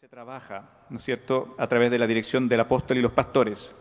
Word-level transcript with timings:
se 0.00 0.08
trabaja, 0.08 0.70
¿no 0.90 0.98
es 0.98 1.02
cierto?, 1.02 1.56
a 1.58 1.66
través 1.66 1.90
de 1.90 1.98
la 1.98 2.06
dirección 2.06 2.48
del 2.48 2.60
apóstol 2.60 2.98
y 2.98 3.02
los 3.02 3.10
pastores. 3.10 3.74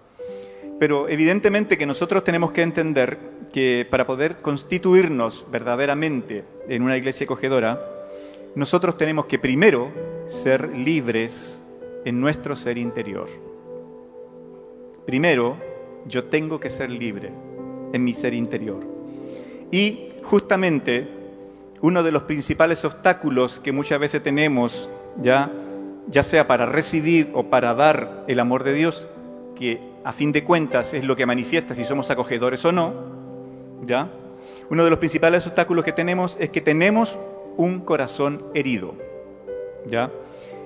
Pero 0.80 1.08
evidentemente 1.10 1.78
que 1.78 1.86
nosotros 1.86 2.24
tenemos 2.24 2.52
que 2.54 2.64
entender 2.64 3.20
que 3.54 3.88
para 3.88 4.08
poder 4.08 4.38
constituirnos 4.38 5.46
verdaderamente 5.52 6.44
en 6.70 6.82
una 6.82 6.98
iglesia 6.98 7.26
acogedora, 7.26 7.80
nosotros 8.56 8.98
tenemos 8.98 9.28
que 9.28 9.38
primero 9.38 9.92
ser 10.26 10.76
libres 10.76 11.64
en 12.04 12.20
nuestro 12.20 12.56
ser 12.56 12.80
interior. 12.80 13.30
Primero, 15.06 15.60
yo 16.08 16.24
tengo 16.24 16.60
que 16.60 16.72
ser 16.72 16.90
libre 16.90 17.32
en 17.94 18.04
mi 18.04 18.16
ser 18.16 18.34
interior. 18.34 18.84
Y 19.70 20.14
justamente 20.24 21.08
uno 21.82 22.02
de 22.02 22.12
los 22.12 22.24
principales 22.24 22.84
obstáculos 22.86 23.60
que 23.60 23.72
muchas 23.72 24.00
veces 24.00 24.24
tenemos 24.24 24.90
ya 25.22 25.52
ya 26.08 26.24
sea 26.24 26.48
para 26.48 26.66
recibir 26.66 27.32
o 27.34 27.50
para 27.50 27.74
dar 27.74 28.24
el 28.28 28.40
amor 28.40 28.64
de 28.64 28.74
Dios, 28.74 29.10
que 29.58 29.82
a 30.04 30.12
fin 30.12 30.32
de 30.32 30.44
cuentas 30.44 30.94
es 30.94 31.04
lo 31.04 31.16
que 31.16 31.26
manifiesta 31.26 31.76
si 31.76 31.84
somos 31.84 32.10
acogedores 32.10 32.64
o 32.66 32.72
no, 32.72 32.94
¿ya? 33.84 34.10
Uno 34.70 34.84
de 34.84 34.90
los 34.90 35.00
principales 35.00 35.46
obstáculos 35.46 35.84
que 35.84 35.92
tenemos 35.92 36.38
es 36.40 36.50
que 36.50 36.62
tenemos 36.62 37.18
un 37.58 37.82
corazón 37.82 38.46
herido, 38.54 38.96
¿ya? 39.86 40.12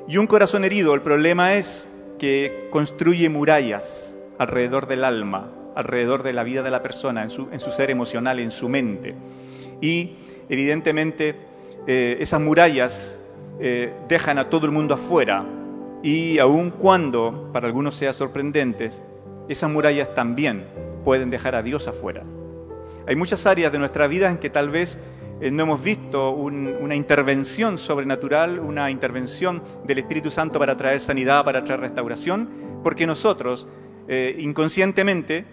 Y 0.07 0.17
un 0.17 0.27
corazón 0.27 0.63
herido, 0.63 0.93
el 0.93 1.01
problema 1.01 1.55
es 1.55 1.89
que 2.19 2.67
construye 2.71 3.29
murallas 3.29 4.17
alrededor 4.37 4.87
del 4.87 5.03
alma, 5.03 5.51
alrededor 5.75 6.23
de 6.23 6.33
la 6.33 6.43
vida 6.43 6.61
de 6.63 6.71
la 6.71 6.83
persona, 6.83 7.23
en 7.23 7.29
su, 7.29 7.47
en 7.51 7.59
su 7.59 7.71
ser 7.71 7.89
emocional, 7.89 8.39
en 8.39 8.51
su 8.51 8.69
mente. 8.69 9.15
Y 9.81 10.17
evidentemente 10.49 11.35
eh, 11.87 12.17
esas 12.19 12.41
murallas 12.41 13.17
eh, 13.63 13.93
dejan 14.07 14.39
a 14.39 14.49
todo 14.49 14.65
el 14.65 14.71
mundo 14.71 14.95
afuera 14.95 15.45
y 16.01 16.39
aun 16.39 16.71
cuando 16.71 17.51
para 17.53 17.67
algunos 17.67 17.95
sea 17.95 18.11
sorprendentes, 18.11 19.03
esas 19.49 19.69
murallas 19.69 20.15
también 20.15 20.65
pueden 21.05 21.29
dejar 21.29 21.53
a 21.53 21.61
Dios 21.61 21.87
afuera. 21.87 22.23
Hay 23.05 23.15
muchas 23.15 23.45
áreas 23.45 23.71
de 23.71 23.77
nuestra 23.77 24.07
vida 24.07 24.31
en 24.31 24.39
que 24.39 24.49
tal 24.49 24.71
vez 24.71 24.97
eh, 25.41 25.51
no 25.51 25.61
hemos 25.61 25.83
visto 25.83 26.31
una 26.31 26.95
intervención 26.95 27.77
sobrenatural, 27.77 28.57
una 28.57 28.89
intervención 28.89 29.61
del 29.85 29.99
Espíritu 29.99 30.31
Santo 30.31 30.57
para 30.57 30.75
traer 30.75 30.99
sanidad, 30.99 31.45
para 31.45 31.63
traer 31.63 31.81
restauración, 31.81 32.49
porque 32.81 33.05
nosotros 33.05 33.67
eh, 34.07 34.37
inconscientemente 34.39 35.45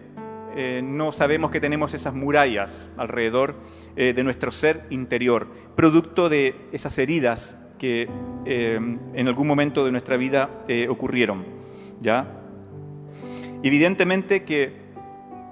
no 0.83 1.12
sabemos 1.12 1.52
que 1.52 1.61
tenemos 1.61 1.94
esas 1.94 2.14
murallas 2.14 2.90
alrededor 2.96 3.55
de 3.94 4.24
nuestro 4.24 4.50
ser 4.50 4.86
interior, 4.90 5.46
producto 5.77 6.28
de 6.28 6.56
esas 6.72 6.98
heridas 6.98 7.55
que 7.78 8.08
eh, 8.44 8.74
en 9.14 9.28
algún 9.28 9.46
momento 9.46 9.84
de 9.84 9.92
nuestra 9.92 10.16
vida 10.16 10.64
eh, 10.68 10.88
ocurrieron. 10.88 11.44
¿ya? 12.00 12.40
Evidentemente 13.62 14.44
que, 14.44 14.72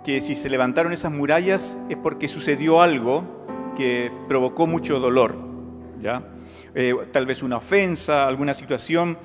que 0.04 0.20
si 0.20 0.34
se 0.34 0.50
levantaron 0.50 0.92
esas 0.92 1.12
murallas 1.12 1.78
es 1.88 1.96
porque 1.96 2.28
sucedió 2.28 2.82
algo 2.82 3.72
que 3.76 4.10
provocó 4.28 4.66
mucho 4.66 4.98
dolor. 4.98 5.36
¿ya? 6.00 6.22
Eh, 6.74 6.94
tal 7.12 7.26
vez 7.26 7.42
una 7.42 7.56
ofensa, 7.56 8.26
alguna 8.26 8.54
situación 8.54 9.18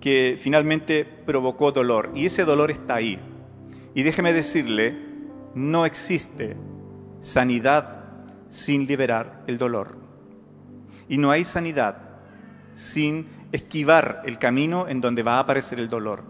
que 0.00 0.38
finalmente 0.40 1.04
provocó 1.04 1.72
dolor. 1.72 2.12
Y 2.14 2.26
ese 2.26 2.44
dolor 2.44 2.70
está 2.70 2.96
ahí. 2.96 3.18
Y 3.94 4.02
déjeme 4.02 4.32
decirle, 4.32 4.96
no 5.54 5.86
existe 5.86 6.56
sanidad 7.20 8.04
sin 8.48 8.86
liberar 8.86 9.42
el 9.46 9.58
dolor. 9.58 9.96
Y 11.08 11.18
no 11.18 11.30
hay 11.30 11.44
sanidad 11.44 12.11
sin 12.74 13.26
esquivar 13.52 14.22
el 14.24 14.38
camino 14.38 14.88
en 14.88 15.00
donde 15.00 15.22
va 15.22 15.36
a 15.36 15.40
aparecer 15.40 15.78
el 15.78 15.88
dolor. 15.88 16.24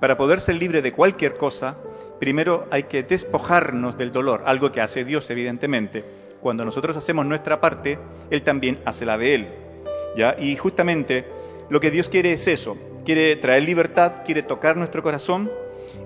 Para 0.00 0.16
poder 0.16 0.40
ser 0.40 0.56
libre 0.56 0.82
de 0.82 0.92
cualquier 0.92 1.36
cosa, 1.36 1.78
primero 2.20 2.66
hay 2.70 2.84
que 2.84 3.02
despojarnos 3.02 3.96
del 3.96 4.12
dolor, 4.12 4.42
algo 4.46 4.72
que 4.72 4.80
hace 4.80 5.04
Dios 5.04 5.30
evidentemente. 5.30 6.04
Cuando 6.40 6.64
nosotros 6.64 6.96
hacemos 6.96 7.24
nuestra 7.24 7.60
parte, 7.60 7.98
Él 8.30 8.42
también 8.42 8.78
hace 8.84 9.06
la 9.06 9.16
de 9.16 9.34
Él. 9.34 9.48
¿ya? 10.16 10.36
Y 10.38 10.56
justamente 10.56 11.24
lo 11.70 11.80
que 11.80 11.90
Dios 11.90 12.08
quiere 12.08 12.32
es 12.32 12.46
eso, 12.46 12.76
quiere 13.04 13.36
traer 13.36 13.62
libertad, 13.62 14.24
quiere 14.24 14.42
tocar 14.42 14.76
nuestro 14.76 15.02
corazón 15.02 15.50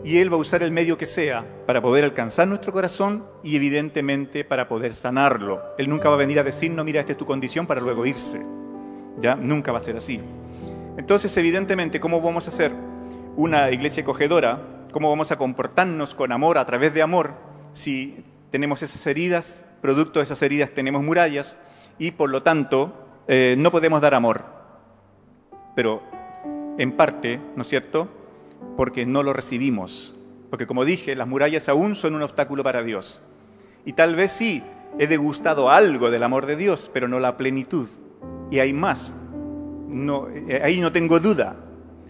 y 0.04 0.18
Él 0.18 0.32
va 0.32 0.36
a 0.36 0.40
usar 0.40 0.62
el 0.62 0.70
medio 0.70 0.96
que 0.96 1.06
sea 1.06 1.44
para 1.66 1.82
poder 1.82 2.04
alcanzar 2.04 2.46
nuestro 2.46 2.72
corazón 2.72 3.24
y 3.42 3.56
evidentemente 3.56 4.44
para 4.44 4.68
poder 4.68 4.94
sanarlo. 4.94 5.62
Él 5.78 5.88
nunca 5.88 6.08
va 6.08 6.14
a 6.14 6.18
venir 6.18 6.38
a 6.38 6.44
decirnos, 6.44 6.84
mira, 6.84 7.00
esta 7.00 7.12
es 7.12 7.18
tu 7.18 7.26
condición 7.26 7.66
para 7.66 7.80
luego 7.80 8.06
irse. 8.06 8.40
¿Ya? 9.20 9.34
Nunca 9.36 9.72
va 9.72 9.78
a 9.78 9.82
ser 9.82 9.96
así. 9.96 10.20
Entonces, 10.96 11.36
evidentemente, 11.36 12.00
¿cómo 12.00 12.20
vamos 12.20 12.48
a 12.48 12.50
ser 12.50 12.72
una 13.36 13.70
iglesia 13.70 14.02
acogedora? 14.02 14.60
¿Cómo 14.92 15.08
vamos 15.08 15.30
a 15.30 15.36
comportarnos 15.36 16.14
con 16.14 16.32
amor, 16.32 16.58
a 16.58 16.66
través 16.66 16.92
de 16.92 17.02
amor, 17.02 17.34
si 17.72 18.24
tenemos 18.50 18.82
esas 18.82 19.06
heridas, 19.06 19.66
producto 19.80 20.18
de 20.18 20.24
esas 20.24 20.42
heridas 20.42 20.70
tenemos 20.70 21.02
murallas 21.02 21.56
y 21.98 22.10
por 22.10 22.28
lo 22.28 22.42
tanto 22.42 22.92
eh, 23.28 23.54
no 23.56 23.70
podemos 23.70 24.00
dar 24.00 24.14
amor? 24.14 24.44
Pero 25.76 26.02
en 26.76 26.92
parte, 26.92 27.40
¿no 27.54 27.62
es 27.62 27.68
cierto? 27.68 28.08
Porque 28.76 29.06
no 29.06 29.22
lo 29.22 29.32
recibimos. 29.32 30.16
Porque 30.50 30.66
como 30.66 30.84
dije, 30.84 31.14
las 31.14 31.28
murallas 31.28 31.68
aún 31.68 31.94
son 31.94 32.14
un 32.14 32.22
obstáculo 32.22 32.64
para 32.64 32.82
Dios. 32.82 33.22
Y 33.84 33.92
tal 33.92 34.16
vez 34.16 34.32
sí, 34.32 34.62
he 34.98 35.06
degustado 35.06 35.70
algo 35.70 36.10
del 36.10 36.24
amor 36.24 36.46
de 36.46 36.56
Dios, 36.56 36.90
pero 36.92 37.06
no 37.06 37.20
la 37.20 37.36
plenitud 37.36 37.88
y 38.50 38.58
hay 38.58 38.72
más. 38.72 39.12
Eh, 40.48 40.60
ahí 40.62 40.80
no 40.80 40.92
tengo 40.92 41.20
duda. 41.20 41.56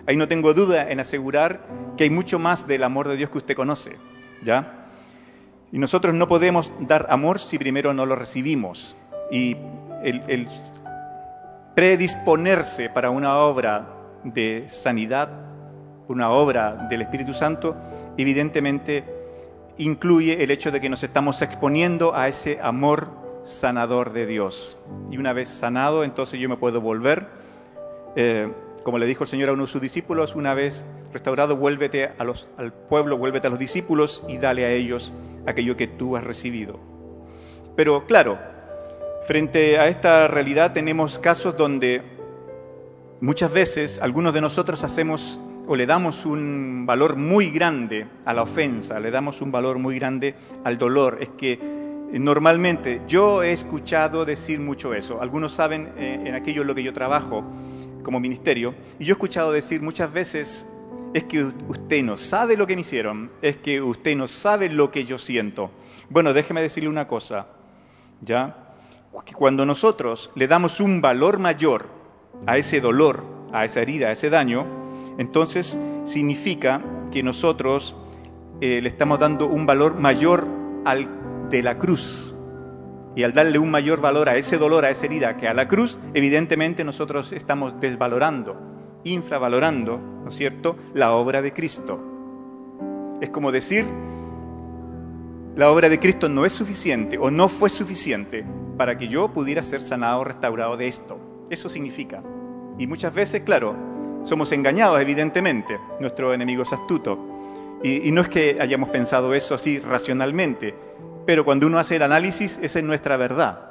Ahí 0.06 0.16
no 0.16 0.28
tengo 0.28 0.54
duda 0.54 0.90
en 0.90 1.00
asegurar 1.00 1.66
que 1.96 2.04
hay 2.04 2.10
mucho 2.10 2.38
más 2.38 2.66
del 2.66 2.82
amor 2.82 3.08
de 3.08 3.16
Dios 3.16 3.30
que 3.30 3.38
usted 3.38 3.54
conoce. 3.54 3.96
¿Ya? 4.42 4.86
Y 5.72 5.78
nosotros 5.78 6.14
no 6.14 6.26
podemos 6.26 6.72
dar 6.80 7.06
amor 7.10 7.38
si 7.38 7.58
primero 7.58 7.94
no 7.94 8.06
lo 8.06 8.16
recibimos. 8.16 8.96
Y 9.30 9.56
el, 10.02 10.22
el 10.26 10.48
predisponerse 11.74 12.90
para 12.90 13.10
una 13.10 13.38
obra 13.38 13.88
de 14.24 14.64
sanidad, 14.66 15.30
una 16.08 16.30
obra 16.30 16.88
del 16.90 17.02
Espíritu 17.02 17.34
Santo, 17.34 17.76
evidentemente 18.16 19.04
incluye 19.78 20.42
el 20.42 20.50
hecho 20.50 20.70
de 20.70 20.80
que 20.80 20.88
nos 20.88 21.02
estamos 21.02 21.40
exponiendo 21.42 22.14
a 22.14 22.28
ese 22.28 22.58
amor 22.60 23.19
sanador 23.44 24.12
de 24.12 24.26
Dios. 24.26 24.78
Y 25.10 25.18
una 25.18 25.32
vez 25.32 25.48
sanado, 25.48 26.04
entonces 26.04 26.40
yo 26.40 26.48
me 26.48 26.56
puedo 26.56 26.80
volver, 26.80 27.28
eh, 28.16 28.50
como 28.82 28.98
le 28.98 29.06
dijo 29.06 29.24
el 29.24 29.30
Señor 29.30 29.50
a 29.50 29.52
uno 29.52 29.64
de 29.64 29.72
sus 29.72 29.80
discípulos, 29.80 30.34
una 30.34 30.54
vez 30.54 30.84
restaurado, 31.12 31.56
vuélvete 31.56 32.10
a 32.18 32.24
los, 32.24 32.48
al 32.56 32.72
pueblo, 32.72 33.18
vuélvete 33.18 33.46
a 33.46 33.50
los 33.50 33.58
discípulos 33.58 34.22
y 34.28 34.38
dale 34.38 34.64
a 34.64 34.70
ellos 34.70 35.12
aquello 35.46 35.76
que 35.76 35.86
tú 35.86 36.16
has 36.16 36.24
recibido. 36.24 36.78
Pero 37.76 38.06
claro, 38.06 38.38
frente 39.26 39.78
a 39.78 39.88
esta 39.88 40.28
realidad 40.28 40.72
tenemos 40.72 41.18
casos 41.18 41.56
donde 41.56 42.02
muchas 43.20 43.52
veces 43.52 44.00
algunos 44.00 44.34
de 44.34 44.40
nosotros 44.40 44.84
hacemos 44.84 45.40
o 45.66 45.76
le 45.76 45.86
damos 45.86 46.26
un 46.26 46.84
valor 46.86 47.16
muy 47.16 47.50
grande 47.50 48.06
a 48.24 48.34
la 48.34 48.42
ofensa, 48.42 48.98
le 48.98 49.10
damos 49.10 49.40
un 49.40 49.52
valor 49.52 49.78
muy 49.78 49.98
grande 49.98 50.34
al 50.64 50.78
dolor. 50.78 51.18
Es 51.20 51.28
que 51.30 51.79
Normalmente, 52.12 53.02
yo 53.06 53.42
he 53.42 53.52
escuchado 53.52 54.24
decir 54.24 54.58
mucho 54.58 54.94
eso. 54.94 55.22
Algunos 55.22 55.52
saben 55.52 55.92
eh, 55.96 56.22
en 56.24 56.34
aquello 56.34 56.62
en 56.62 56.68
lo 56.68 56.74
que 56.74 56.82
yo 56.82 56.92
trabajo 56.92 57.44
como 58.02 58.18
ministerio. 58.18 58.74
Y 58.98 59.04
yo 59.04 59.12
he 59.12 59.16
escuchado 59.16 59.52
decir 59.52 59.80
muchas 59.80 60.12
veces, 60.12 60.66
es 61.14 61.24
que 61.24 61.44
usted 61.44 62.02
no 62.02 62.18
sabe 62.18 62.56
lo 62.56 62.66
que 62.66 62.74
me 62.74 62.80
hicieron, 62.80 63.30
es 63.42 63.56
que 63.56 63.80
usted 63.80 64.16
no 64.16 64.28
sabe 64.28 64.68
lo 64.68 64.90
que 64.90 65.04
yo 65.04 65.18
siento. 65.18 65.70
Bueno, 66.08 66.32
déjeme 66.32 66.62
decirle 66.62 66.88
una 66.88 67.06
cosa, 67.06 67.46
¿ya? 68.20 68.74
Cuando 69.36 69.64
nosotros 69.64 70.30
le 70.34 70.48
damos 70.48 70.80
un 70.80 71.00
valor 71.00 71.38
mayor 71.38 71.86
a 72.46 72.56
ese 72.56 72.80
dolor, 72.80 73.24
a 73.52 73.64
esa 73.64 73.80
herida, 73.80 74.08
a 74.08 74.12
ese 74.12 74.30
daño, 74.30 74.66
entonces 75.18 75.78
significa 76.06 76.80
que 77.12 77.22
nosotros 77.22 77.96
eh, 78.60 78.80
le 78.80 78.88
estamos 78.88 79.18
dando 79.18 79.46
un 79.46 79.66
valor 79.66 79.96
mayor 79.96 80.46
al 80.84 81.19
de 81.50 81.62
la 81.62 81.78
cruz. 81.78 82.34
Y 83.16 83.24
al 83.24 83.32
darle 83.32 83.58
un 83.58 83.70
mayor 83.70 84.00
valor 84.00 84.28
a 84.28 84.36
ese 84.36 84.56
dolor, 84.56 84.84
a 84.84 84.90
esa 84.90 85.06
herida 85.06 85.36
que 85.36 85.48
a 85.48 85.54
la 85.54 85.66
cruz, 85.66 85.98
evidentemente 86.14 86.84
nosotros 86.84 87.32
estamos 87.32 87.80
desvalorando, 87.80 88.56
infravalorando, 89.04 89.98
¿no 89.98 90.28
es 90.28 90.36
cierto?, 90.36 90.76
la 90.94 91.12
obra 91.12 91.42
de 91.42 91.52
Cristo. 91.52 92.00
Es 93.20 93.30
como 93.30 93.52
decir, 93.52 93.84
la 95.56 95.70
obra 95.70 95.88
de 95.88 95.98
Cristo 95.98 96.28
no 96.28 96.46
es 96.46 96.52
suficiente 96.52 97.18
o 97.18 97.30
no 97.30 97.48
fue 97.48 97.68
suficiente 97.68 98.44
para 98.78 98.96
que 98.96 99.08
yo 99.08 99.32
pudiera 99.32 99.62
ser 99.62 99.82
sanado 99.82 100.24
restaurado 100.24 100.76
de 100.76 100.86
esto. 100.86 101.18
Eso 101.50 101.68
significa. 101.68 102.22
Y 102.78 102.86
muchas 102.86 103.12
veces, 103.12 103.42
claro, 103.42 103.74
somos 104.24 104.52
engañados, 104.52 105.00
evidentemente. 105.00 105.78
Nuestro 105.98 106.32
enemigo 106.32 106.62
es 106.62 106.72
astuto. 106.72 107.18
Y 107.82 108.10
no 108.12 108.20
es 108.20 108.28
que 108.28 108.58
hayamos 108.60 108.90
pensado 108.90 109.34
eso 109.34 109.54
así 109.54 109.78
racionalmente, 109.78 110.74
pero 111.26 111.44
cuando 111.44 111.66
uno 111.66 111.78
hace 111.78 111.96
el 111.96 112.02
análisis, 112.02 112.58
esa 112.62 112.78
es 112.78 112.84
nuestra 112.84 113.16
verdad. 113.16 113.70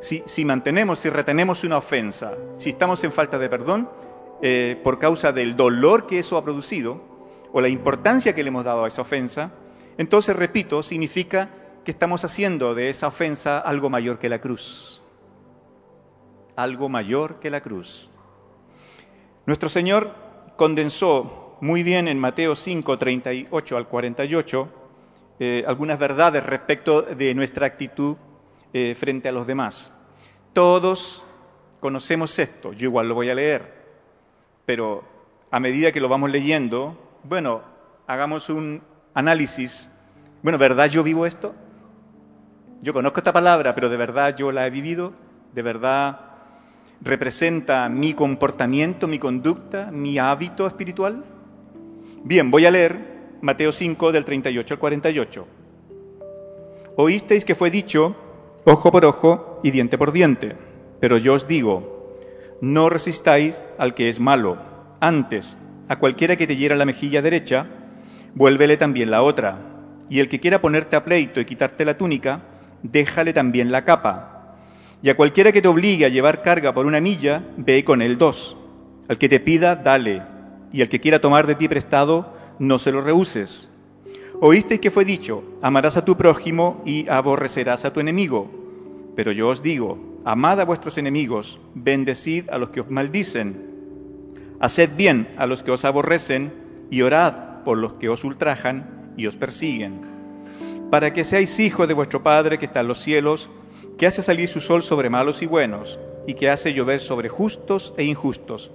Si, 0.00 0.44
mantenemos, 0.44 0.98
si 0.98 1.10
retenemos 1.10 1.62
una 1.62 1.76
ofensa, 1.76 2.34
si 2.56 2.70
estamos 2.70 3.04
en 3.04 3.12
falta 3.12 3.38
de 3.38 3.50
perdón, 3.50 3.88
eh, 4.40 4.80
por 4.82 4.98
causa 4.98 5.32
del 5.32 5.56
dolor 5.56 6.06
que 6.06 6.18
eso 6.18 6.38
ha 6.38 6.44
producido 6.44 7.02
o 7.52 7.60
la 7.60 7.68
importancia 7.68 8.34
que 8.34 8.42
le 8.42 8.48
hemos 8.48 8.64
dado 8.64 8.84
a 8.84 8.88
esa 8.88 9.02
ofensa, 9.02 9.52
entonces, 9.98 10.34
repito, 10.34 10.82
significa 10.82 11.50
que 11.84 11.90
estamos 11.90 12.24
haciendo 12.24 12.74
de 12.74 12.88
esa 12.88 13.08
ofensa 13.08 13.58
algo 13.58 13.90
mayor 13.90 14.18
que 14.18 14.30
la 14.30 14.40
cruz. 14.40 15.02
Algo 16.56 16.88
mayor 16.88 17.38
que 17.40 17.50
la 17.50 17.60
cruz. 17.60 18.10
Nuestro 19.44 19.68
Señor 19.68 20.14
condensó 20.56 21.58
muy 21.60 21.82
bien 21.82 22.08
en 22.08 22.18
Mateo 22.18 22.56
5, 22.56 22.98
38 22.98 23.76
al 23.76 23.88
48 23.88 24.79
eh, 25.42 25.64
algunas 25.66 25.98
verdades 25.98 26.44
respecto 26.44 27.00
de 27.00 27.34
nuestra 27.34 27.66
actitud 27.66 28.14
eh, 28.74 28.94
frente 28.94 29.26
a 29.26 29.32
los 29.32 29.46
demás. 29.46 29.90
Todos 30.52 31.24
conocemos 31.80 32.38
esto, 32.38 32.74
yo 32.74 32.90
igual 32.90 33.08
lo 33.08 33.14
voy 33.14 33.30
a 33.30 33.34
leer, 33.34 33.72
pero 34.66 35.02
a 35.50 35.58
medida 35.58 35.92
que 35.92 36.00
lo 36.00 36.10
vamos 36.10 36.30
leyendo, 36.30 37.18
bueno, 37.24 37.62
hagamos 38.06 38.50
un 38.50 38.82
análisis. 39.14 39.90
Bueno, 40.42 40.58
¿verdad 40.58 40.90
yo 40.90 41.02
vivo 41.02 41.24
esto? 41.24 41.54
Yo 42.82 42.92
conozco 42.92 43.20
esta 43.20 43.32
palabra, 43.32 43.74
pero 43.74 43.88
¿de 43.88 43.96
verdad 43.96 44.36
yo 44.36 44.52
la 44.52 44.66
he 44.66 44.70
vivido? 44.70 45.14
¿De 45.54 45.62
verdad 45.62 46.20
representa 47.00 47.88
mi 47.88 48.12
comportamiento, 48.12 49.08
mi 49.08 49.18
conducta, 49.18 49.90
mi 49.90 50.18
hábito 50.18 50.66
espiritual? 50.66 51.24
Bien, 52.24 52.50
voy 52.50 52.66
a 52.66 52.70
leer 52.70 53.19
Mateo 53.42 53.72
5 53.72 54.12
del 54.12 54.26
38 54.26 54.74
al 54.74 54.80
48. 54.80 55.46
Oísteis 56.96 57.46
que 57.46 57.54
fue 57.54 57.70
dicho, 57.70 58.14
ojo 58.64 58.92
por 58.92 59.06
ojo 59.06 59.60
y 59.62 59.70
diente 59.70 59.96
por 59.96 60.12
diente, 60.12 60.56
pero 61.00 61.16
yo 61.16 61.32
os 61.32 61.48
digo, 61.48 62.18
no 62.60 62.90
resistáis 62.90 63.62
al 63.78 63.94
que 63.94 64.10
es 64.10 64.20
malo, 64.20 64.58
antes, 65.00 65.56
a 65.88 65.98
cualquiera 65.98 66.36
que 66.36 66.46
te 66.46 66.56
hiera 66.56 66.76
la 66.76 66.84
mejilla 66.84 67.22
derecha, 67.22 67.66
vuélvele 68.34 68.76
también 68.76 69.10
la 69.10 69.22
otra, 69.22 69.58
y 70.10 70.20
el 70.20 70.28
que 70.28 70.40
quiera 70.40 70.60
ponerte 70.60 70.96
a 70.96 71.04
pleito 71.04 71.40
y 71.40 71.46
quitarte 71.46 71.86
la 71.86 71.96
túnica, 71.96 72.42
déjale 72.82 73.32
también 73.32 73.72
la 73.72 73.86
capa. 73.86 74.58
Y 75.02 75.08
a 75.08 75.16
cualquiera 75.16 75.50
que 75.50 75.62
te 75.62 75.68
obligue 75.68 76.04
a 76.04 76.10
llevar 76.10 76.42
carga 76.42 76.74
por 76.74 76.84
una 76.84 77.00
milla, 77.00 77.42
ve 77.56 77.84
con 77.84 78.02
él 78.02 78.18
dos. 78.18 78.58
Al 79.08 79.16
que 79.16 79.30
te 79.30 79.40
pida, 79.40 79.76
dale, 79.76 80.22
y 80.72 80.82
al 80.82 80.90
que 80.90 81.00
quiera 81.00 81.20
tomar 81.20 81.46
de 81.46 81.54
ti 81.54 81.68
prestado, 81.68 82.38
no 82.60 82.78
se 82.78 82.92
lo 82.92 83.00
rehuses. 83.00 83.68
Oísteis 84.38 84.80
que 84.80 84.90
fue 84.90 85.04
dicho, 85.04 85.42
amarás 85.62 85.96
a 85.96 86.04
tu 86.04 86.16
prójimo 86.16 86.82
y 86.84 87.08
aborrecerás 87.08 87.84
a 87.84 87.92
tu 87.92 88.00
enemigo. 88.00 88.50
Pero 89.16 89.32
yo 89.32 89.48
os 89.48 89.62
digo, 89.62 89.98
amad 90.24 90.60
a 90.60 90.64
vuestros 90.64 90.98
enemigos, 90.98 91.58
bendecid 91.74 92.48
a 92.50 92.58
los 92.58 92.68
que 92.68 92.82
os 92.82 92.90
maldicen, 92.90 93.70
haced 94.60 94.90
bien 94.94 95.28
a 95.36 95.46
los 95.46 95.62
que 95.62 95.72
os 95.72 95.84
aborrecen 95.84 96.52
y 96.90 97.00
orad 97.02 97.62
por 97.64 97.78
los 97.78 97.94
que 97.94 98.10
os 98.10 98.24
ultrajan 98.24 99.12
y 99.16 99.26
os 99.26 99.36
persiguen, 99.36 100.02
para 100.90 101.12
que 101.14 101.24
seáis 101.24 101.58
hijos 101.58 101.88
de 101.88 101.94
vuestro 101.94 102.22
Padre 102.22 102.58
que 102.58 102.66
está 102.66 102.80
en 102.80 102.88
los 102.88 103.00
cielos, 103.00 103.50
que 103.96 104.06
hace 104.06 104.22
salir 104.22 104.48
su 104.48 104.60
sol 104.60 104.82
sobre 104.82 105.08
malos 105.08 105.42
y 105.42 105.46
buenos, 105.46 105.98
y 106.26 106.34
que 106.34 106.50
hace 106.50 106.74
llover 106.74 107.00
sobre 107.00 107.30
justos 107.30 107.94
e 107.96 108.04
injustos. 108.04 108.70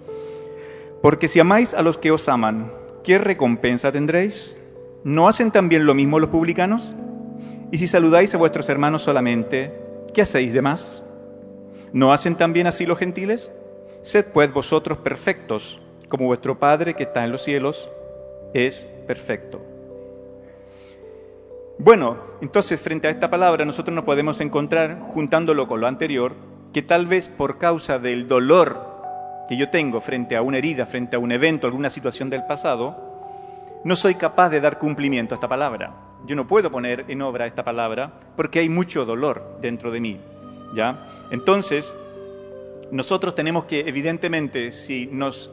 Porque 1.04 1.28
si 1.28 1.40
amáis 1.40 1.76
a 1.76 1.84
los 1.84 2.00
que 2.00 2.12
os 2.12 2.28
aman, 2.28 2.72
¿qué 3.06 3.19
recompensa 3.19 3.92
tendréis? 3.92 4.57
¿No 5.04 5.28
hacen 5.28 5.52
también 5.52 5.86
lo 5.86 5.94
mismo 5.94 6.19
los 6.19 6.31
publicanos? 6.31 6.96
Y 7.72 7.78
si 7.78 7.88
saludáis 7.88 8.34
a 8.34 8.40
vuestros 8.40 8.68
hermanos 8.68 9.04
solamente, 9.04 9.72
¿qué 10.13 10.24
hacéis 10.24 10.54
de 10.54 10.63
más? 10.63 11.06
¿No 11.94 12.12
hacen 12.12 12.36
también 12.36 12.66
así 12.66 12.86
los 12.88 12.98
gentiles? 12.98 13.52
Sed 14.02 14.25
pues 14.34 14.52
vosotros 14.52 14.98
perfectos, 14.98 15.80
como 16.10 16.25
vuestro 16.25 16.57
Padre 16.57 16.96
que 16.96 17.04
está 17.04 17.24
en 17.24 17.31
los 17.31 17.44
cielos 17.44 17.90
es 18.56 18.88
perfecto. 19.06 19.62
Bueno, 21.78 22.18
entonces 22.42 22.81
frente 22.81 23.08
a 23.08 23.12
esta 23.12 23.30
palabra 23.30 23.66
nosotros 23.66 23.94
nos 23.94 24.06
podemos 24.06 24.42
encontrar, 24.42 25.00
juntándolo 25.13 25.68
con 25.68 25.80
lo 25.80 25.88
anterior, 25.88 26.34
que 26.74 26.81
tal 26.81 27.06
vez 27.06 27.30
por 27.30 27.60
causa 27.60 28.00
del 28.00 28.28
dolor 28.28 28.95
que 29.48 29.58
yo 29.58 29.70
tengo 29.70 30.02
frente 30.02 30.36
a 30.36 30.42
una 30.42 30.58
herida, 30.58 30.86
frente 30.86 31.16
a 31.16 31.20
un 31.20 31.32
evento, 31.32 31.68
alguna 31.68 31.90
situación 31.90 32.30
del 32.30 32.46
pasado, 32.46 33.82
no 33.84 33.96
soy 33.96 34.16
capaz 34.16 34.50
de 34.50 34.62
dar 34.62 34.80
cumplimiento 34.80 35.34
a 35.34 35.38
esta 35.38 35.48
palabra. 35.48 35.94
Yo 36.26 36.36
no 36.36 36.48
puedo 36.48 36.72
poner 36.72 37.06
en 37.08 37.22
obra 37.22 37.46
esta 37.46 37.64
palabra 37.64 38.12
porque 38.36 38.60
hay 38.60 38.70
mucho 38.70 39.06
dolor 39.06 39.60
dentro 39.62 39.92
de 39.92 40.00
mí. 40.00 40.20
¿ya? 40.76 40.98
Entonces, 41.32 41.94
nosotros 42.92 43.36
tenemos 43.36 43.66
que, 43.66 43.82
evidentemente, 43.82 44.72
si 44.72 45.08
nos 45.08 45.52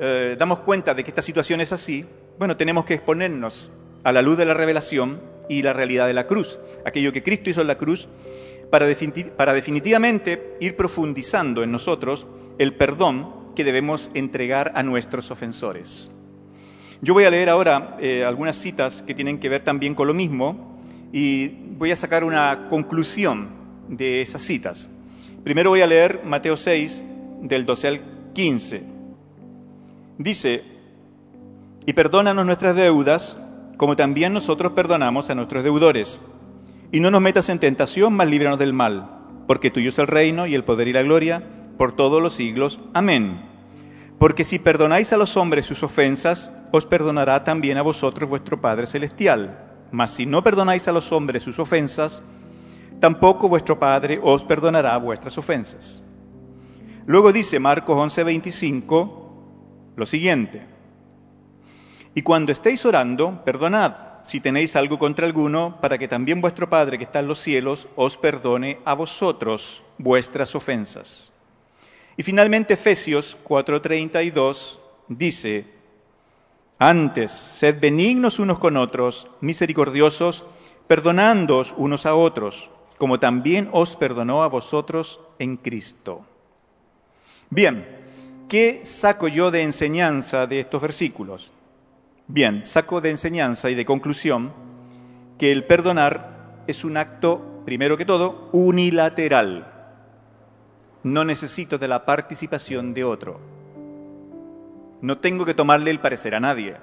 eh, 0.00 0.36
damos 0.38 0.60
cuenta 0.60 0.94
de 0.94 1.04
que 1.04 1.10
esta 1.10 1.22
situación 1.22 1.60
es 1.60 1.72
así, 1.72 2.06
bueno, 2.38 2.56
tenemos 2.56 2.84
que 2.84 2.94
exponernos 2.94 3.70
a 4.04 4.12
la 4.12 4.22
luz 4.22 4.38
de 4.38 4.44
la 4.44 4.54
revelación 4.54 5.20
y 5.48 5.62
la 5.62 5.72
realidad 5.72 6.06
de 6.06 6.14
la 6.14 6.26
cruz, 6.26 6.58
aquello 6.84 7.12
que 7.12 7.22
Cristo 7.22 7.50
hizo 7.50 7.60
en 7.60 7.66
la 7.66 7.78
cruz, 7.78 8.08
para, 8.70 8.86
definitivamente 8.86 10.56
ir 10.60 10.76
profundizando 10.76 11.62
en 11.62 11.72
nosotros 11.72 12.26
el 12.58 12.74
perdón 12.74 13.36
que 13.54 13.64
debemos 13.64 14.10
entregar 14.14 14.72
a 14.74 14.82
nuestros 14.82 15.30
ofensores. 15.30 16.12
Yo 17.02 17.14
voy 17.14 17.24
a 17.24 17.30
leer 17.30 17.50
ahora 17.50 17.96
eh, 18.00 18.24
algunas 18.24 18.56
citas 18.56 19.02
que 19.02 19.14
tienen 19.14 19.38
que 19.38 19.48
ver 19.48 19.64
también 19.64 19.94
con 19.94 20.06
lo 20.06 20.14
mismo 20.14 20.78
y 21.12 21.48
voy 21.48 21.90
a 21.90 21.96
sacar 21.96 22.24
una 22.24 22.68
conclusión 22.70 23.48
de 23.88 24.22
esas 24.22 24.42
citas. 24.42 24.90
Primero 25.44 25.70
voy 25.70 25.80
a 25.80 25.86
leer 25.86 26.22
Mateo 26.24 26.56
6, 26.56 27.04
del 27.42 27.66
12 27.66 27.88
al 27.88 28.00
15. 28.34 28.84
Dice, 30.18 30.64
y 31.84 31.92
perdónanos 31.92 32.46
nuestras 32.46 32.74
deudas, 32.74 33.38
como 33.76 33.94
también 33.94 34.32
nosotros 34.32 34.72
perdonamos 34.72 35.30
a 35.30 35.34
nuestros 35.34 35.62
deudores. 35.62 36.18
Y 36.92 37.00
no 37.00 37.10
nos 37.10 37.20
metas 37.20 37.48
en 37.48 37.58
tentación, 37.58 38.14
mas 38.14 38.28
líbranos 38.28 38.58
del 38.58 38.72
mal, 38.72 39.10
porque 39.46 39.70
tuyo 39.70 39.90
es 39.90 39.98
el 39.98 40.06
reino 40.06 40.46
y 40.46 40.54
el 40.54 40.64
poder 40.64 40.88
y 40.88 40.92
la 40.92 41.02
gloria 41.02 41.42
por 41.76 41.92
todos 41.92 42.22
los 42.22 42.34
siglos. 42.34 42.80
Amén. 42.94 43.42
Porque 44.18 44.44
si 44.44 44.58
perdonáis 44.58 45.12
a 45.12 45.16
los 45.16 45.36
hombres 45.36 45.66
sus 45.66 45.82
ofensas, 45.82 46.50
os 46.72 46.86
perdonará 46.86 47.44
también 47.44 47.78
a 47.78 47.82
vosotros 47.82 48.28
vuestro 48.28 48.60
Padre 48.60 48.86
Celestial. 48.86 49.58
Mas 49.92 50.10
si 50.10 50.26
no 50.26 50.42
perdonáis 50.42 50.88
a 50.88 50.92
los 50.92 51.12
hombres 51.12 51.42
sus 51.42 51.58
ofensas, 51.58 52.24
tampoco 53.00 53.48
vuestro 53.48 53.78
Padre 53.78 54.18
os 54.22 54.42
perdonará 54.44 54.96
vuestras 54.96 55.36
ofensas. 55.38 56.06
Luego 57.06 57.32
dice 57.32 57.60
Marcos 57.60 57.96
11:25 57.96 59.26
lo 59.96 60.06
siguiente. 60.06 60.66
Y 62.14 62.22
cuando 62.22 62.52
estéis 62.52 62.84
orando, 62.86 63.42
perdonad 63.44 64.06
si 64.22 64.40
tenéis 64.40 64.74
algo 64.74 64.98
contra 64.98 65.24
alguno, 65.24 65.80
para 65.80 65.98
que 65.98 66.08
también 66.08 66.40
vuestro 66.40 66.68
Padre 66.68 66.98
que 66.98 67.04
está 67.04 67.20
en 67.20 67.28
los 67.28 67.38
cielos 67.38 67.88
os 67.94 68.16
perdone 68.16 68.80
a 68.84 68.94
vosotros 68.94 69.84
vuestras 69.98 70.56
ofensas. 70.56 71.32
Y 72.16 72.22
finalmente 72.22 72.74
Efesios 72.74 73.36
4:32 73.44 74.78
dice, 75.08 75.66
antes, 76.78 77.30
sed 77.30 77.78
benignos 77.80 78.38
unos 78.38 78.58
con 78.58 78.76
otros, 78.76 79.28
misericordiosos, 79.40 80.44
perdonándoos 80.86 81.74
unos 81.76 82.06
a 82.06 82.14
otros, 82.14 82.70
como 82.98 83.18
también 83.18 83.68
os 83.72 83.96
perdonó 83.96 84.42
a 84.42 84.48
vosotros 84.48 85.20
en 85.38 85.56
Cristo. 85.56 86.24
Bien, 87.50 87.86
¿qué 88.48 88.80
saco 88.84 89.28
yo 89.28 89.50
de 89.50 89.62
enseñanza 89.62 90.46
de 90.46 90.60
estos 90.60 90.80
versículos? 90.80 91.52
Bien, 92.28 92.64
saco 92.64 93.00
de 93.00 93.10
enseñanza 93.10 93.70
y 93.70 93.74
de 93.74 93.84
conclusión 93.84 94.52
que 95.38 95.52
el 95.52 95.64
perdonar 95.64 96.62
es 96.66 96.84
un 96.84 96.96
acto, 96.96 97.62
primero 97.64 97.96
que 97.96 98.04
todo, 98.04 98.48
unilateral 98.52 99.75
no 101.06 101.24
necesito 101.24 101.78
de 101.78 101.86
la 101.86 102.04
participación 102.04 102.92
de 102.92 103.04
otro. 103.04 103.38
No 105.00 105.18
tengo 105.18 105.44
que 105.44 105.54
tomarle 105.54 105.92
el 105.92 106.00
parecer 106.00 106.34
a 106.34 106.40
nadie, 106.40 106.78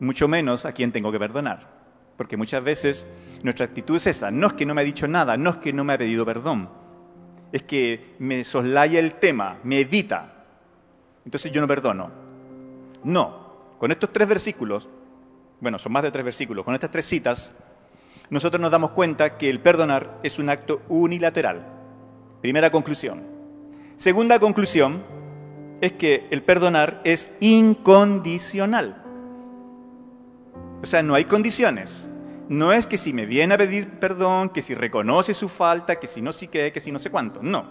mucho 0.00 0.26
menos 0.26 0.64
a 0.64 0.72
quien 0.72 0.90
tengo 0.90 1.12
que 1.12 1.18
perdonar. 1.18 1.68
Porque 2.16 2.38
muchas 2.38 2.64
veces 2.64 3.06
nuestra 3.42 3.66
actitud 3.66 3.96
es 3.96 4.06
esa, 4.06 4.30
no 4.30 4.46
es 4.46 4.52
que 4.54 4.64
no 4.64 4.74
me 4.74 4.80
ha 4.80 4.84
dicho 4.84 5.06
nada, 5.06 5.36
no 5.36 5.50
es 5.50 5.56
que 5.56 5.72
no 5.74 5.84
me 5.84 5.92
ha 5.92 5.98
pedido 5.98 6.24
perdón, 6.24 6.70
es 7.52 7.62
que 7.64 8.14
me 8.20 8.42
soslaya 8.42 9.00
el 9.00 9.16
tema, 9.16 9.58
me 9.64 9.80
evita. 9.80 10.46
Entonces 11.26 11.52
yo 11.52 11.60
no 11.60 11.68
perdono. 11.68 12.10
No, 13.02 13.74
con 13.78 13.90
estos 13.90 14.12
tres 14.12 14.26
versículos, 14.26 14.88
bueno, 15.60 15.78
son 15.78 15.92
más 15.92 16.04
de 16.04 16.10
tres 16.10 16.24
versículos, 16.24 16.64
con 16.64 16.72
estas 16.72 16.90
tres 16.90 17.04
citas, 17.04 17.54
nosotros 18.30 18.62
nos 18.62 18.70
damos 18.70 18.92
cuenta 18.92 19.36
que 19.36 19.50
el 19.50 19.60
perdonar 19.60 20.20
es 20.22 20.38
un 20.38 20.48
acto 20.48 20.80
unilateral. 20.88 21.73
Primera 22.44 22.70
conclusión. 22.70 23.22
Segunda 23.96 24.38
conclusión 24.38 25.02
es 25.80 25.92
que 25.92 26.26
el 26.30 26.42
perdonar 26.42 27.00
es 27.02 27.30
incondicional. 27.40 29.02
O 30.82 30.84
sea, 30.84 31.02
no 31.02 31.14
hay 31.14 31.24
condiciones. 31.24 32.06
No 32.50 32.74
es 32.74 32.86
que 32.86 32.98
si 32.98 33.14
me 33.14 33.24
viene 33.24 33.54
a 33.54 33.56
pedir 33.56 33.98
perdón, 33.98 34.50
que 34.50 34.60
si 34.60 34.74
reconoce 34.74 35.32
su 35.32 35.48
falta, 35.48 35.98
que 35.98 36.06
si 36.06 36.20
no 36.20 36.32
sé 36.32 36.48
qué, 36.48 36.70
que 36.70 36.80
si 36.80 36.92
no 36.92 36.98
sé 36.98 37.08
cuánto. 37.08 37.42
No. 37.42 37.64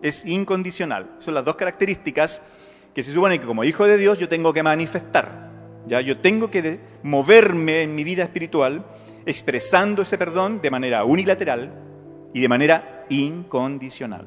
Es 0.00 0.24
incondicional. 0.24 1.16
Son 1.18 1.34
las 1.34 1.44
dos 1.44 1.56
características 1.56 2.40
que 2.94 3.02
se 3.02 3.12
supone 3.12 3.38
que 3.38 3.44
como 3.44 3.64
hijo 3.64 3.84
de 3.84 3.98
Dios 3.98 4.18
yo 4.18 4.30
tengo 4.30 4.54
que 4.54 4.62
manifestar. 4.62 5.50
Ya 5.86 6.00
yo 6.00 6.20
tengo 6.20 6.50
que 6.50 6.80
moverme 7.02 7.82
en 7.82 7.94
mi 7.94 8.04
vida 8.04 8.22
espiritual 8.22 8.82
expresando 9.26 10.00
ese 10.00 10.16
perdón 10.16 10.62
de 10.62 10.70
manera 10.70 11.04
unilateral 11.04 11.74
y 12.32 12.40
de 12.40 12.48
manera 12.48 12.99
incondicional. 13.10 14.26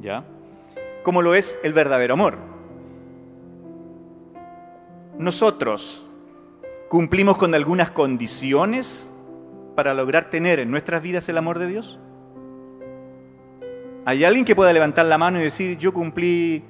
¿Ya? 0.00 0.24
Como 1.02 1.22
lo 1.22 1.34
es 1.34 1.58
el 1.62 1.72
verdadero 1.72 2.14
amor. 2.14 2.36
Nosotros 5.18 6.06
cumplimos 6.88 7.38
con 7.38 7.54
algunas 7.54 7.90
condiciones 7.90 9.12
para 9.74 9.94
lograr 9.94 10.30
tener 10.30 10.60
en 10.60 10.70
nuestras 10.70 11.02
vidas 11.02 11.28
el 11.28 11.38
amor 11.38 11.58
de 11.58 11.68
Dios. 11.68 11.98
¿Hay 14.04 14.24
alguien 14.24 14.44
que 14.44 14.54
pueda 14.54 14.72
levantar 14.72 15.06
la 15.06 15.16
mano 15.16 15.40
y 15.40 15.44
decir, 15.44 15.78
yo 15.78 15.94
cumplí 15.94 16.62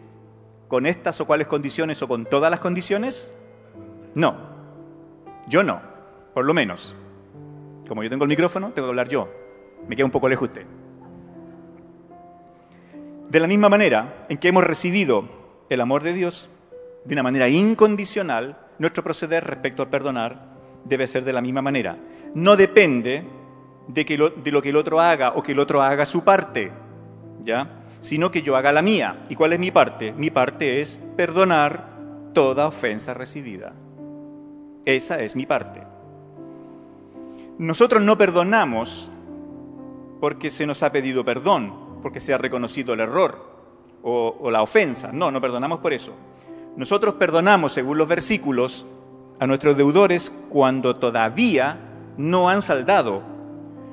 con 0.68 0.86
estas 0.86 1.20
o 1.20 1.26
cuáles 1.26 1.48
condiciones 1.48 2.00
o 2.02 2.08
con 2.08 2.26
todas 2.26 2.50
las 2.50 2.60
condiciones? 2.60 3.34
No, 4.14 4.36
yo 5.48 5.62
no, 5.62 5.80
por 6.32 6.44
lo 6.44 6.54
menos. 6.54 6.94
Como 7.88 8.02
yo 8.02 8.10
tengo 8.10 8.24
el 8.24 8.28
micrófono, 8.28 8.70
tengo 8.72 8.86
que 8.86 8.90
hablar 8.90 9.08
yo. 9.08 9.28
Me 9.88 9.96
queda 9.96 10.06
un 10.06 10.12
poco 10.12 10.28
lejos 10.28 10.48
usted. 10.48 10.66
De 13.34 13.40
la 13.40 13.48
misma 13.48 13.68
manera 13.68 14.26
en 14.28 14.38
que 14.38 14.46
hemos 14.46 14.62
recibido 14.62 15.24
el 15.68 15.80
amor 15.80 16.04
de 16.04 16.12
Dios 16.12 16.48
de 17.04 17.14
una 17.14 17.24
manera 17.24 17.48
incondicional, 17.48 18.56
nuestro 18.78 19.02
proceder 19.02 19.42
respecto 19.42 19.82
al 19.82 19.90
perdonar 19.90 20.54
debe 20.84 21.08
ser 21.08 21.24
de 21.24 21.32
la 21.32 21.40
misma 21.40 21.60
manera. 21.60 21.98
No 22.36 22.54
depende 22.54 23.24
de, 23.88 24.06
que 24.06 24.16
lo, 24.16 24.32
lo 24.36 24.62
que 24.62 24.68
el 24.68 24.76
otro 24.76 25.00
haga 25.00 25.32
o 25.34 25.42
que 25.42 25.50
el 25.50 25.58
otro 25.58 25.82
haga 25.82 26.06
su 26.06 26.22
parte, 26.22 26.70
¿ya? 27.40 27.82
Sino 28.00 28.30
que 28.30 28.40
yo 28.40 28.54
haga 28.54 28.70
la 28.70 28.82
mía. 28.82 29.24
¿Y 29.28 29.34
cuál 29.34 29.52
es 29.52 29.58
mi 29.58 29.72
parte? 29.72 30.12
Mi 30.12 30.30
parte 30.30 30.80
es 30.80 31.00
perdonar 31.16 31.88
toda 32.34 32.68
ofensa 32.68 33.14
recibida. 33.14 33.72
Esa 34.84 35.20
es 35.20 35.34
mi 35.34 35.44
parte. 35.44 35.82
Nosotros 37.58 38.00
no 38.00 38.16
perdonamos 38.16 39.10
porque 40.20 40.50
se 40.50 40.68
nos 40.68 40.84
ha 40.84 40.92
pedido 40.92 41.24
perdón, 41.24 41.83
porque 42.04 42.20
se 42.20 42.34
ha 42.34 42.38
reconocido 42.38 42.92
el 42.92 43.00
error 43.00 43.38
o, 44.02 44.36
o 44.38 44.50
la 44.50 44.60
ofensa. 44.60 45.10
No, 45.10 45.30
no 45.30 45.40
perdonamos 45.40 45.80
por 45.80 45.94
eso. 45.94 46.12
Nosotros 46.76 47.14
perdonamos, 47.14 47.72
según 47.72 47.96
los 47.96 48.06
versículos, 48.06 48.86
a 49.40 49.46
nuestros 49.46 49.74
deudores 49.74 50.30
cuando 50.50 50.96
todavía 50.96 51.78
no 52.18 52.50
han 52.50 52.60
saldado 52.60 53.22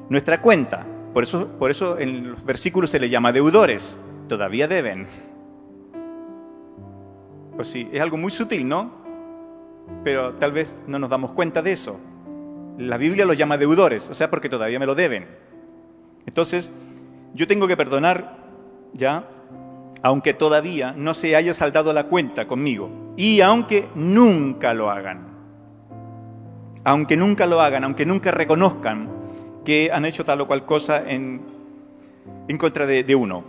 nuestra 0.10 0.42
cuenta. 0.42 0.86
Por 1.14 1.24
eso, 1.24 1.48
por 1.58 1.72
eso 1.72 1.98
en 2.00 2.32
los 2.32 2.44
versículos 2.44 2.90
se 2.90 3.00
les 3.00 3.10
llama 3.10 3.32
deudores, 3.32 3.98
todavía 4.28 4.68
deben. 4.68 5.08
Pues 7.56 7.70
sí, 7.70 7.88
es 7.94 8.02
algo 8.02 8.18
muy 8.18 8.32
sutil, 8.32 8.68
¿no? 8.68 8.92
Pero 10.04 10.34
tal 10.34 10.52
vez 10.52 10.78
no 10.86 11.00
nos 11.00 11.10
damos 11.10 11.32
cuenta 11.32 11.62
de 11.62 11.72
eso. 11.72 11.98
La 12.78 12.98
Biblia 12.98 13.26
los 13.26 13.38
llama 13.38 13.58
deudores, 13.58 14.10
o 14.10 14.14
sea, 14.14 14.30
porque 14.30 14.50
todavía 14.50 14.80
me 14.80 14.86
lo 14.86 14.96
deben. 14.96 15.28
Entonces, 16.26 16.74
yo 17.34 17.48
tengo 17.48 17.68
que 17.68 17.78
perdonar 17.78 18.38
ya, 18.94 19.28
aunque 20.04 20.34
todavía 20.34 20.94
no 20.94 21.14
se 21.14 21.36
haya 21.36 21.54
saldado 21.54 21.94
la 21.94 22.06
cuenta 22.06 22.48
conmigo, 22.48 22.90
y 23.16 23.42
aunque 23.42 23.88
nunca 23.96 24.74
lo 24.74 24.90
hagan. 24.90 25.30
Aunque 26.84 27.16
nunca 27.16 27.46
lo 27.46 27.62
hagan, 27.62 27.84
aunque 27.84 28.06
nunca 28.06 28.32
reconozcan 28.32 29.10
que 29.64 29.92
han 29.94 30.06
hecho 30.06 30.24
tal 30.24 30.42
o 30.42 30.48
cual 30.48 30.66
cosa 30.66 31.04
en, 31.08 31.42
en 32.48 32.58
contra 32.58 32.86
de, 32.86 33.16
uno. 33.16 33.44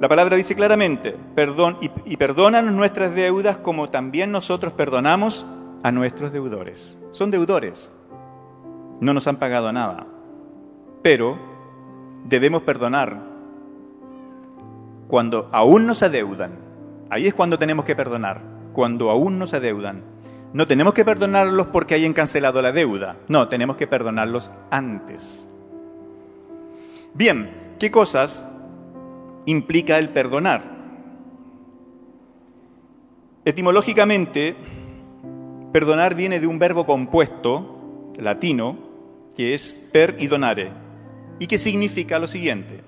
La 0.00 0.08
palabra 0.08 0.36
dice 0.36 0.54
claramente, 0.54 1.16
perdón, 1.34 1.78
y, 1.80 1.90
y 2.04 2.16
nuestras 2.16 3.14
deudas 3.14 3.56
como 3.56 3.90
también 3.90 4.30
nosotros 4.30 4.72
perdonamos 4.72 5.44
a 5.82 5.90
nuestros 5.90 6.32
deudores. 6.32 6.96
Son 7.10 7.32
deudores, 7.32 7.92
no 9.00 9.12
nos 9.12 9.26
han 9.26 9.36
pagado 9.36 9.72
nada, 9.72 10.06
pero 11.02 11.47
debemos 12.24 12.62
perdonar 12.62 13.22
cuando 15.08 15.48
aún 15.52 15.86
nos 15.86 16.02
adeudan. 16.02 16.52
Ahí 17.10 17.26
es 17.26 17.34
cuando 17.34 17.58
tenemos 17.58 17.84
que 17.84 17.96
perdonar, 17.96 18.42
cuando 18.72 19.10
aún 19.10 19.38
nos 19.38 19.54
adeudan. 19.54 20.02
No 20.52 20.66
tenemos 20.66 20.94
que 20.94 21.04
perdonarlos 21.04 21.66
porque 21.68 21.94
hayan 21.94 22.12
cancelado 22.12 22.62
la 22.62 22.72
deuda, 22.72 23.16
no, 23.28 23.48
tenemos 23.48 23.76
que 23.76 23.86
perdonarlos 23.86 24.50
antes. 24.70 25.48
Bien, 27.14 27.74
¿qué 27.78 27.90
cosas 27.90 28.48
implica 29.44 29.98
el 29.98 30.10
perdonar? 30.10 30.62
Etimológicamente, 33.44 34.56
perdonar 35.72 36.14
viene 36.14 36.40
de 36.40 36.46
un 36.46 36.58
verbo 36.58 36.86
compuesto 36.86 38.12
latino 38.18 38.76
que 39.36 39.54
es 39.54 39.88
per 39.92 40.16
y 40.18 40.26
donare 40.26 40.87
y 41.38 41.46
que 41.46 41.58
significa 41.58 42.18
lo 42.18 42.28
siguiente. 42.28 42.80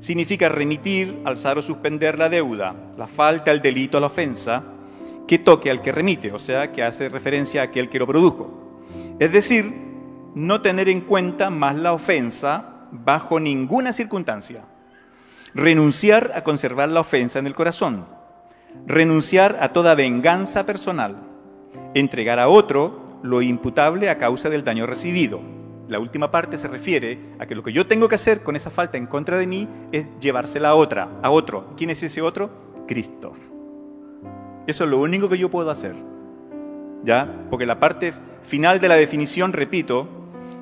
Significa 0.00 0.48
remitir, 0.48 1.20
alzar 1.24 1.58
o 1.58 1.62
suspender 1.62 2.18
la 2.18 2.28
deuda, 2.28 2.74
la 2.98 3.06
falta, 3.06 3.50
el 3.50 3.62
delito, 3.62 4.00
la 4.00 4.08
ofensa, 4.08 4.62
que 5.26 5.38
toque 5.38 5.70
al 5.70 5.80
que 5.80 5.92
remite, 5.92 6.32
o 6.32 6.38
sea, 6.38 6.72
que 6.72 6.82
hace 6.82 7.08
referencia 7.08 7.62
a 7.62 7.64
aquel 7.64 7.88
que 7.88 7.98
lo 7.98 8.06
produjo. 8.06 8.82
Es 9.18 9.32
decir, 9.32 9.72
no 10.34 10.60
tener 10.60 10.88
en 10.88 11.00
cuenta 11.00 11.48
más 11.50 11.76
la 11.76 11.92
ofensa 11.92 12.88
bajo 12.90 13.40
ninguna 13.40 13.92
circunstancia. 13.92 14.64
Renunciar 15.54 16.32
a 16.34 16.42
conservar 16.42 16.88
la 16.88 17.00
ofensa 17.00 17.38
en 17.38 17.46
el 17.46 17.54
corazón. 17.54 18.06
Renunciar 18.86 19.58
a 19.60 19.72
toda 19.72 19.94
venganza 19.94 20.66
personal. 20.66 21.16
Entregar 21.94 22.40
a 22.40 22.48
otro 22.48 23.04
lo 23.22 23.40
imputable 23.40 24.10
a 24.10 24.18
causa 24.18 24.50
del 24.50 24.64
daño 24.64 24.86
recibido. 24.86 25.40
La 25.88 25.98
última 25.98 26.30
parte 26.30 26.56
se 26.56 26.68
refiere 26.68 27.18
a 27.38 27.46
que 27.46 27.54
lo 27.54 27.62
que 27.62 27.72
yo 27.72 27.86
tengo 27.86 28.08
que 28.08 28.14
hacer 28.14 28.42
con 28.42 28.56
esa 28.56 28.70
falta 28.70 28.96
en 28.96 29.06
contra 29.06 29.36
de 29.36 29.46
mí 29.46 29.68
es 29.92 30.06
llevársela 30.18 30.70
a 30.70 30.74
otra, 30.74 31.10
a 31.22 31.30
otro. 31.30 31.74
¿Quién 31.76 31.90
es 31.90 32.02
ese 32.02 32.22
otro? 32.22 32.50
Cristo. 32.88 33.32
Eso 34.66 34.84
es 34.84 34.90
lo 34.90 34.98
único 35.00 35.28
que 35.28 35.36
yo 35.36 35.50
puedo 35.50 35.70
hacer. 35.70 35.94
¿Ya? 37.04 37.46
Porque 37.50 37.66
la 37.66 37.80
parte 37.80 38.14
final 38.44 38.80
de 38.80 38.88
la 38.88 38.96
definición, 38.96 39.52
repito, 39.52 40.08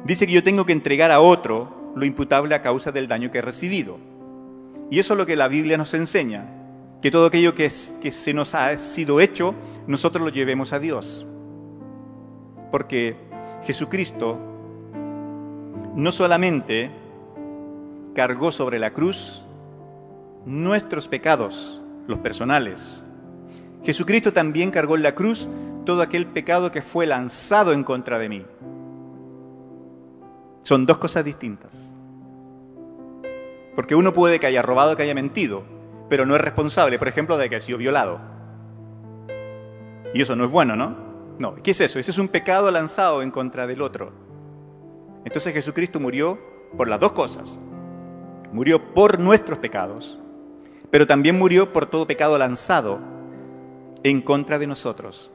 dice 0.04 0.26
que 0.26 0.32
yo 0.32 0.42
tengo 0.42 0.66
que 0.66 0.72
entregar 0.72 1.12
a 1.12 1.20
otro 1.20 1.92
lo 1.94 2.04
imputable 2.04 2.54
a 2.54 2.62
causa 2.62 2.90
del 2.90 3.06
daño 3.06 3.30
que 3.30 3.38
he 3.38 3.42
recibido. 3.42 3.98
Y 4.90 4.98
eso 4.98 5.14
es 5.14 5.18
lo 5.18 5.26
que 5.26 5.36
la 5.36 5.46
Biblia 5.46 5.76
nos 5.76 5.94
enseña, 5.94 6.48
que 7.00 7.12
todo 7.12 7.26
aquello 7.26 7.54
que, 7.54 7.66
es, 7.66 7.96
que 8.02 8.10
se 8.10 8.34
nos 8.34 8.54
ha 8.56 8.76
sido 8.76 9.20
hecho, 9.20 9.54
nosotros 9.86 10.24
lo 10.24 10.30
llevemos 10.30 10.72
a 10.72 10.80
Dios. 10.80 11.26
Porque 12.72 13.16
Jesucristo 13.64 14.51
no 15.94 16.12
solamente 16.12 16.90
cargó 18.14 18.52
sobre 18.52 18.78
la 18.78 18.92
cruz 18.92 19.44
nuestros 20.44 21.08
pecados, 21.08 21.80
los 22.06 22.18
personales, 22.18 23.04
Jesucristo 23.84 24.32
también 24.32 24.70
cargó 24.70 24.96
en 24.96 25.02
la 25.02 25.14
cruz 25.14 25.49
todo 25.84 26.02
aquel 26.02 26.26
pecado 26.26 26.70
que 26.70 26.82
fue 26.82 27.06
lanzado 27.06 27.72
en 27.72 27.82
contra 27.82 28.18
de 28.18 28.28
mí. 28.28 28.46
Son 30.62 30.87
dos 30.87 30.99
cosas 30.99 31.25
distintas. 31.25 31.94
Porque 33.75 33.96
uno 33.96 34.12
puede 34.12 34.38
que 34.38 34.46
haya 34.46 34.62
robado, 34.62 34.96
que 34.96 35.02
haya 35.02 35.14
mentido, 35.14 35.64
pero 36.08 36.26
no 36.26 36.37
es 36.37 36.40
responsable, 36.40 36.99
por 36.99 37.08
ejemplo, 37.08 37.37
de 37.37 37.49
que 37.49 37.56
haya 37.56 37.64
sido 37.64 37.78
violado. 37.78 38.20
Y 40.14 40.22
eso 40.22 40.37
no 40.37 40.44
es 40.44 40.50
bueno, 40.50 40.76
¿no? 40.76 40.96
No, 41.38 41.56
¿qué 41.56 41.72
es 41.72 41.80
eso? 41.80 41.99
Ese 41.99 42.12
es 42.12 42.18
un 42.18 42.28
pecado 42.28 42.70
lanzado 42.70 43.22
en 43.22 43.32
contra 43.32 43.66
del 43.66 43.82
otro. 43.82 44.12
Entonces 45.24 45.52
Jesucristo 45.52 46.00
murió 46.00 46.38
por 46.76 46.88
las 46.88 47.00
dos 47.00 47.12
cosas. 47.12 47.60
Murió 48.52 48.92
por 48.92 49.18
nuestros 49.18 49.58
pecados, 49.58 50.18
pero 50.90 51.06
también 51.06 51.38
murió 51.38 51.72
por 51.72 51.86
todo 51.86 52.06
pecado 52.06 52.36
lanzado 52.36 52.98
en 54.02 54.20
contra 54.20 54.58
de 54.58 54.66
nosotros. 54.66 55.32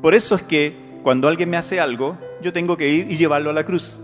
Por 0.00 0.14
eso 0.14 0.34
es 0.34 0.42
que 0.42 0.76
cuando 1.02 1.28
alguien 1.28 1.50
me 1.50 1.56
hace 1.56 1.80
algo, 1.80 2.18
yo 2.40 2.52
tengo 2.52 2.76
que 2.76 2.88
ir 2.88 3.10
y 3.10 3.16
llevarlo 3.16 3.50
a 3.50 3.54
la 3.54 3.64
cruz. 3.64 3.98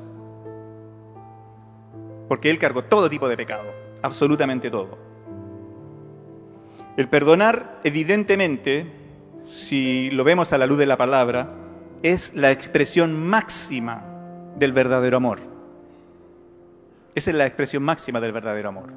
Porque 2.28 2.50
Él 2.50 2.59
cargó 2.59 2.85
todo 2.85 3.11
tipo 3.11 3.28
de 3.28 3.37
pecado, 3.37 3.64
absolutamente 4.02 4.71
todo. 4.71 4.99
El 6.97 7.09
perdonar, 7.09 7.81
evidentemente, 7.85 8.90
si 9.47 10.11
lo 10.11 10.25
vemos 10.25 10.52
a 10.52 10.59
la 10.59 10.66
luz 10.66 10.78
de 10.78 10.87
la 10.87 10.97
palabra, 10.97 11.54
es 12.02 12.35
la 12.35 12.50
expresión 12.50 13.21
máxima 13.28 14.12
del 14.57 14.73
verdadero 14.73 15.17
amor. 15.17 15.41
Esa 17.15 17.31
es 17.31 17.37
la 17.37 17.47
expresión 17.47 17.83
máxima 17.83 18.21
del 18.21 18.33
verdadero 18.33 18.69
amor. 18.69 18.93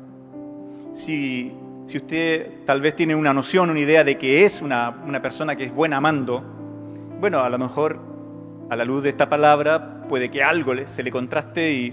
Si 0.94 1.52
si 1.88 1.98
usted 1.98 2.66
tal 2.66 2.82
vez 2.82 2.96
tiene 2.96 3.16
una 3.16 3.34
noción, 3.34 3.70
una 3.70 3.80
idea 3.80 4.04
de 4.04 4.18
que 4.18 4.44
es 4.44 4.62
una, 4.62 4.90
una 5.06 5.22
persona 5.22 5.56
que 5.56 5.66
es 5.66 5.74
buena 5.74 5.98
amando, 5.98 6.44
bueno, 7.20 7.40
a 7.40 7.50
lo 7.50 7.58
mejor 7.60 8.00
a 8.70 8.76
la 8.76 8.84
luz 8.84 9.04
de 9.04 9.10
esta 9.10 9.30
palabra 9.30 10.04
puede 10.10 10.32
que 10.32 10.44
algo 10.44 10.74
se 10.86 11.04
le 11.04 11.12
contraste 11.12 11.72
y, 11.72 11.86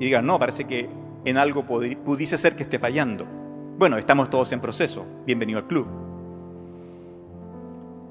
y 0.00 0.04
diga, 0.04 0.20
no, 0.22 0.38
parece 0.38 0.64
que 0.64 0.88
en 1.24 1.36
algo 1.36 1.64
pudiese 1.64 2.36
ser 2.36 2.56
que 2.56 2.64
esté 2.64 2.78
fallando. 2.78 3.26
Bueno, 3.78 3.96
estamos 3.96 4.28
todos 4.28 4.50
en 4.50 4.60
proceso. 4.60 5.06
Bienvenido 5.24 5.60
al 5.60 5.66
club. 5.66 5.86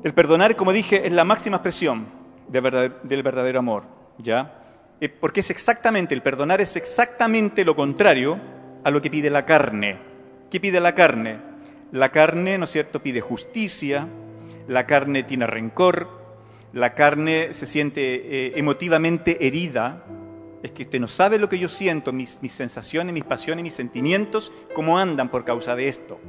El 0.04 0.14
perdonar, 0.14 0.56
como 0.56 0.72
dije, 0.72 1.06
es 1.06 1.12
la 1.12 1.26
máxima 1.26 1.58
expresión 1.58 2.06
del 2.48 3.24
verdadero 3.24 3.60
amor, 3.60 3.84
¿ya? 4.18 4.54
Eh, 5.00 5.10
porque 5.10 5.42
es 5.42 5.50
exactamente, 5.50 6.16
el 6.16 6.22
perdonar 6.22 6.60
es 6.60 6.76
exactamente 6.76 7.64
lo 7.64 7.76
contrario 7.76 8.40
a 8.84 8.90
lo 8.90 9.02
que 9.02 9.12
pide 9.12 9.30
la 9.30 9.46
carne. 9.46 10.00
¿Qué 10.50 10.60
pide 10.60 10.80
la 10.80 10.96
carne? 10.96 11.40
La 11.92 12.10
carne, 12.10 12.58
¿no 12.58 12.66
es 12.66 12.72
cierto?, 12.72 13.02
pide 13.02 13.22
justicia, 13.22 14.08
la 14.68 14.86
carne 14.86 15.24
tiene 15.24 15.46
rencor, 15.46 16.10
la 16.74 16.94
carne 16.94 17.54
se 17.54 17.66
siente 17.66 18.02
eh, 18.02 18.54
emotivamente 18.56 19.46
herida. 19.46 20.04
Es 20.64 20.72
que 20.72 20.84
usted 20.84 21.00
no 21.00 21.08
sabe 21.08 21.38
lo 21.38 21.48
que 21.48 21.60
yo 21.60 21.68
siento, 21.68 22.12
mis, 22.12 22.42
mis 22.42 22.52
sensaciones, 22.52 23.14
mis 23.14 23.24
pasiones, 23.24 23.64
mis 23.64 23.74
sentimientos, 23.74 24.52
cómo 24.74 24.98
andan 24.98 25.30
por 25.30 25.46
causa 25.46 25.76
de 25.76 25.88
esto. 25.88 26.20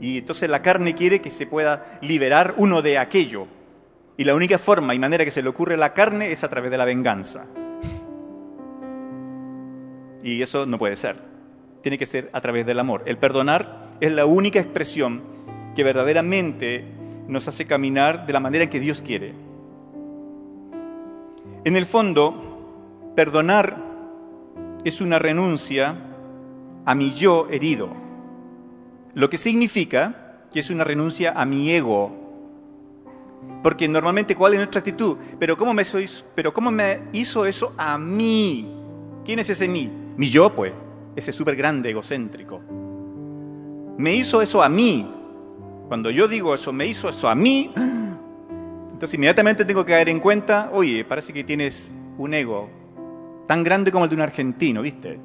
Y 0.00 0.18
entonces 0.18 0.48
la 0.48 0.62
carne 0.62 0.94
quiere 0.94 1.20
que 1.20 1.30
se 1.30 1.46
pueda 1.46 1.98
liberar 2.00 2.54
uno 2.56 2.80
de 2.80 2.96
aquello. 2.96 3.46
Y 4.16 4.24
la 4.24 4.34
única 4.34 4.58
forma 4.58 4.94
y 4.94 4.98
manera 4.98 5.24
que 5.24 5.30
se 5.30 5.42
le 5.42 5.50
ocurre 5.50 5.74
a 5.74 5.78
la 5.78 5.92
carne 5.92 6.32
es 6.32 6.42
a 6.42 6.48
través 6.48 6.70
de 6.70 6.78
la 6.78 6.84
venganza. 6.84 7.46
Y 10.22 10.42
eso 10.42 10.66
no 10.66 10.78
puede 10.78 10.96
ser. 10.96 11.16
Tiene 11.82 11.98
que 11.98 12.06
ser 12.06 12.30
a 12.32 12.40
través 12.40 12.66
del 12.66 12.78
amor. 12.78 13.02
El 13.06 13.18
perdonar 13.18 13.90
es 14.00 14.12
la 14.12 14.26
única 14.26 14.60
expresión 14.60 15.22
que 15.74 15.84
verdaderamente 15.84 16.84
nos 17.28 17.48
hace 17.48 17.66
caminar 17.66 18.26
de 18.26 18.32
la 18.32 18.40
manera 18.40 18.68
que 18.68 18.80
Dios 18.80 19.02
quiere. 19.02 19.34
En 21.64 21.76
el 21.76 21.86
fondo, 21.86 23.12
perdonar 23.14 23.76
es 24.84 25.00
una 25.00 25.18
renuncia 25.18 25.96
a 26.84 26.94
mi 26.94 27.12
yo 27.12 27.48
herido, 27.50 27.90
lo 29.14 29.28
que 29.28 29.38
significa 29.38 30.46
que 30.52 30.60
es 30.60 30.70
una 30.70 30.84
renuncia 30.84 31.32
a 31.32 31.44
mi 31.44 31.70
ego. 31.70 32.16
Porque 33.62 33.88
normalmente, 33.88 34.34
¿cuál 34.34 34.54
es 34.54 34.58
nuestra 34.58 34.80
actitud? 34.80 35.16
Pero 35.38 35.56
¿cómo 35.56 35.74
me, 35.74 35.84
pero 36.34 36.52
¿cómo 36.52 36.70
me 36.70 37.00
hizo 37.12 37.46
eso 37.46 37.74
a 37.76 37.98
mí? 37.98 38.74
¿Quién 39.24 39.38
es 39.38 39.50
ese 39.50 39.68
mí? 39.68 39.90
Mi 40.20 40.28
yo, 40.28 40.54
pues, 40.54 40.74
ese 41.16 41.32
súper 41.32 41.56
grande 41.56 41.88
egocéntrico. 41.88 42.60
Me 43.96 44.14
hizo 44.14 44.42
eso 44.42 44.62
a 44.62 44.68
mí. 44.68 45.10
Cuando 45.88 46.10
yo 46.10 46.28
digo 46.28 46.54
eso, 46.54 46.74
me 46.74 46.84
hizo 46.84 47.08
eso 47.08 47.26
a 47.26 47.34
mí, 47.34 47.72
entonces 48.92 49.14
inmediatamente 49.14 49.64
tengo 49.64 49.82
que 49.82 49.92
caer 49.92 50.10
en 50.10 50.20
cuenta, 50.20 50.68
oye, 50.74 51.06
parece 51.06 51.32
que 51.32 51.42
tienes 51.42 51.90
un 52.18 52.34
ego 52.34 52.68
tan 53.46 53.64
grande 53.64 53.90
como 53.90 54.04
el 54.04 54.10
de 54.10 54.16
un 54.16 54.20
argentino, 54.20 54.82
¿viste? 54.82 55.18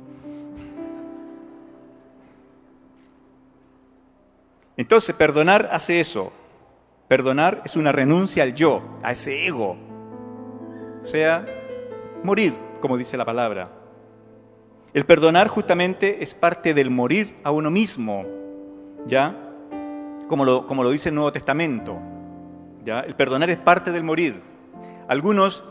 Entonces, 4.78 5.14
perdonar 5.14 5.68
hace 5.74 6.00
eso. 6.00 6.32
Perdonar 7.10 7.64
es 7.66 7.76
una 7.76 7.92
renuncia 7.92 8.44
al 8.44 8.56
yo, 8.56 8.82
a 9.04 9.12
ese 9.12 9.46
ego. 9.46 9.76
O 11.04 11.06
sea, 11.06 11.46
morir, 12.24 12.56
como 12.80 12.98
dice 12.98 13.18
la 13.18 13.26
palabra. 13.26 13.85
El 14.96 15.06
perdonar 15.06 15.50
justamente 15.50 16.24
es 16.24 16.34
parte 16.34 16.74
del 16.74 16.90
morir 16.90 17.36
a 17.44 17.52
uno 17.52 17.70
mismo, 17.70 18.26
¿ya? 19.06 19.36
Como 20.30 20.46
lo, 20.46 20.66
como 20.68 20.84
lo 20.84 20.90
dice 20.90 21.10
el 21.10 21.16
Nuevo 21.16 21.34
Testamento, 21.34 22.00
¿ya? 22.86 23.02
El 23.02 23.14
perdonar 23.14 23.50
es 23.50 23.58
parte 23.58 23.92
del 23.92 24.06
morir. 24.06 24.42
Algunos 25.10 25.66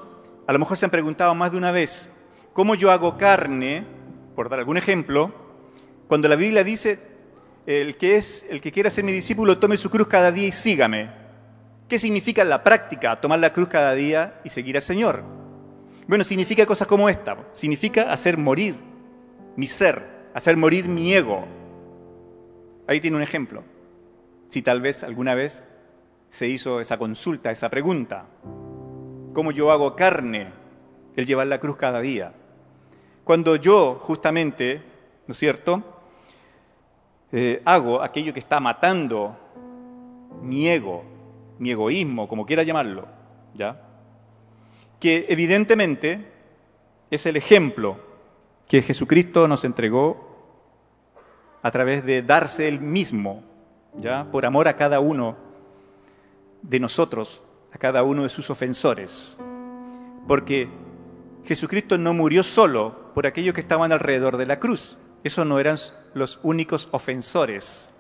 a 0.47 0.53
lo 0.53 0.59
mejor 0.59 0.77
se 0.77 0.85
han 0.85 0.91
preguntado 0.91 1.35
más 1.35 1.53
de 1.53 1.57
una 1.57 1.71
vez, 1.71 2.13
¿cómo 2.53 2.75
yo 2.75 2.91
hago 2.91 3.17
carne, 3.17 3.87
por 4.37 4.51
dar 4.51 4.59
algún 4.59 4.77
ejemplo, 4.77 5.33
cuando 6.07 6.29
la 6.29 6.37
Biblia 6.37 6.63
dice, 6.63 6.99
el 7.65 7.97
que, 7.97 8.17
es, 8.17 8.45
el 8.51 8.61
que 8.61 8.73
quiera 8.73 8.91
ser 8.91 9.05
mi 9.05 9.13
discípulo, 9.13 9.57
tome 9.57 9.79
su 9.79 9.89
cruz 9.89 10.07
cada 10.07 10.33
día 10.33 10.49
y 10.49 10.53
sígame? 10.53 11.11
¿Qué 11.89 11.99
significa 11.99 12.45
la 12.45 12.63
práctica 12.63 13.17
tomar 13.17 13.39
la 13.39 13.55
cruz 13.55 13.71
cada 13.71 13.95
día 13.95 14.39
y 14.45 14.51
seguir 14.51 14.77
al 14.77 14.83
Señor? 14.83 15.23
Bueno, 16.07 16.25
significa 16.25 16.67
cosas 16.67 16.87
como 16.87 17.09
esta, 17.09 17.39
significa 17.55 18.13
hacer 18.13 18.37
morir 18.37 18.93
mi 19.57 19.67
ser, 19.67 20.31
hacer 20.35 20.57
morir 20.57 20.89
mi 20.89 21.15
ego. 21.15 21.45
Ahí 22.87 23.01
tiene 23.01 23.17
un 23.17 23.23
ejemplo. 23.23 23.63
Si 24.49 24.63
tal 24.63 24.81
vez 24.81 25.03
alguna 25.03 25.35
vez 25.35 25.63
se 26.29 26.49
hizo 26.49 26.81
esa 26.81 26.99
consulta, 26.99 27.51
esa 27.51 27.69
pregunta, 27.69 28.27
¿cómo 29.33 29.53
yo 29.53 29.71
hago 29.71 29.97
carne 29.97 30.53
el 31.17 31.27
llevar 31.27 31.47
la 31.47 31.61
cruz 31.61 31.77
cada 31.77 32.01
día? 32.01 32.33
Cuando 33.25 33.57
yo 33.57 34.01
justamente, 34.03 34.83
¿no 35.27 35.33
es 35.33 35.39
cierto?, 35.39 35.83
eh, 37.33 37.63
hago 37.65 38.03
aquello 38.03 38.33
que 38.33 38.39
está 38.39 38.61
matando 38.61 39.37
mi 40.43 40.69
ego, 40.69 41.05
mi 41.59 41.71
egoísmo, 41.71 42.29
como 42.29 42.47
quiera 42.47 42.63
llamarlo, 42.63 43.09
¿ya? 43.55 43.81
Que 45.01 45.27
evidentemente 45.29 46.31
es 47.11 47.27
el 47.27 47.37
ejemplo 47.37 47.99
que 48.69 48.83
Jesucristo 48.83 49.47
nos 49.49 49.65
entregó 49.65 50.35
a 51.63 51.71
través 51.71 52.05
de 52.05 52.23
darse 52.23 52.69
Él 52.69 52.81
mismo, 52.81 53.43
¿ya? 53.99 54.31
por 54.31 54.47
amor 54.47 54.69
a 54.69 54.77
cada 54.77 55.01
uno 55.01 55.37
de 56.63 56.81
nosotros, 56.81 57.45
a 57.73 57.79
cada 57.79 58.03
uno 58.03 58.23
de 58.23 58.29
sus 58.29 58.51
ofensores. 58.51 59.39
Porque 60.27 60.69
Jesucristo 61.45 61.99
no 61.99 62.15
murió 62.15 62.43
solo 62.43 63.13
por 63.15 63.27
aquellos 63.27 63.55
que 63.55 63.61
estaban 63.61 63.93
alrededor 63.93 64.37
de 64.37 64.47
la 64.47 64.59
cruz. 64.59 64.97
Esos 65.23 65.47
no 65.47 65.59
eran 65.59 65.79
los 66.15 66.39
únicos 66.43 66.89
ofensores. 66.91 67.95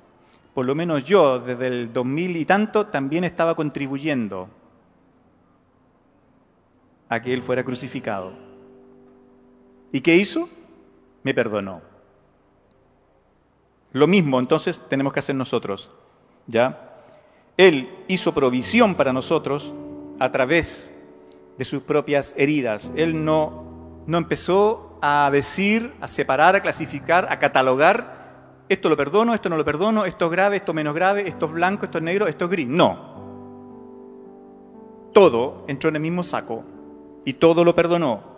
Por 0.54 0.66
lo 0.66 0.74
menos 0.74 1.04
yo, 1.04 1.38
desde 1.38 1.66
el 1.66 1.92
2000 1.92 2.36
y 2.36 2.44
tanto, 2.44 2.86
también 2.86 3.24
estaba 3.24 3.54
contribuyendo 3.54 4.48
a 7.08 7.20
que 7.20 7.34
Él 7.34 7.42
fuera 7.42 7.64
crucificado. 7.64 8.43
¿Y 9.94 10.00
qué 10.00 10.16
hizo? 10.16 10.48
Me 11.22 11.34
perdonó. 11.34 11.80
Lo 13.92 14.08
mismo 14.08 14.40
entonces 14.40 14.82
tenemos 14.88 15.12
que 15.12 15.20
hacer 15.20 15.36
nosotros, 15.36 15.92
¿ya? 16.48 16.96
Él 17.56 17.88
hizo 18.08 18.34
provisión 18.34 18.96
para 18.96 19.12
nosotros 19.12 19.72
a 20.18 20.32
través 20.32 20.92
de 21.56 21.64
sus 21.64 21.80
propias 21.80 22.34
heridas. 22.36 22.90
Él 22.96 23.24
no, 23.24 24.02
no 24.08 24.18
empezó 24.18 24.98
a 25.00 25.30
decir, 25.30 25.92
a 26.00 26.08
separar, 26.08 26.56
a 26.56 26.62
clasificar, 26.62 27.28
a 27.30 27.38
catalogar, 27.38 28.64
esto 28.68 28.88
lo 28.88 28.96
perdono, 28.96 29.32
esto 29.32 29.48
no 29.48 29.56
lo 29.56 29.64
perdono, 29.64 30.06
esto 30.06 30.24
es 30.24 30.32
grave, 30.32 30.56
esto 30.56 30.74
menos 30.74 30.96
grave, 30.96 31.28
esto 31.28 31.46
es 31.46 31.52
blanco, 31.52 31.84
esto 31.84 31.98
es 31.98 32.04
negro, 32.04 32.26
esto 32.26 32.46
es 32.46 32.50
gris. 32.50 32.66
No. 32.66 33.14
Todo 35.12 35.62
entró 35.68 35.90
en 35.90 35.94
el 35.94 36.02
mismo 36.02 36.24
saco 36.24 36.64
y 37.24 37.34
todo 37.34 37.62
lo 37.62 37.76
perdonó. 37.76 38.33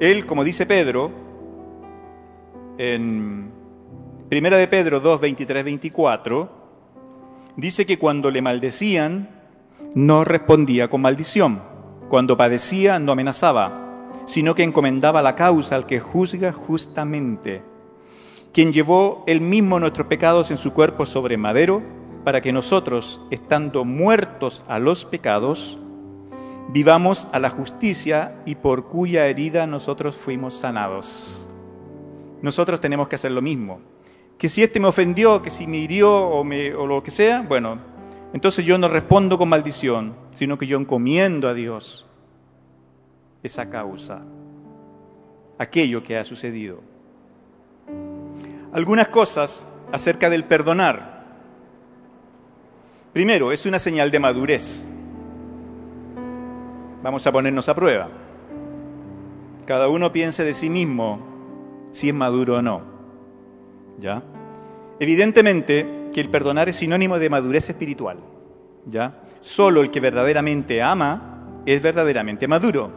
Él, 0.00 0.26
como 0.26 0.44
dice 0.44 0.64
Pedro, 0.64 1.10
en 2.78 3.50
Primera 4.28 4.56
de 4.56 4.68
Pedro 4.68 5.00
2, 5.00 5.20
23, 5.20 5.64
24, 5.64 6.50
dice 7.56 7.84
que 7.84 7.98
cuando 7.98 8.30
le 8.30 8.40
maldecían, 8.40 9.30
no 9.94 10.24
respondía 10.24 10.88
con 10.88 11.00
maldición. 11.00 11.62
Cuando 12.08 12.36
padecía, 12.36 13.00
no 13.00 13.10
amenazaba, 13.10 14.12
sino 14.26 14.54
que 14.54 14.62
encomendaba 14.62 15.20
la 15.20 15.34
causa 15.34 15.74
al 15.74 15.86
que 15.86 15.98
juzga 15.98 16.52
justamente, 16.52 17.62
quien 18.52 18.72
llevó 18.72 19.24
él 19.26 19.40
mismo 19.40 19.80
nuestros 19.80 20.06
pecados 20.06 20.52
en 20.52 20.58
su 20.58 20.72
cuerpo 20.72 21.06
sobre 21.06 21.36
madero, 21.36 21.82
para 22.22 22.40
que 22.40 22.52
nosotros, 22.52 23.20
estando 23.30 23.84
muertos 23.84 24.64
a 24.68 24.78
los 24.78 25.04
pecados, 25.04 25.78
vivamos 26.68 27.28
a 27.32 27.38
la 27.38 27.50
justicia 27.50 28.34
y 28.44 28.54
por 28.54 28.84
cuya 28.86 29.26
herida 29.26 29.66
nosotros 29.66 30.16
fuimos 30.16 30.54
sanados. 30.54 31.48
Nosotros 32.42 32.80
tenemos 32.80 33.08
que 33.08 33.16
hacer 33.16 33.32
lo 33.32 33.42
mismo. 33.42 33.80
Que 34.38 34.48
si 34.48 34.62
este 34.62 34.78
me 34.78 34.86
ofendió, 34.86 35.42
que 35.42 35.50
si 35.50 35.66
me 35.66 35.78
hirió 35.78 36.14
o, 36.14 36.44
me, 36.44 36.74
o 36.74 36.86
lo 36.86 37.02
que 37.02 37.10
sea, 37.10 37.42
bueno, 37.42 37.78
entonces 38.32 38.64
yo 38.64 38.78
no 38.78 38.88
respondo 38.88 39.38
con 39.38 39.48
maldición, 39.48 40.14
sino 40.32 40.56
que 40.58 40.66
yo 40.66 40.78
encomiendo 40.78 41.48
a 41.48 41.54
Dios 41.54 42.06
esa 43.42 43.68
causa, 43.68 44.22
aquello 45.58 46.04
que 46.04 46.18
ha 46.18 46.24
sucedido. 46.24 46.80
Algunas 48.72 49.08
cosas 49.08 49.66
acerca 49.90 50.30
del 50.30 50.44
perdonar. 50.44 51.24
Primero, 53.12 53.50
es 53.50 53.66
una 53.66 53.78
señal 53.78 54.10
de 54.10 54.18
madurez. 54.20 54.88
Vamos 57.08 57.26
a 57.26 57.32
ponernos 57.32 57.66
a 57.70 57.74
prueba. 57.74 58.10
Cada 59.64 59.88
uno 59.88 60.12
piense 60.12 60.44
de 60.44 60.52
sí 60.52 60.68
mismo 60.68 61.88
si 61.90 62.10
es 62.10 62.14
maduro 62.14 62.56
o 62.56 62.60
no. 62.60 62.82
¿Ya? 63.98 64.22
Evidentemente 65.00 66.10
que 66.12 66.20
el 66.20 66.28
perdonar 66.28 66.68
es 66.68 66.76
sinónimo 66.76 67.18
de 67.18 67.30
madurez 67.30 67.70
espiritual. 67.70 68.18
¿Ya? 68.84 69.22
Solo 69.40 69.80
el 69.80 69.90
que 69.90 70.00
verdaderamente 70.00 70.82
ama 70.82 71.62
es 71.64 71.80
verdaderamente 71.80 72.46
maduro. 72.46 72.92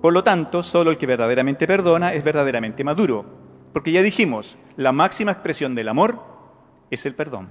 Por 0.00 0.14
lo 0.14 0.24
tanto, 0.24 0.62
solo 0.62 0.90
el 0.90 0.96
que 0.96 1.04
verdaderamente 1.04 1.66
perdona 1.66 2.14
es 2.14 2.24
verdaderamente 2.24 2.84
maduro. 2.84 3.26
Porque 3.74 3.92
ya 3.92 4.00
dijimos, 4.00 4.56
la 4.78 4.92
máxima 4.92 5.32
expresión 5.32 5.74
del 5.74 5.90
amor 5.90 6.22
es 6.90 7.04
el 7.04 7.14
perdón. 7.14 7.50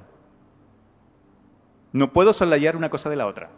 No 1.93 2.12
puedo 2.12 2.34
soslayar 2.34 2.75
una 2.75 2.89
cosa 2.89 3.12
de 3.12 3.17
la 3.17 3.27
otra. 3.27 3.51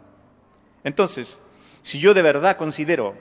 Entonces, 0.84 1.40
si 1.82 1.98
yo 1.98 2.14
de 2.14 2.22
verdad 2.22 2.56
considero 2.56 3.14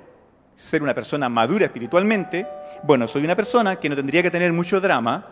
ser 0.56 0.84
una 0.84 0.93
persona 0.93 1.30
madura 1.30 1.65
espiritualmente, 1.65 2.47
bueno, 2.84 3.08
soy 3.08 3.24
una 3.24 3.36
persona 3.36 3.78
que 3.78 3.89
no 3.89 3.95
tendría 3.95 4.24
que 4.24 4.32
tener 4.32 4.54
mucho 4.54 4.80
drama 4.80 5.26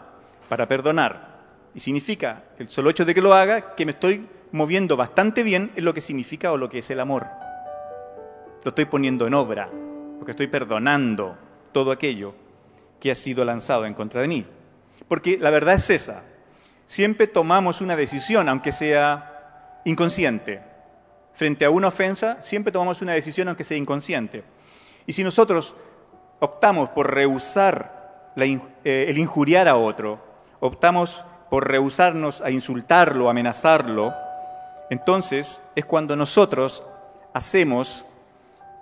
para 0.47 0.67
perdonar. 0.67 1.39
Y 1.73 1.79
significa, 1.79 2.43
el 2.57 2.69
solo 2.69 2.89
hecho 2.89 3.05
de 3.05 3.13
que 3.13 3.21
lo 3.21 3.33
haga, 3.33 3.75
que 3.75 3.85
me 3.85 3.91
estoy 3.91 4.27
moviendo 4.51 4.97
bastante 4.97 5.43
bien 5.43 5.71
en 5.75 5.85
lo 5.85 5.93
que 5.93 6.01
significa 6.01 6.51
o 6.51 6.57
lo 6.57 6.69
que 6.69 6.79
es 6.79 6.89
el 6.89 6.99
amor. 6.99 7.27
Lo 8.63 8.69
estoy 8.69 8.85
poniendo 8.85 9.27
en 9.27 9.35
obra, 9.35 9.69
porque 10.17 10.31
estoy 10.31 10.47
perdonando 10.47 11.37
todo 11.71 11.91
aquello 11.91 12.33
que 12.99 13.11
ha 13.11 13.15
sido 13.15 13.45
lanzado 13.45 13.85
en 13.85 13.93
contra 13.93 14.21
de 14.21 14.27
mí. 14.27 14.45
Porque 15.07 15.37
la 15.37 15.51
verdad 15.51 15.75
es 15.75 15.89
esa. 15.89 16.23
Siempre 16.87 17.27
tomamos 17.27 17.81
una 17.81 17.95
decisión, 17.95 18.49
aunque 18.49 18.71
sea 18.71 19.81
inconsciente. 19.85 20.61
Frente 21.39 21.63
a 21.63 21.69
una 21.69 21.87
ofensa, 21.87 22.41
siempre 22.41 22.69
tomamos 22.69 23.01
una 23.01 23.13
decisión, 23.13 23.47
aunque 23.47 23.63
sea 23.63 23.77
inconsciente. 23.77 24.43
Y 25.07 25.13
si 25.13 25.23
nosotros 25.23 25.73
optamos 26.41 26.89
por 26.89 27.13
rehusar 27.13 28.33
eh, 28.35 29.05
el 29.07 29.17
injuriar 29.17 29.69
a 29.69 29.77
otro, 29.77 30.19
optamos 30.59 31.23
por 31.49 31.65
rehusarnos 31.65 32.41
a 32.41 32.51
insultarlo, 32.51 33.29
amenazarlo, 33.29 34.13
entonces 34.89 35.61
es 35.77 35.85
cuando 35.85 36.17
nosotros 36.17 36.83
hacemos 37.33 38.05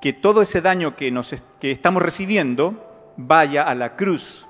que 0.01 0.13
todo 0.13 0.41
ese 0.41 0.59
daño 0.59 0.95
que, 0.95 1.11
nos, 1.11 1.35
que 1.59 1.69
estamos 1.69 2.01
recibiendo 2.01 3.13
vaya 3.17 3.61
a 3.61 3.75
la 3.75 3.95
cruz 3.95 4.47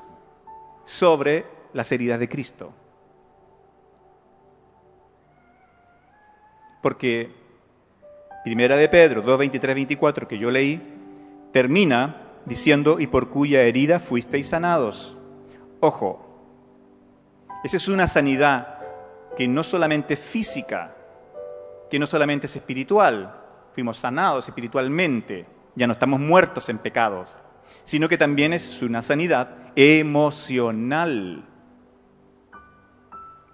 sobre 0.86 1.46
las 1.74 1.92
heridas 1.92 2.22
de 2.22 2.30
Cristo. 2.30 2.72
Porque 6.82 7.37
Primera 8.48 8.78
de 8.78 8.88
Pedro 8.88 9.22
2, 9.24 9.40
23, 9.40 9.76
24 9.76 10.26
que 10.26 10.38
yo 10.38 10.50
leí, 10.50 10.82
termina 11.52 12.16
diciendo, 12.46 12.98
y 12.98 13.08
por 13.08 13.28
cuya 13.28 13.64
herida 13.64 14.00
fuisteis 14.00 14.48
sanados. 14.48 15.18
Ojo, 15.82 16.26
esa 17.66 17.76
es 17.76 17.90
una 17.90 18.08
sanidad 18.08 18.80
que 19.36 19.50
no 19.50 19.64
solamente 19.64 20.14
es 20.14 20.22
física, 20.22 20.96
que 21.92 22.00
no 22.00 22.08
solamente 22.08 22.46
es 22.46 22.56
espiritual, 22.56 23.36
fuimos 23.74 23.98
sanados 23.98 24.48
espiritualmente, 24.48 25.46
ya 25.76 25.86
no 25.86 25.92
estamos 25.92 26.22
muertos 26.22 26.70
en 26.70 26.78
pecados, 26.78 27.42
sino 27.84 28.08
que 28.08 28.18
también 28.18 28.54
es 28.54 28.82
una 28.82 29.02
sanidad 29.02 29.58
emocional. 29.76 31.44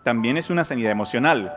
También 0.03 0.37
es 0.37 0.51
una 0.51 0.63
sanidad 0.63 0.91
emocional. 0.91 1.51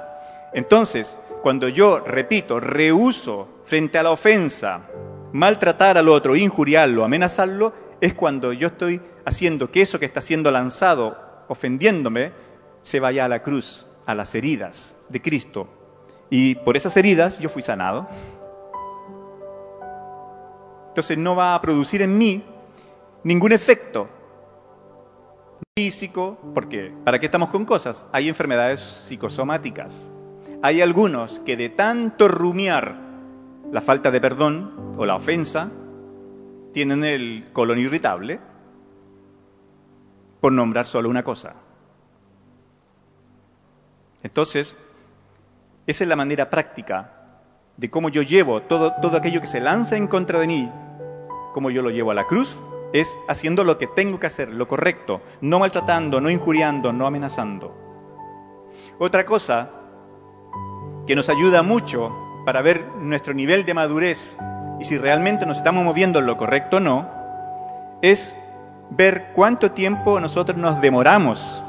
Entonces, 0.54 1.18
cuando 1.46 1.68
yo, 1.68 2.00
repito, 2.00 2.58
rehuso 2.58 3.60
frente 3.66 3.98
a 3.98 4.02
la 4.02 4.10
ofensa, 4.10 4.88
maltratar 5.32 5.96
al 5.96 6.08
otro, 6.08 6.34
injuriarlo, 6.34 7.04
amenazarlo, 7.04 7.72
es 8.00 8.14
cuando 8.14 8.52
yo 8.52 8.66
estoy 8.66 9.00
haciendo 9.24 9.70
que 9.70 9.80
eso 9.80 10.00
que 10.00 10.06
está 10.06 10.20
siendo 10.20 10.50
lanzado, 10.50 11.16
ofendiéndome, 11.46 12.32
se 12.82 12.98
vaya 12.98 13.26
a 13.26 13.28
la 13.28 13.44
cruz, 13.44 13.86
a 14.06 14.16
las 14.16 14.34
heridas 14.34 15.00
de 15.08 15.22
Cristo. 15.22 15.68
Y 16.30 16.56
por 16.56 16.76
esas 16.76 16.96
heridas 16.96 17.38
yo 17.38 17.48
fui 17.48 17.62
sanado. 17.62 18.08
Entonces 20.88 21.16
no 21.16 21.36
va 21.36 21.54
a 21.54 21.60
producir 21.60 22.02
en 22.02 22.18
mí 22.18 22.42
ningún 23.22 23.52
efecto 23.52 24.08
físico, 25.78 26.38
porque 26.52 26.92
¿para 27.04 27.20
qué 27.20 27.26
estamos 27.26 27.50
con 27.50 27.64
cosas? 27.64 28.04
Hay 28.10 28.28
enfermedades 28.28 28.80
psicosomáticas. 28.80 30.10
Hay 30.66 30.82
algunos 30.82 31.38
que 31.46 31.56
de 31.56 31.68
tanto 31.68 32.26
rumiar 32.26 32.96
la 33.70 33.80
falta 33.80 34.10
de 34.10 34.20
perdón 34.20 34.96
o 34.96 35.06
la 35.06 35.14
ofensa, 35.14 35.70
tienen 36.72 37.04
el 37.04 37.50
colon 37.52 37.78
irritable, 37.78 38.40
por 40.40 40.50
nombrar 40.50 40.86
solo 40.86 41.08
una 41.08 41.22
cosa. 41.22 41.54
Entonces, 44.24 44.76
esa 45.86 46.02
es 46.02 46.08
la 46.08 46.16
manera 46.16 46.50
práctica 46.50 47.12
de 47.76 47.88
cómo 47.88 48.08
yo 48.08 48.22
llevo 48.22 48.62
todo, 48.62 48.92
todo 49.00 49.18
aquello 49.18 49.40
que 49.40 49.46
se 49.46 49.60
lanza 49.60 49.96
en 49.96 50.08
contra 50.08 50.40
de 50.40 50.48
mí, 50.48 50.68
cómo 51.54 51.70
yo 51.70 51.80
lo 51.80 51.90
llevo 51.90 52.10
a 52.10 52.14
la 52.14 52.26
cruz, 52.26 52.60
es 52.92 53.16
haciendo 53.28 53.62
lo 53.62 53.78
que 53.78 53.86
tengo 53.86 54.18
que 54.18 54.26
hacer, 54.26 54.52
lo 54.52 54.66
correcto, 54.66 55.22
no 55.42 55.60
maltratando, 55.60 56.20
no 56.20 56.28
injuriando, 56.28 56.92
no 56.92 57.06
amenazando. 57.06 57.72
Otra 58.98 59.24
cosa 59.24 59.85
que 61.06 61.14
nos 61.14 61.28
ayuda 61.28 61.62
mucho 61.62 62.12
para 62.44 62.62
ver 62.62 62.86
nuestro 63.00 63.34
nivel 63.34 63.64
de 63.64 63.74
madurez 63.74 64.36
y 64.78 64.84
si 64.84 64.98
realmente 64.98 65.46
nos 65.46 65.56
estamos 65.56 65.84
moviendo 65.84 66.18
en 66.18 66.26
lo 66.26 66.36
correcto 66.36 66.76
o 66.76 66.80
no, 66.80 67.08
es 68.02 68.36
ver 68.90 69.32
cuánto 69.34 69.72
tiempo 69.72 70.20
nosotros 70.20 70.56
nos 70.56 70.80
demoramos 70.80 71.64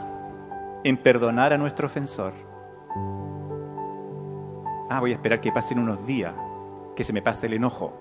en 0.83 0.97
perdonar 0.97 1.53
a 1.53 1.57
nuestro 1.57 1.87
ofensor. 1.87 2.33
Ah, 4.89 4.99
voy 4.99 5.11
a 5.11 5.15
esperar 5.15 5.41
que 5.41 5.51
pasen 5.51 5.79
unos 5.79 6.05
días, 6.05 6.33
que 6.95 7.03
se 7.03 7.13
me 7.13 7.21
pase 7.21 7.47
el 7.47 7.53
enojo. 7.53 7.93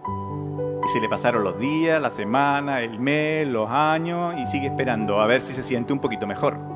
Y 0.85 0.88
se 0.88 1.01
le 1.01 1.09
pasaron 1.09 1.42
los 1.42 1.59
días, 1.59 2.01
la 2.01 2.11
semana, 2.11 2.81
el 2.81 2.99
mes, 3.01 3.46
los 3.46 3.68
años, 3.68 4.35
y 4.38 4.46
sigue 4.46 4.66
esperando 4.66 5.20
a 5.20 5.27
ver 5.27 5.40
si 5.42 5.53
se 5.53 5.62
siente 5.62 5.92
un 5.92 5.99
poquito 5.99 6.27
mejor. 6.27 6.75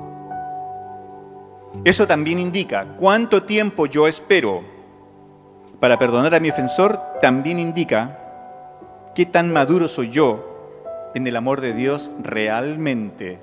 Eso 1.85 2.07
también 2.07 2.39
indica 2.39 2.85
cuánto 2.99 3.45
tiempo 3.45 3.87
yo 3.87 4.07
espero 4.07 4.63
para 5.81 5.99
perdonar 5.99 6.35
a 6.35 6.41
mi 6.41 6.51
ofensor, 6.51 7.01
también 7.23 7.59
indica 7.59 8.19
qué 9.15 9.25
tan 9.25 9.51
maduro 9.51 9.89
soy 9.89 10.11
yo 10.11 11.11
en 11.15 11.27
el 11.27 11.37
amor 11.37 11.63
de 11.63 11.73
Dios 11.73 12.11
realmente. 12.23 13.39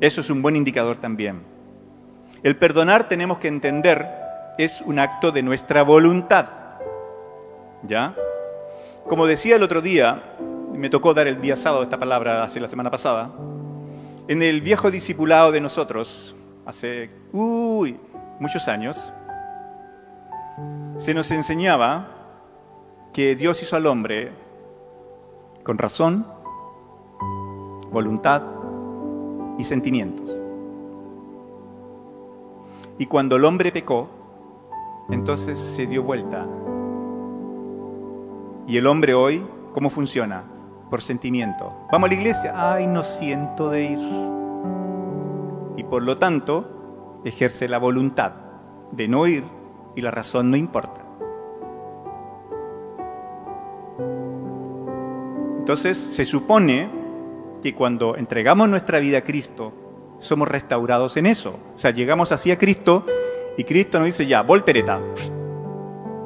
Eso 0.00 0.20
es 0.20 0.28
un 0.28 0.42
buen 0.42 0.56
indicador 0.56 0.96
también. 0.96 1.40
El 2.42 2.56
perdonar 2.56 3.08
tenemos 3.08 3.38
que 3.38 3.48
entender 3.48 4.06
es 4.58 4.82
un 4.82 4.98
acto 4.98 5.32
de 5.32 5.42
nuestra 5.42 5.82
voluntad. 5.82 6.48
¿Ya? 7.82 8.14
Como 9.08 9.26
decía 9.26 9.56
el 9.56 9.62
otro 9.62 9.80
día, 9.80 10.36
me 10.74 10.90
tocó 10.90 11.14
dar 11.14 11.26
el 11.28 11.40
día 11.40 11.56
sábado 11.56 11.82
esta 11.82 11.98
palabra 11.98 12.44
hace 12.44 12.60
la 12.60 12.68
semana 12.68 12.90
pasada, 12.90 13.30
en 14.28 14.42
el 14.42 14.60
viejo 14.60 14.90
discipulado 14.90 15.50
de 15.52 15.60
nosotros, 15.62 16.36
hace 16.66 17.10
uy, 17.32 17.98
muchos 18.38 18.68
años, 18.68 19.10
se 20.98 21.14
nos 21.14 21.30
enseñaba 21.30 22.08
que 23.14 23.34
Dios 23.36 23.62
hizo 23.62 23.74
al 23.74 23.86
hombre 23.86 24.32
con 25.64 25.78
razón, 25.78 26.26
voluntad 27.90 28.42
y 29.56 29.64
sentimientos. 29.64 30.42
Y 32.98 33.06
cuando 33.06 33.36
el 33.36 33.46
hombre 33.46 33.72
pecó, 33.72 34.10
entonces 35.08 35.58
se 35.58 35.86
dio 35.86 36.02
vuelta. 36.02 36.46
Y 38.66 38.76
el 38.76 38.86
hombre 38.86 39.14
hoy, 39.14 39.42
¿cómo 39.72 39.88
funciona? 39.88 40.57
Por 40.90 41.02
sentimiento. 41.02 41.72
Vamos 41.92 42.08
a 42.08 42.12
la 42.12 42.18
iglesia, 42.18 42.72
ay, 42.72 42.86
no 42.86 43.02
siento 43.02 43.68
de 43.68 43.84
ir. 43.84 43.98
Y 45.76 45.84
por 45.84 46.02
lo 46.02 46.16
tanto, 46.16 47.20
ejerce 47.24 47.68
la 47.68 47.78
voluntad 47.78 48.32
de 48.92 49.08
no 49.08 49.26
ir 49.26 49.44
y 49.94 50.00
la 50.00 50.10
razón 50.10 50.50
no 50.50 50.56
importa. 50.56 51.02
Entonces 55.58 55.98
se 55.98 56.24
supone 56.24 56.88
que 57.62 57.74
cuando 57.74 58.16
entregamos 58.16 58.68
nuestra 58.68 59.00
vida 59.00 59.18
a 59.18 59.22
Cristo, 59.22 59.72
somos 60.18 60.48
restaurados 60.48 61.16
en 61.16 61.26
eso. 61.26 61.58
O 61.76 61.78
sea, 61.78 61.90
llegamos 61.90 62.32
así 62.32 62.50
a 62.50 62.58
Cristo 62.58 63.04
y 63.56 63.64
Cristo 63.64 63.98
nos 63.98 64.06
dice 64.06 64.24
ya, 64.24 64.42
voltereta, 64.42 65.00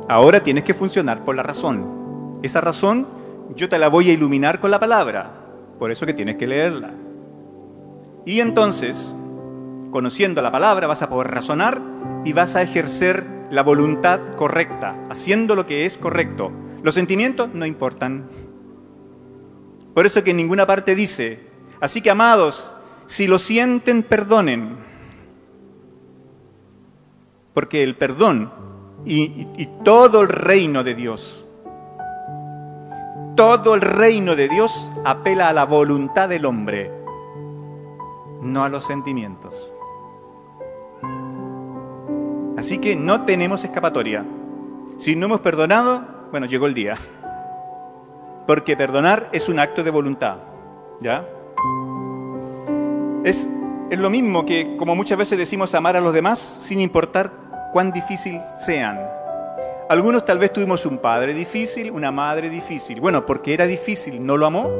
ahora 0.09 0.43
tienes 0.43 0.65
que 0.65 0.75
funcionar 0.75 1.25
por 1.25 1.35
la 1.35 1.43
razón. 1.43 2.39
Esa 2.43 2.61
razón 2.61 3.09
yo 3.55 3.69
te 3.69 3.79
la 3.79 3.89
voy 3.89 4.11
a 4.11 4.13
iluminar 4.13 4.61
con 4.61 4.71
la 4.71 4.81
palabra, 4.81 5.31
por 5.79 5.91
eso 5.91 6.07
que 6.07 6.15
tienes 6.15 6.37
que 6.37 6.47
leerla. 6.47 6.95
Y 8.25 8.41
entonces, 8.41 9.15
conociendo 9.91 10.43
la 10.43 10.53
palabra, 10.53 10.87
vas 10.87 11.03
a 11.03 11.09
poder 11.09 11.31
razonar 11.31 11.81
y 12.25 12.33
vas 12.33 12.55
a 12.57 12.63
ejercer 12.63 13.27
la 13.51 13.63
voluntad 13.63 14.35
correcta, 14.37 14.97
haciendo 15.11 15.55
lo 15.55 15.67
que 15.67 15.85
es 15.85 15.99
correcto. 15.99 16.53
Los 16.83 16.95
sentimientos 16.95 17.51
no 17.53 17.67
importan. 17.67 18.29
Por 19.95 20.07
eso 20.07 20.25
que 20.25 20.31
en 20.31 20.39
ninguna 20.39 20.67
parte 20.67 20.95
dice, 20.95 21.41
así 21.81 22.01
que 22.01 22.11
amados, 22.11 22.75
si 23.07 23.27
lo 23.27 23.39
sienten, 23.39 24.03
perdonen. 24.03 24.77
Porque 27.53 27.83
el 27.83 27.97
perdón 27.97 28.51
y, 29.05 29.47
y 29.59 29.69
todo 29.85 30.23
el 30.23 30.29
reino 30.29 30.83
de 30.83 30.95
Dios, 30.95 31.45
todo 33.35 33.75
el 33.75 33.81
reino 33.81 34.37
de 34.37 34.49
Dios 34.49 34.91
apela 35.05 35.49
a 35.49 35.53
la 35.53 35.65
voluntad 35.65 36.29
del 36.29 36.45
hombre, 36.45 36.91
no 38.41 38.65
a 38.65 38.69
los 38.69 38.85
sentimientos. 38.85 39.75
Así 42.57 42.79
que 42.79 42.95
no 42.95 43.25
tenemos 43.25 43.65
escapatoria. 43.65 44.25
Si 44.99 45.17
no 45.17 45.27
hemos 45.27 45.41
perdonado, 45.41 46.05
bueno, 46.31 46.47
llegó 46.47 46.67
el 46.67 46.75
día. 46.75 46.97
Porque 48.47 48.77
perdonar 48.77 49.29
es 49.33 49.49
un 49.49 49.59
acto 49.59 49.83
de 49.83 49.91
voluntad. 49.91 50.37
¿Ya? 51.01 51.27
Es, 53.25 53.49
es 53.91 53.99
lo 53.99 54.11
mismo 54.11 54.45
que, 54.47 54.77
como 54.77 54.95
muchas 54.95 55.19
veces 55.19 55.39
decimos, 55.39 55.75
amar 55.75 55.97
a 55.97 56.01
los 56.01 56.15
demás 56.15 56.59
sin 56.61 56.81
importar 56.81 57.33
cuán 57.73 57.93
difícil 57.93 58.41
sean. 58.55 59.22
Algunos 59.89 60.25
tal 60.25 60.39
vez 60.39 60.53
tuvimos 60.53 60.87
un 60.87 60.99
padre 60.99 61.35
difícil, 61.35 61.91
una 61.91 62.11
madre 62.11 62.49
difícil. 62.49 63.01
Bueno, 63.01 63.27
porque 63.27 63.53
era 63.53 63.67
difícil, 63.67 64.25
¿no 64.25 64.37
lo 64.37 64.47
amó? 64.47 64.71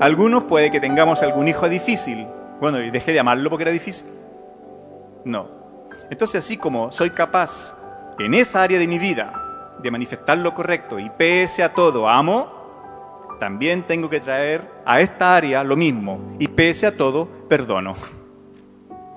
Algunos 0.00 0.44
puede 0.44 0.70
que 0.70 0.78
tengamos 0.78 1.22
algún 1.22 1.48
hijo 1.48 1.68
difícil. 1.68 2.26
Bueno, 2.60 2.80
y 2.80 2.90
dejé 2.90 3.12
de 3.12 3.20
amarlo 3.20 3.50
porque 3.50 3.64
era 3.64 3.72
difícil. 3.72 4.08
No. 5.24 5.48
Entonces, 6.10 6.44
así 6.44 6.56
como 6.56 6.92
soy 6.92 7.10
capaz 7.10 7.76
en 8.18 8.34
esa 8.34 8.62
área 8.62 8.78
de 8.78 8.86
mi 8.86 8.98
vida 8.98 9.76
de 9.82 9.90
manifestar 9.90 10.38
lo 10.38 10.54
correcto 10.54 10.98
y 10.98 11.10
pese 11.10 11.62
a 11.62 11.72
todo 11.72 12.08
amo, 12.08 13.36
también 13.40 13.84
tengo 13.84 14.10
que 14.10 14.20
traer 14.20 14.68
a 14.84 15.00
esta 15.00 15.36
área 15.36 15.62
lo 15.62 15.76
mismo 15.76 16.20
y 16.38 16.48
pese 16.48 16.86
a 16.86 16.96
todo 16.96 17.26
perdono. 17.48 17.96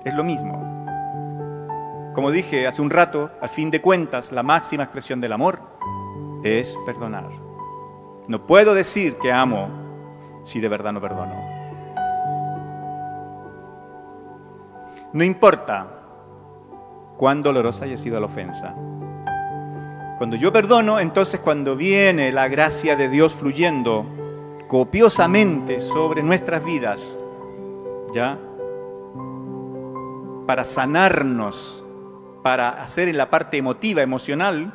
Es 0.04 0.14
lo 0.14 0.24
mismo. 0.24 0.81
Como 2.14 2.30
dije 2.30 2.66
hace 2.66 2.82
un 2.82 2.90
rato, 2.90 3.30
al 3.40 3.48
fin 3.48 3.70
de 3.70 3.80
cuentas, 3.80 4.32
la 4.32 4.42
máxima 4.42 4.84
expresión 4.84 5.20
del 5.20 5.32
amor 5.32 5.60
es 6.42 6.78
perdonar. 6.84 7.30
No 8.28 8.46
puedo 8.46 8.74
decir 8.74 9.16
que 9.16 9.32
amo 9.32 9.68
si 10.44 10.60
de 10.60 10.68
verdad 10.68 10.92
no 10.92 11.00
perdono. 11.00 11.34
No 15.12 15.24
importa 15.24 15.86
cuán 17.16 17.42
dolorosa 17.42 17.84
haya 17.84 17.96
sido 17.96 18.18
la 18.18 18.26
ofensa. 18.26 18.74
Cuando 20.18 20.36
yo 20.36 20.52
perdono, 20.52 21.00
entonces 21.00 21.40
cuando 21.40 21.76
viene 21.76 22.32
la 22.32 22.48
gracia 22.48 22.96
de 22.96 23.08
Dios 23.08 23.34
fluyendo 23.34 24.06
copiosamente 24.68 25.80
sobre 25.80 26.22
nuestras 26.22 26.64
vidas, 26.64 27.18
¿ya? 28.14 28.38
Para 30.46 30.64
sanarnos, 30.64 31.81
para 32.42 32.70
hacer 32.82 33.08
en 33.08 33.16
la 33.16 33.30
parte 33.30 33.56
emotiva, 33.56 34.02
emocional, 34.02 34.72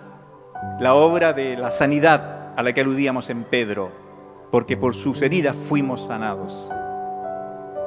la 0.80 0.96
obra 0.96 1.34
de 1.34 1.58
la 1.58 1.72
sanidad 1.72 2.54
a 2.56 2.64
la 2.64 2.74
que 2.74 2.82
aludíamos 2.82 3.30
en 3.30 3.44
Pedro, 3.44 3.92
porque 4.52 4.78
por 4.78 4.96
sus 4.96 5.22
heridas 5.22 5.56
fuimos 5.56 6.06
sanados. 6.06 6.72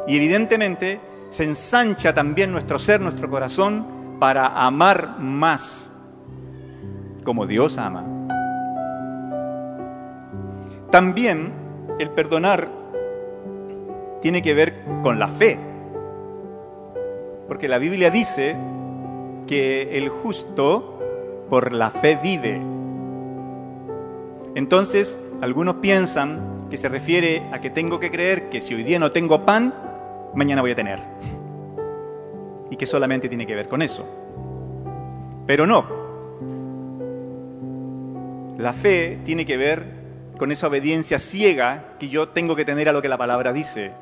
Y 0.06 0.16
evidentemente 0.16 1.00
se 1.30 1.44
ensancha 1.44 2.14
también 2.14 2.52
nuestro 2.52 2.78
ser, 2.78 3.00
nuestro 3.00 3.30
corazón, 3.30 4.18
para 4.18 4.46
amar 4.46 5.18
más 5.18 5.92
como 7.24 7.46
Dios 7.46 7.78
ama. 7.78 8.04
También 10.90 11.52
el 11.98 12.10
perdonar 12.10 12.68
tiene 14.20 14.42
que 14.42 14.54
ver 14.54 14.82
con 15.02 15.18
la 15.18 15.28
fe, 15.28 15.58
porque 17.48 17.68
la 17.68 17.78
Biblia 17.78 18.10
dice 18.10 18.56
que 19.50 19.98
el 19.98 20.10
justo 20.10 20.96
por 21.50 21.72
la 21.72 21.90
fe 21.90 22.20
vive. 22.22 22.62
Entonces, 24.54 25.18
algunos 25.42 25.74
piensan 25.76 26.68
que 26.70 26.76
se 26.76 26.88
refiere 26.88 27.42
a 27.50 27.60
que 27.60 27.68
tengo 27.68 27.98
que 27.98 28.12
creer 28.12 28.48
que 28.48 28.62
si 28.62 28.74
hoy 28.76 28.84
día 28.84 29.00
no 29.00 29.10
tengo 29.10 29.44
pan, 29.44 29.74
mañana 30.36 30.62
voy 30.62 30.70
a 30.70 30.76
tener. 30.76 31.00
Y 32.70 32.76
que 32.76 32.86
solamente 32.86 33.28
tiene 33.28 33.44
que 33.44 33.56
ver 33.56 33.68
con 33.68 33.82
eso. 33.82 34.06
Pero 35.48 35.66
no. 35.66 35.84
La 38.56 38.72
fe 38.72 39.18
tiene 39.24 39.44
que 39.44 39.56
ver 39.56 39.84
con 40.38 40.52
esa 40.52 40.68
obediencia 40.68 41.18
ciega 41.18 41.96
que 41.98 42.08
yo 42.08 42.28
tengo 42.28 42.54
que 42.54 42.64
tener 42.64 42.88
a 42.88 42.92
lo 42.92 43.02
que 43.02 43.08
la 43.08 43.18
palabra 43.18 43.52
dice. 43.52 43.94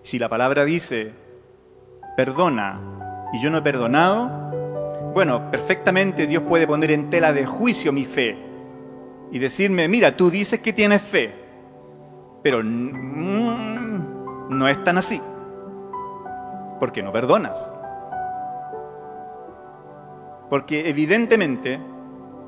Si 0.00 0.18
la 0.18 0.30
palabra 0.30 0.64
dice, 0.64 1.12
perdona 2.16 3.01
y 3.32 3.40
yo 3.40 3.50
no 3.50 3.58
he 3.58 3.62
perdonado, 3.62 4.52
bueno, 5.14 5.50
perfectamente 5.50 6.26
Dios 6.26 6.42
puede 6.42 6.66
poner 6.66 6.90
en 6.90 7.10
tela 7.10 7.32
de 7.32 7.46
juicio 7.46 7.92
mi 7.92 8.04
fe 8.04 8.36
y 9.30 9.38
decirme, 9.38 9.88
mira, 9.88 10.16
tú 10.16 10.30
dices 10.30 10.60
que 10.60 10.72
tienes 10.72 11.02
fe, 11.02 11.34
pero 12.42 12.62
no 12.62 14.68
es 14.68 14.84
tan 14.84 14.98
así, 14.98 15.20
porque 16.78 17.02
no 17.02 17.12
perdonas. 17.12 17.72
Porque 20.50 20.90
evidentemente 20.90 21.80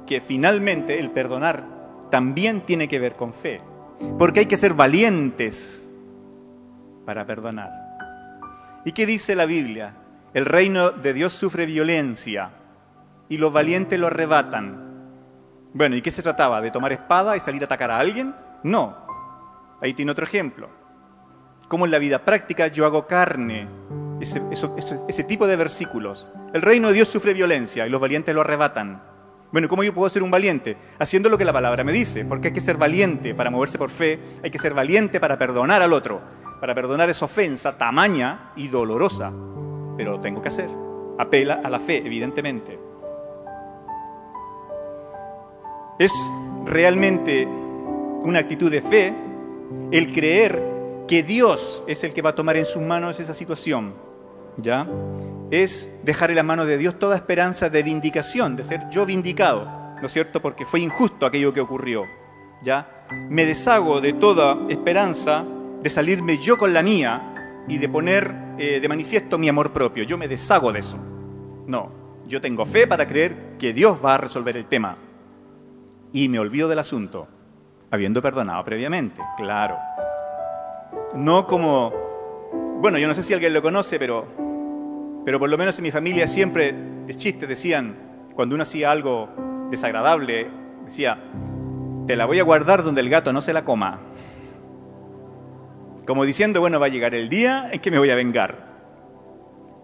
que 0.06 0.20
finalmente 0.20 1.00
el 1.00 1.10
perdonar 1.10 1.64
también 2.10 2.60
tiene 2.60 2.88
que 2.88 2.98
ver 2.98 3.16
con 3.16 3.32
fe, 3.32 3.62
porque 4.18 4.40
hay 4.40 4.46
que 4.46 4.58
ser 4.58 4.74
valientes 4.74 5.88
para 7.06 7.26
perdonar. 7.26 7.70
¿Y 8.84 8.92
qué 8.92 9.06
dice 9.06 9.34
la 9.34 9.46
Biblia? 9.46 9.94
El 10.34 10.46
reino 10.46 10.90
de 10.90 11.12
Dios 11.12 11.32
sufre 11.32 11.64
violencia 11.64 12.50
y 13.28 13.38
los 13.38 13.52
valientes 13.52 13.96
lo 14.00 14.08
arrebatan. 14.08 14.82
Bueno, 15.72 15.94
¿y 15.94 16.02
qué 16.02 16.10
se 16.10 16.24
trataba? 16.24 16.60
¿De 16.60 16.72
tomar 16.72 16.92
espada 16.92 17.36
y 17.36 17.40
salir 17.40 17.62
a 17.62 17.66
atacar 17.66 17.92
a 17.92 18.00
alguien? 18.00 18.34
No. 18.64 18.96
Ahí 19.80 19.94
tiene 19.94 20.10
otro 20.10 20.24
ejemplo. 20.24 20.68
Como 21.68 21.84
en 21.84 21.92
la 21.92 22.00
vida 22.00 22.24
práctica 22.24 22.66
yo 22.66 22.84
hago 22.84 23.06
carne. 23.06 23.68
Ese, 24.20 25.24
tipo 25.24 25.46
de 25.46 25.54
versículos. 25.54 26.32
El 26.52 26.62
reino 26.62 26.88
de 26.88 26.94
Dios 26.94 27.06
sufre 27.06 27.32
violencia 27.32 27.86
y 27.86 27.90
los 27.90 28.00
valientes 28.00 28.34
lo 28.34 28.40
arrebatan. 28.40 29.04
Bueno, 29.52 29.68
¿cómo 29.68 29.84
yo 29.84 29.94
puedo 29.94 30.10
ser 30.10 30.24
un 30.24 30.32
valiente? 30.32 30.76
Haciendo 30.98 31.28
lo 31.28 31.38
que 31.38 31.44
la 31.44 31.52
palabra 31.52 31.84
me 31.84 31.92
dice, 31.92 32.24
porque 32.24 32.48
hay 32.48 32.54
que 32.54 32.60
ser 32.60 32.76
valiente 32.76 33.36
para 33.36 33.50
moverse 33.50 33.78
por 33.78 33.90
fe, 33.90 34.18
hay 34.42 34.50
que 34.50 34.58
ser 34.58 34.74
valiente 34.74 35.20
para 35.20 35.38
perdonar 35.38 35.80
al 35.80 35.92
otro, 35.92 36.22
para 36.60 36.74
perdonar 36.74 37.08
esa 37.08 37.26
ofensa 37.26 37.78
tamaña 37.78 38.50
y 38.56 38.66
dolorosa 38.66 39.32
pero 39.96 40.12
lo 40.12 40.20
tengo 40.20 40.42
que 40.42 40.48
hacer. 40.48 40.68
Apela 41.18 41.60
a 41.62 41.70
la 41.70 41.78
fe, 41.78 41.98
evidentemente. 41.98 42.78
Es 45.98 46.12
realmente 46.64 47.46
una 47.46 48.40
actitud 48.40 48.70
de 48.70 48.82
fe 48.82 49.14
el 49.90 50.12
creer 50.12 50.62
que 51.06 51.22
Dios 51.22 51.84
es 51.86 52.02
el 52.04 52.14
que 52.14 52.22
va 52.22 52.30
a 52.30 52.34
tomar 52.34 52.56
en 52.56 52.64
sus 52.64 52.82
manos 52.82 53.20
esa 53.20 53.34
situación. 53.34 53.94
¿Ya? 54.56 54.86
Es 55.50 56.00
dejar 56.04 56.30
en 56.30 56.36
la 56.36 56.42
mano 56.42 56.64
de 56.64 56.78
Dios 56.78 56.98
toda 56.98 57.16
esperanza 57.16 57.70
de 57.70 57.82
vindicación, 57.82 58.56
de 58.56 58.64
ser 58.64 58.88
yo 58.90 59.04
vindicado, 59.04 59.64
¿no 60.00 60.06
es 60.06 60.12
cierto? 60.12 60.40
Porque 60.40 60.64
fue 60.64 60.80
injusto 60.80 61.26
aquello 61.26 61.52
que 61.52 61.60
ocurrió. 61.60 62.04
¿Ya? 62.62 63.06
Me 63.28 63.44
deshago 63.44 64.00
de 64.00 64.14
toda 64.14 64.58
esperanza 64.68 65.44
de 65.82 65.90
salirme 65.90 66.38
yo 66.38 66.56
con 66.56 66.72
la 66.72 66.82
mía 66.82 67.33
y 67.68 67.78
de 67.78 67.88
poner 67.88 68.34
eh, 68.58 68.80
de 68.80 68.88
manifiesto 68.88 69.38
mi 69.38 69.48
amor 69.48 69.72
propio. 69.72 70.04
Yo 70.04 70.18
me 70.18 70.28
deshago 70.28 70.72
de 70.72 70.80
eso. 70.80 70.98
No, 71.66 71.90
yo 72.26 72.40
tengo 72.40 72.66
fe 72.66 72.86
para 72.86 73.08
creer 73.08 73.56
que 73.58 73.72
Dios 73.72 73.98
va 74.04 74.14
a 74.14 74.18
resolver 74.18 74.56
el 74.56 74.66
tema. 74.66 74.96
Y 76.12 76.28
me 76.28 76.38
olvido 76.38 76.68
del 76.68 76.78
asunto, 76.78 77.26
habiendo 77.90 78.22
perdonado 78.22 78.64
previamente, 78.64 79.20
claro. 79.36 79.76
No 81.14 81.46
como, 81.46 81.92
bueno, 82.80 82.98
yo 82.98 83.08
no 83.08 83.14
sé 83.14 83.22
si 83.22 83.34
alguien 83.34 83.52
lo 83.52 83.62
conoce, 83.62 83.98
pero, 83.98 84.26
pero 85.24 85.38
por 85.38 85.48
lo 85.48 85.58
menos 85.58 85.78
en 85.78 85.82
mi 85.82 85.90
familia 85.90 86.28
siempre, 86.28 86.72
de 87.06 87.14
chiste, 87.14 87.46
decían, 87.46 87.96
cuando 88.34 88.54
uno 88.54 88.62
hacía 88.62 88.90
algo 88.90 89.28
desagradable, 89.70 90.48
decía, 90.84 91.18
te 92.06 92.16
la 92.16 92.26
voy 92.26 92.38
a 92.38 92.44
guardar 92.44 92.82
donde 92.82 93.00
el 93.00 93.08
gato 93.08 93.32
no 93.32 93.40
se 93.40 93.52
la 93.52 93.64
coma. 93.64 94.00
Como 96.06 96.24
diciendo, 96.24 96.60
bueno, 96.60 96.78
va 96.78 96.86
a 96.86 96.90
llegar 96.90 97.14
el 97.14 97.28
día 97.28 97.70
en 97.72 97.80
que 97.80 97.90
me 97.90 97.98
voy 97.98 98.10
a 98.10 98.14
vengar. 98.14 98.74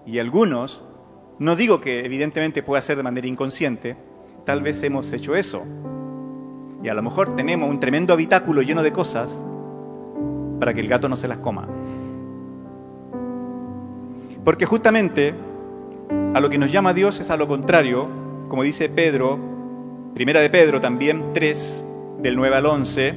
Y 0.07 0.19
algunos, 0.19 0.85
no 1.39 1.57
digo 1.57 1.81
que 1.81 2.05
evidentemente 2.05 2.63
pueda 2.63 2.83
ser 2.83 2.97
de 2.97 3.03
manera 3.03 3.27
inconsciente, 3.27 3.97
tal 4.45 4.63
vez 4.63 4.83
hemos 4.83 5.13
hecho 5.13 5.35
eso. 5.35 5.65
Y 6.83 6.89
a 6.89 6.95
lo 6.95 7.03
mejor 7.03 7.37
tenemos 7.37 7.69
un 7.69 7.81
tremendo 7.81 8.15
habitáculo 8.15 8.63
lleno 8.63 8.83
de 8.83 8.93
cosas 8.93 9.43
para 10.59 10.75
que 10.75 10.81
el 10.81 10.89
gato 10.89 11.09
no 11.09 11.17
se 11.17 11.29
las 11.29 11.39
coma. 11.39 11.69
Porque 14.45 14.67
justamente 14.67 15.35
a 16.35 16.41
lo 16.41 16.51
que 16.51 16.59
nos 16.59 16.73
llama 16.73 16.95
Dios 16.95 17.21
es 17.21 17.31
a 17.31 17.37
lo 17.37 17.49
contrario, 17.49 18.09
como 18.49 18.63
dice 18.63 18.89
Pedro, 18.89 19.39
primera 20.15 20.41
de 20.41 20.51
Pedro 20.51 20.81
también 20.81 21.33
3, 21.33 21.85
del 22.19 22.37
9 22.37 22.57
al 22.57 22.67
11, 22.67 23.15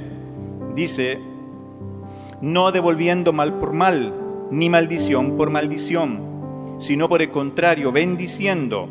dice, 0.76 1.20
no 2.44 2.74
devolviendo 2.74 3.32
mal 3.32 3.54
por 3.54 3.72
mal, 3.72 4.14
ni 4.52 4.68
maldición 4.68 5.38
por 5.38 5.50
maldición, 5.50 6.76
sino 6.78 7.08
por 7.08 7.22
el 7.22 7.32
contrario, 7.32 7.94
bendiciendo, 7.94 8.90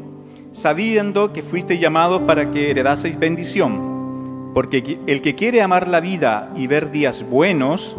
sabiendo 0.53 1.35
que 1.35 1.43
fuiste 1.43 1.77
llamados 1.77 2.23
para 2.23 2.51
que 2.51 2.71
heredaseis 2.71 3.19
bendición. 3.19 4.53
Porque 4.55 4.99
el 5.07 5.21
que 5.21 5.35
quiere 5.35 5.61
amar 5.61 5.87
la 5.87 6.01
vida 6.01 6.51
y 6.57 6.67
ver 6.67 6.91
días 6.91 7.29
buenos, 7.29 7.95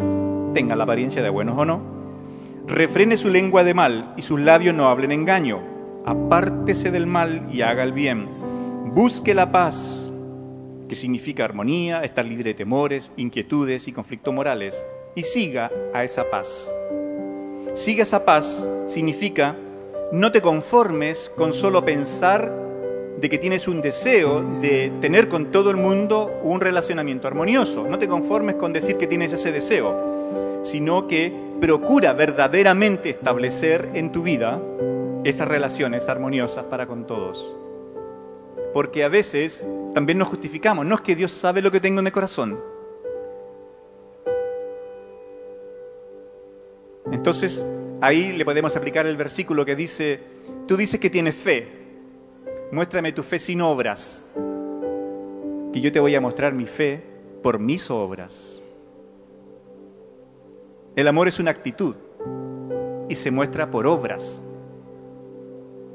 tenga 0.54 0.74
la 0.74 0.82
apariencia 0.82 1.22
de 1.22 1.30
buenos 1.30 1.56
o 1.56 1.64
no, 1.64 1.80
refrene 2.66 3.16
su 3.16 3.28
lengua 3.28 3.62
de 3.62 3.74
mal 3.74 4.12
y 4.16 4.22
sus 4.22 4.40
labios 4.40 4.74
no 4.74 4.88
hablen 4.88 5.12
engaño. 5.12 5.62
Apártese 6.04 6.90
del 6.90 7.06
mal 7.06 7.48
y 7.52 7.62
haga 7.62 7.84
el 7.84 7.92
bien. 7.92 8.26
Busque 8.92 9.34
la 9.34 9.52
paz, 9.52 10.12
que 10.88 10.96
significa 10.96 11.44
armonía, 11.44 12.02
estar 12.02 12.24
libre 12.24 12.50
de 12.50 12.54
temores, 12.54 13.12
inquietudes 13.16 13.86
y 13.86 13.92
conflictos 13.92 14.34
morales, 14.34 14.84
y 15.14 15.22
siga 15.22 15.70
a 15.92 16.04
esa 16.04 16.30
paz. 16.30 16.72
Siga 17.74 18.02
esa 18.02 18.24
paz 18.24 18.68
significa 18.86 19.56
no 20.12 20.30
te 20.30 20.40
conformes 20.40 21.30
con 21.36 21.52
solo 21.52 21.84
pensar 21.84 22.52
de 23.20 23.28
que 23.28 23.38
tienes 23.38 23.66
un 23.66 23.80
deseo 23.80 24.42
de 24.60 24.92
tener 25.00 25.28
con 25.28 25.50
todo 25.50 25.70
el 25.70 25.76
mundo 25.76 26.32
un 26.42 26.60
relacionamiento 26.60 27.26
armonioso. 27.26 27.86
No 27.88 27.98
te 27.98 28.06
conformes 28.06 28.56
con 28.56 28.72
decir 28.72 28.96
que 28.96 29.06
tienes 29.06 29.32
ese 29.32 29.50
deseo, 29.50 30.62
sino 30.62 31.08
que 31.08 31.32
procura 31.60 32.12
verdaderamente 32.12 33.10
establecer 33.10 33.90
en 33.94 34.12
tu 34.12 34.22
vida 34.22 34.60
esas 35.24 35.48
relaciones 35.48 36.08
armoniosas 36.08 36.64
para 36.66 36.86
con 36.86 37.06
todos. 37.06 37.56
Porque 38.72 39.04
a 39.04 39.08
veces 39.08 39.64
también 39.94 40.18
nos 40.18 40.28
justificamos, 40.28 40.84
no 40.84 40.96
es 40.96 41.00
que 41.00 41.16
Dios 41.16 41.32
sabe 41.32 41.62
lo 41.62 41.70
que 41.70 41.80
tengo 41.80 42.00
en 42.00 42.06
el 42.06 42.12
corazón. 42.12 42.73
Entonces, 47.14 47.64
ahí 48.00 48.32
le 48.32 48.44
podemos 48.44 48.76
aplicar 48.76 49.06
el 49.06 49.16
versículo 49.16 49.64
que 49.64 49.76
dice, 49.76 50.20
tú 50.66 50.76
dices 50.76 50.98
que 50.98 51.08
tienes 51.08 51.36
fe, 51.36 51.68
muéstrame 52.72 53.12
tu 53.12 53.22
fe 53.22 53.38
sin 53.38 53.60
obras, 53.60 54.28
que 55.72 55.80
yo 55.80 55.92
te 55.92 56.00
voy 56.00 56.12
a 56.16 56.20
mostrar 56.20 56.52
mi 56.54 56.66
fe 56.66 57.04
por 57.40 57.60
mis 57.60 57.88
obras. 57.88 58.60
El 60.96 61.06
amor 61.06 61.28
es 61.28 61.38
una 61.38 61.52
actitud 61.52 61.94
y 63.08 63.14
se 63.14 63.30
muestra 63.30 63.70
por 63.70 63.86
obras. 63.86 64.44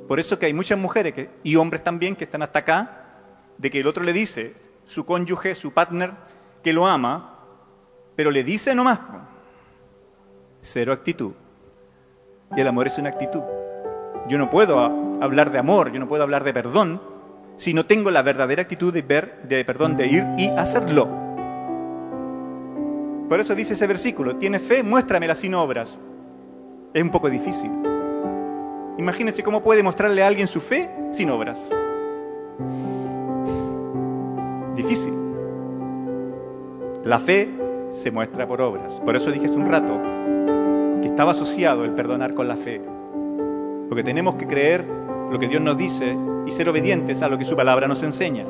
Por 0.07 0.21
eso 0.21 0.39
que 0.39 0.45
hay 0.45 0.53
muchas 0.53 0.79
mujeres 0.79 1.27
y 1.43 1.57
hombres 1.57 1.83
también 1.83 2.15
que 2.15 2.23
están 2.23 2.43
hasta 2.43 2.59
acá, 2.59 3.07
de 3.57 3.69
que 3.69 3.81
el 3.81 3.87
otro 3.87 4.05
le 4.05 4.13
dice, 4.13 4.55
su 4.85 5.05
cónyuge, 5.05 5.53
su 5.53 5.73
partner, 5.73 6.13
que 6.63 6.71
lo 6.71 6.87
ama, 6.87 7.43
pero 8.15 8.31
le 8.31 8.45
dice 8.45 8.73
nomás, 8.73 9.01
cero 10.61 10.93
actitud. 10.93 11.31
Y 12.55 12.61
el 12.61 12.67
amor 12.67 12.87
es 12.87 12.97
una 12.97 13.09
actitud. 13.09 13.41
Yo 14.27 14.37
no 14.37 14.49
puedo 14.49 14.79
hablar 15.21 15.51
de 15.51 15.59
amor, 15.59 15.91
yo 15.91 15.99
no 15.99 16.07
puedo 16.07 16.23
hablar 16.23 16.43
de 16.43 16.53
perdón, 16.53 17.01
si 17.55 17.73
no 17.73 17.85
tengo 17.85 18.11
la 18.11 18.21
verdadera 18.21 18.61
actitud 18.61 18.93
de 18.93 19.01
ver, 19.01 19.43
de 19.43 19.65
perdón, 19.65 19.97
de 19.97 20.07
ir 20.07 20.25
y 20.37 20.47
hacerlo. 20.49 21.07
Por 23.27 23.39
eso 23.39 23.53
dice 23.53 23.73
ese 23.73 23.85
versículo, 23.85 24.37
tiene 24.37 24.59
fe, 24.59 24.81
muéstramela 24.81 25.35
sin 25.35 25.53
obras. 25.53 25.99
Es 26.93 27.03
un 27.03 27.11
poco 27.11 27.29
difícil. 27.29 27.71
Imagínense 28.97 29.43
cómo 29.43 29.61
puede 29.61 29.83
mostrarle 29.83 30.23
a 30.23 30.27
alguien 30.27 30.47
su 30.47 30.59
fe 30.59 30.89
sin 31.11 31.29
obras. 31.29 31.69
Difícil. 34.75 35.13
La 37.03 37.19
fe 37.19 37.49
se 37.91 38.11
muestra 38.11 38.47
por 38.47 38.61
obras. 38.61 38.99
Por 39.01 39.15
eso 39.15 39.31
dije 39.31 39.45
hace 39.45 39.55
un 39.55 39.67
rato, 39.67 39.99
estaba 41.19 41.33
asociado 41.33 41.83
el 41.83 41.91
perdonar 41.91 42.33
con 42.33 42.47
la 42.47 42.55
fe. 42.55 42.79
Porque 43.89 44.05
tenemos 44.05 44.35
que 44.35 44.47
creer 44.47 44.85
lo 45.29 45.37
que 45.37 45.49
Dios 45.49 45.61
nos 45.61 45.77
dice 45.77 46.17
y 46.45 46.51
ser 46.51 46.69
obedientes 46.69 47.21
a 47.21 47.27
lo 47.27 47.37
que 47.37 47.43
su 47.43 47.57
palabra 47.57 47.89
nos 47.89 48.03
enseña. 48.03 48.45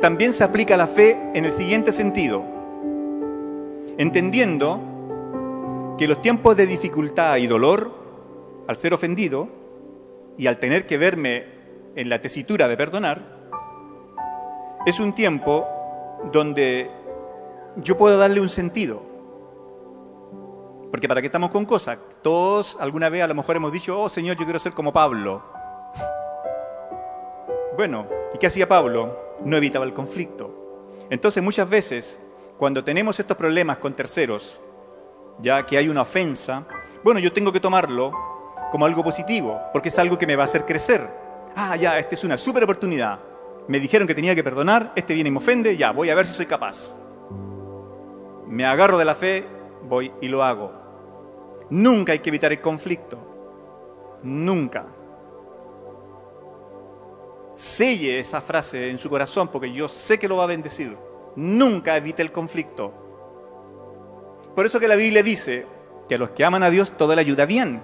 También 0.00 0.32
se 0.32 0.44
aplica 0.44 0.76
la 0.76 0.86
fe 0.86 1.18
en 1.34 1.44
el 1.44 1.50
siguiente 1.50 1.90
sentido, 1.90 2.44
entendiendo 3.96 5.96
que 5.98 6.06
los 6.06 6.22
tiempos 6.22 6.56
de 6.56 6.66
dificultad 6.66 7.38
y 7.38 7.48
dolor, 7.48 7.90
al 8.68 8.76
ser 8.76 8.94
ofendido 8.94 9.48
y 10.36 10.46
al 10.46 10.58
tener 10.58 10.86
que 10.86 10.96
verme 10.96 11.44
en 11.96 12.08
la 12.08 12.20
tesitura 12.20 12.68
de 12.68 12.76
perdonar, 12.76 13.20
es 14.86 15.00
un 15.00 15.12
tiempo 15.12 15.66
donde 16.32 16.88
yo 17.82 17.98
puedo 17.98 18.16
darle 18.16 18.40
un 18.40 18.48
sentido. 18.48 19.07
Porque 20.90 21.08
para 21.08 21.20
qué 21.20 21.26
estamos 21.26 21.50
con 21.50 21.64
cosas, 21.64 21.98
todos 22.22 22.76
alguna 22.80 23.08
vez 23.08 23.22
a 23.22 23.26
lo 23.26 23.34
mejor 23.34 23.56
hemos 23.56 23.72
dicho, 23.72 24.00
oh 24.00 24.08
Señor, 24.08 24.36
yo 24.36 24.44
quiero 24.44 24.58
ser 24.58 24.72
como 24.72 24.92
Pablo. 24.92 25.42
Bueno, 27.76 28.06
¿y 28.34 28.38
qué 28.38 28.46
hacía 28.46 28.68
Pablo? 28.68 29.36
No 29.44 29.56
evitaba 29.56 29.84
el 29.84 29.92
conflicto. 29.92 31.06
Entonces 31.10 31.42
muchas 31.42 31.68
veces, 31.68 32.18
cuando 32.58 32.82
tenemos 32.82 33.20
estos 33.20 33.36
problemas 33.36 33.78
con 33.78 33.94
terceros, 33.94 34.60
ya 35.38 35.64
que 35.64 35.78
hay 35.78 35.88
una 35.88 36.02
ofensa, 36.02 36.66
bueno, 37.04 37.20
yo 37.20 37.32
tengo 37.32 37.52
que 37.52 37.60
tomarlo 37.60 38.12
como 38.72 38.86
algo 38.86 39.04
positivo, 39.04 39.60
porque 39.72 39.88
es 39.90 39.98
algo 39.98 40.18
que 40.18 40.26
me 40.26 40.36
va 40.36 40.42
a 40.42 40.46
hacer 40.46 40.64
crecer. 40.64 41.08
Ah, 41.54 41.76
ya, 41.76 41.98
esta 41.98 42.14
es 42.14 42.24
una 42.24 42.36
súper 42.36 42.64
oportunidad. 42.64 43.20
Me 43.68 43.78
dijeron 43.78 44.08
que 44.08 44.14
tenía 44.14 44.34
que 44.34 44.42
perdonar, 44.42 44.92
este 44.96 45.14
viene 45.14 45.28
y 45.28 45.32
me 45.32 45.38
ofende, 45.38 45.76
ya, 45.76 45.92
voy 45.92 46.10
a 46.10 46.14
ver 46.14 46.26
si 46.26 46.32
soy 46.32 46.46
capaz 46.46 46.96
me 48.48 48.64
agarro 48.64 48.98
de 48.98 49.04
la 49.04 49.14
fe, 49.14 49.46
voy 49.82 50.12
y 50.20 50.28
lo 50.28 50.42
hago. 50.42 50.72
Nunca 51.70 52.12
hay 52.12 52.20
que 52.20 52.30
evitar 52.30 52.52
el 52.52 52.60
conflicto. 52.60 53.18
Nunca. 54.22 54.86
Selle 57.54 58.20
esa 58.20 58.40
frase 58.40 58.90
en 58.90 58.98
su 58.98 59.10
corazón 59.10 59.48
porque 59.48 59.72
yo 59.72 59.88
sé 59.88 60.18
que 60.18 60.28
lo 60.28 60.36
va 60.36 60.44
a 60.44 60.48
bendecir. 60.48 60.96
Nunca 61.36 61.96
evite 61.96 62.22
el 62.22 62.32
conflicto. 62.32 62.92
Por 64.54 64.66
eso 64.66 64.80
que 64.80 64.88
la 64.88 64.96
Biblia 64.96 65.22
dice 65.22 65.66
que 66.08 66.14
a 66.14 66.18
los 66.18 66.30
que 66.30 66.44
aman 66.44 66.62
a 66.62 66.70
Dios 66.70 66.96
todo 66.96 67.14
le 67.14 67.20
ayuda 67.20 67.46
bien. 67.46 67.82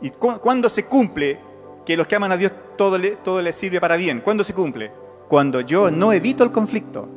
¿Y 0.00 0.10
cuándo 0.10 0.68
se 0.68 0.86
cumple 0.86 1.38
que 1.84 1.96
los 1.96 2.06
que 2.06 2.16
aman 2.16 2.32
a 2.32 2.36
Dios 2.36 2.52
todo 2.76 2.96
le, 2.96 3.16
todo 3.16 3.42
les 3.42 3.54
sirve 3.54 3.80
para 3.80 3.96
bien? 3.96 4.20
¿Cuándo 4.20 4.44
se 4.44 4.54
cumple? 4.54 4.90
cuando 5.30 5.60
yo 5.60 5.92
no 5.92 6.12
evito 6.12 6.42
el 6.42 6.50
conflicto, 6.50 7.08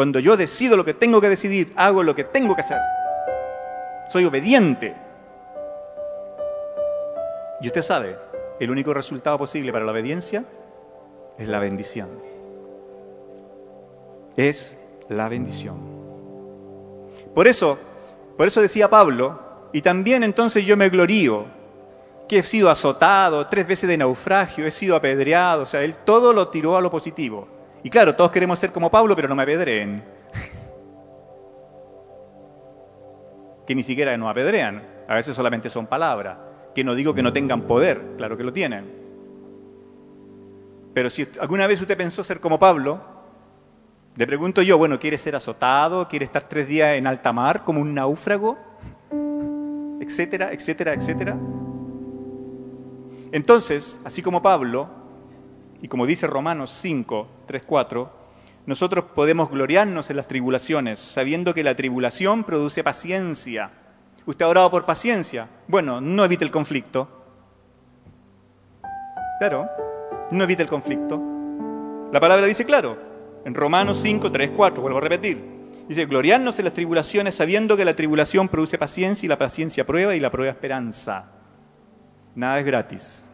cuando 0.00 0.18
yo 0.18 0.34
decido 0.34 0.78
lo 0.78 0.84
que 0.86 0.94
tengo 0.94 1.20
que 1.20 1.28
decidir, 1.28 1.74
hago 1.76 2.02
lo 2.02 2.14
que 2.14 2.24
tengo 2.24 2.54
que 2.54 2.62
hacer, 2.62 2.78
soy 4.08 4.24
obediente. 4.24 4.96
Y 7.60 7.66
usted 7.66 7.82
sabe, 7.82 8.16
el 8.58 8.70
único 8.70 8.94
resultado 8.94 9.36
posible 9.36 9.70
para 9.70 9.84
la 9.84 9.92
obediencia 9.92 10.46
es 11.36 11.46
la 11.46 11.58
bendición. 11.58 12.08
Es 14.38 14.78
la 15.10 15.28
bendición. 15.28 15.76
Por 17.34 17.46
eso, 17.46 17.78
por 18.38 18.46
eso 18.46 18.62
decía 18.62 18.88
Pablo, 18.88 19.38
y 19.70 19.82
también 19.82 20.24
entonces 20.24 20.64
yo 20.64 20.78
me 20.78 20.88
glorío 20.88 21.44
que 22.26 22.38
he 22.38 22.42
sido 22.42 22.70
azotado, 22.70 23.48
tres 23.48 23.66
veces 23.66 23.86
de 23.86 23.98
naufragio, 23.98 24.66
he 24.66 24.70
sido 24.70 24.96
apedreado, 24.96 25.64
o 25.64 25.66
sea, 25.66 25.84
él 25.84 25.94
todo 26.06 26.32
lo 26.32 26.48
tiró 26.48 26.78
a 26.78 26.80
lo 26.80 26.90
positivo. 26.90 27.59
Y 27.82 27.90
claro, 27.90 28.14
todos 28.14 28.30
queremos 28.30 28.58
ser 28.58 28.72
como 28.72 28.90
Pablo, 28.90 29.16
pero 29.16 29.28
no 29.28 29.34
me 29.34 29.42
apedreen. 29.42 30.02
que 33.66 33.74
ni 33.74 33.82
siquiera 33.82 34.16
nos 34.16 34.30
apedrean, 34.30 34.82
a 35.08 35.14
veces 35.14 35.34
solamente 35.34 35.70
son 35.70 35.86
palabras. 35.86 36.36
Que 36.74 36.84
no 36.84 36.94
digo 36.94 37.14
que 37.14 37.22
no 37.22 37.32
tengan 37.32 37.62
poder, 37.62 38.14
claro 38.16 38.36
que 38.36 38.44
lo 38.44 38.52
tienen. 38.52 39.00
Pero 40.92 41.08
si 41.08 41.26
alguna 41.40 41.66
vez 41.66 41.80
usted 41.80 41.96
pensó 41.96 42.22
ser 42.22 42.40
como 42.40 42.58
Pablo, 42.58 43.00
le 44.16 44.26
pregunto 44.26 44.60
yo, 44.62 44.76
bueno, 44.76 44.98
¿quiere 44.98 45.18
ser 45.18 45.36
azotado? 45.36 46.08
¿Quiere 46.08 46.24
estar 46.24 46.48
tres 46.48 46.68
días 46.68 46.96
en 46.96 47.06
alta 47.06 47.32
mar 47.32 47.64
como 47.64 47.80
un 47.80 47.94
náufrago? 47.94 48.58
Etcétera, 50.00 50.52
etcétera, 50.52 50.94
etcétera. 50.94 51.36
Entonces, 53.32 54.00
así 54.04 54.22
como 54.22 54.42
Pablo, 54.42 54.88
y 55.82 55.88
como 55.88 56.06
dice 56.06 56.26
Romanos 56.26 56.70
5, 56.80 57.28
3, 57.46 57.62
4, 57.66 58.20
nosotros 58.66 59.06
podemos 59.14 59.50
gloriarnos 59.50 60.10
en 60.10 60.16
las 60.16 60.28
tribulaciones, 60.28 60.98
sabiendo 60.98 61.54
que 61.54 61.64
la 61.64 61.74
tribulación 61.74 62.44
produce 62.44 62.84
paciencia. 62.84 63.70
¿Usted 64.26 64.44
ha 64.44 64.48
orado 64.48 64.70
por 64.70 64.84
paciencia? 64.84 65.48
Bueno, 65.66 66.00
no 66.00 66.24
evite 66.24 66.44
el 66.44 66.50
conflicto. 66.50 67.08
Claro, 69.38 69.68
no 70.30 70.44
evite 70.44 70.62
el 70.62 70.68
conflicto. 70.68 71.20
La 72.12 72.20
palabra 72.20 72.46
dice 72.46 72.66
claro, 72.66 72.98
en 73.44 73.54
Romanos 73.54 74.00
5, 74.02 74.30
3, 74.30 74.50
4, 74.54 74.82
vuelvo 74.82 74.98
a 74.98 75.02
repetir. 75.02 75.42
Dice, 75.88 76.06
gloriarnos 76.06 76.58
en 76.58 76.66
las 76.66 76.74
tribulaciones 76.74 77.34
sabiendo 77.34 77.76
que 77.76 77.84
la 77.84 77.96
tribulación 77.96 78.48
produce 78.48 78.78
paciencia 78.78 79.26
y 79.26 79.28
la 79.28 79.38
paciencia 79.38 79.84
prueba 79.86 80.14
y 80.14 80.20
la 80.20 80.30
prueba 80.30 80.52
esperanza. 80.52 81.32
Nada 82.34 82.60
es 82.60 82.66
gratis. 82.66 83.29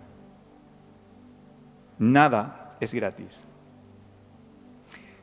Nada 1.99 2.77
es 2.81 2.93
gratis. 2.93 3.47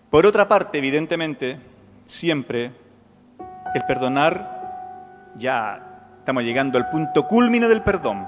Por 0.10 0.26
otra 0.26 0.48
parte, 0.48 0.78
evidentemente, 0.78 1.60
siempre 2.06 2.72
el 3.74 3.82
perdonar, 3.88 5.32
ya 5.36 6.12
estamos 6.20 6.44
llegando 6.44 6.78
al 6.78 6.90
punto 6.90 7.28
culmine 7.28 7.68
del 7.68 7.82
perdón. 7.82 8.28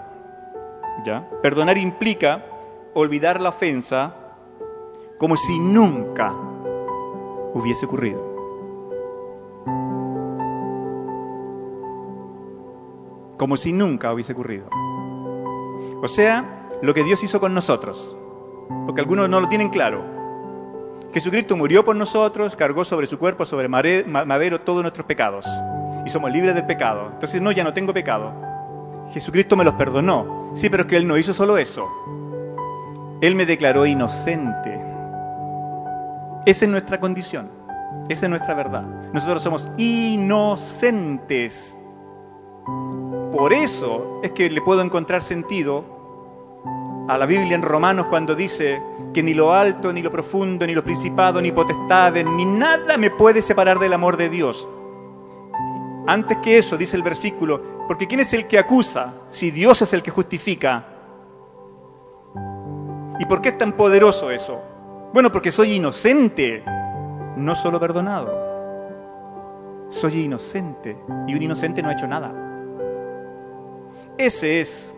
¿Ya? 1.05 1.27
Perdonar 1.41 1.77
implica 1.77 2.43
olvidar 2.93 3.41
la 3.41 3.49
ofensa 3.49 4.15
como 5.19 5.37
si 5.37 5.59
nunca 5.59 6.33
hubiese 7.53 7.85
ocurrido. 7.85 8.33
Como 13.37 13.57
si 13.57 13.73
nunca 13.73 14.13
hubiese 14.13 14.33
ocurrido. 14.33 14.69
O 16.01 16.07
sea, 16.07 16.69
lo 16.81 16.93
que 16.93 17.03
Dios 17.03 17.23
hizo 17.23 17.39
con 17.39 17.53
nosotros. 17.53 18.17
Porque 18.85 19.01
algunos 19.01 19.29
no 19.29 19.39
lo 19.39 19.49
tienen 19.49 19.69
claro. 19.69 20.03
Jesucristo 21.13 21.55
murió 21.55 21.85
por 21.85 21.95
nosotros, 21.95 22.55
cargó 22.55 22.83
sobre 22.83 23.07
su 23.07 23.17
cuerpo, 23.17 23.45
sobre 23.45 23.69
madero, 23.69 24.61
todos 24.61 24.81
nuestros 24.81 25.05
pecados. 25.05 25.47
Y 26.05 26.09
somos 26.09 26.31
libres 26.31 26.55
del 26.55 26.65
pecado. 26.65 27.09
Entonces, 27.13 27.41
no, 27.41 27.51
ya 27.51 27.63
no 27.63 27.73
tengo 27.73 27.93
pecado. 27.93 28.33
Jesucristo 29.11 29.55
me 29.55 29.63
los 29.63 29.75
perdonó. 29.75 30.51
Sí, 30.53 30.69
pero 30.69 30.83
es 30.83 30.89
que 30.89 30.97
Él 30.97 31.07
no 31.07 31.17
hizo 31.17 31.33
solo 31.33 31.57
eso. 31.57 31.87
Él 33.21 33.35
me 33.35 33.45
declaró 33.45 33.85
inocente. 33.85 34.81
Esa 36.45 36.65
es 36.65 36.71
nuestra 36.71 36.99
condición. 36.99 37.49
Esa 38.09 38.25
es 38.25 38.29
nuestra 38.29 38.53
verdad. 38.53 38.83
Nosotros 39.13 39.41
somos 39.41 39.69
inocentes. 39.77 41.77
Por 43.31 43.53
eso 43.53 44.19
es 44.21 44.31
que 44.31 44.49
le 44.49 44.61
puedo 44.61 44.81
encontrar 44.81 45.21
sentido 45.21 45.94
a 47.07 47.17
la 47.17 47.25
Biblia 47.25 47.55
en 47.55 47.61
Romanos 47.61 48.07
cuando 48.09 48.35
dice 48.35 48.81
que 49.13 49.21
ni 49.21 49.33
lo 49.33 49.53
alto, 49.53 49.93
ni 49.93 50.01
lo 50.01 50.11
profundo, 50.11 50.65
ni 50.65 50.73
lo 50.73 50.83
principado, 50.83 51.41
ni 51.41 51.51
potestades, 51.51 52.25
ni 52.25 52.45
nada 52.45 52.97
me 52.97 53.11
puede 53.11 53.41
separar 53.41 53.79
del 53.79 53.93
amor 53.93 54.17
de 54.17 54.29
Dios. 54.29 54.67
Antes 56.07 56.37
que 56.39 56.57
eso, 56.57 56.77
dice 56.77 56.95
el 56.97 57.03
versículo, 57.03 57.87
porque 57.87 58.07
¿quién 58.07 58.19
es 58.19 58.33
el 58.33 58.47
que 58.47 58.59
acusa 58.59 59.13
si 59.29 59.51
Dios 59.51 59.81
es 59.81 59.93
el 59.93 60.01
que 60.01 60.11
justifica? 60.11 60.85
¿Y 63.19 63.25
por 63.25 63.41
qué 63.41 63.49
es 63.49 63.57
tan 63.57 63.73
poderoso 63.73 64.31
eso? 64.31 64.61
Bueno, 65.13 65.31
porque 65.31 65.51
soy 65.51 65.73
inocente, 65.73 66.63
no 67.37 67.55
solo 67.55 67.79
perdonado. 67.79 68.45
Soy 69.89 70.21
inocente 70.21 70.97
y 71.27 71.35
un 71.35 71.41
inocente 71.41 71.81
no 71.81 71.89
ha 71.89 71.93
hecho 71.93 72.07
nada. 72.07 72.33
Ese 74.17 74.61
es 74.61 74.95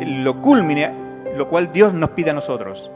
lo 0.00 0.40
culmine, 0.40 1.09
lo 1.36 1.48
cual 1.48 1.72
Dios 1.72 1.92
nos 1.94 2.10
pide 2.10 2.30
a 2.30 2.34
nosotros. 2.34 2.90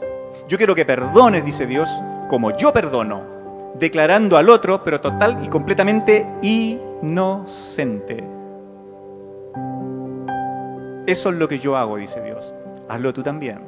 Yo 0.47 0.57
quiero 0.57 0.75
que 0.75 0.85
perdones, 0.85 1.45
dice 1.45 1.65
Dios, 1.65 1.89
como 2.29 2.55
yo 2.55 2.71
perdono, 2.71 3.23
declarando 3.79 4.37
al 4.37 4.49
otro, 4.49 4.83
pero 4.83 5.01
total 5.01 5.43
y 5.43 5.47
completamente 5.47 6.27
inocente. 6.41 8.23
Eso 11.07 11.29
es 11.29 11.35
lo 11.35 11.47
que 11.47 11.59
yo 11.59 11.77
hago, 11.77 11.97
dice 11.97 12.21
Dios. 12.21 12.53
Hazlo 12.89 13.13
tú 13.13 13.21
también. 13.21 13.59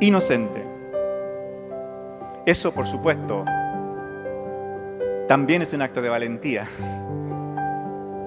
Inocente. 0.00 0.64
Eso, 2.46 2.72
por 2.72 2.86
supuesto, 2.86 3.44
también 5.26 5.60
es 5.62 5.72
un 5.74 5.82
acto 5.82 6.00
de 6.00 6.08
valentía. 6.08 6.66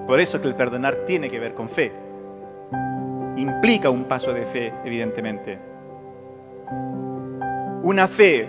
Por 0.06 0.20
eso 0.20 0.36
es 0.36 0.42
que 0.42 0.48
el 0.48 0.54
perdonar 0.54 1.04
tiene 1.06 1.28
que 1.28 1.40
ver 1.40 1.54
con 1.54 1.68
fe. 1.68 1.92
Implica 3.36 3.90
un 3.90 4.04
paso 4.04 4.32
de 4.32 4.44
fe, 4.44 4.72
evidentemente. 4.84 5.58
Una 7.82 8.06
fe 8.06 8.48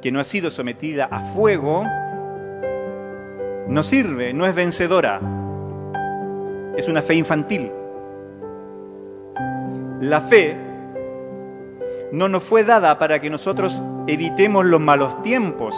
que 0.00 0.12
no 0.12 0.20
ha 0.20 0.24
sido 0.24 0.50
sometida 0.50 1.06
a 1.10 1.20
fuego 1.20 1.84
no 3.68 3.82
sirve, 3.82 4.32
no 4.32 4.46
es 4.46 4.54
vencedora. 4.54 5.20
Es 6.76 6.88
una 6.88 7.02
fe 7.02 7.14
infantil. 7.14 7.72
La 10.00 10.20
fe 10.20 10.56
no 12.12 12.28
nos 12.28 12.42
fue 12.42 12.64
dada 12.64 12.98
para 12.98 13.20
que 13.20 13.30
nosotros 13.30 13.82
evitemos 14.06 14.64
los 14.64 14.80
malos 14.80 15.20
tiempos, 15.22 15.74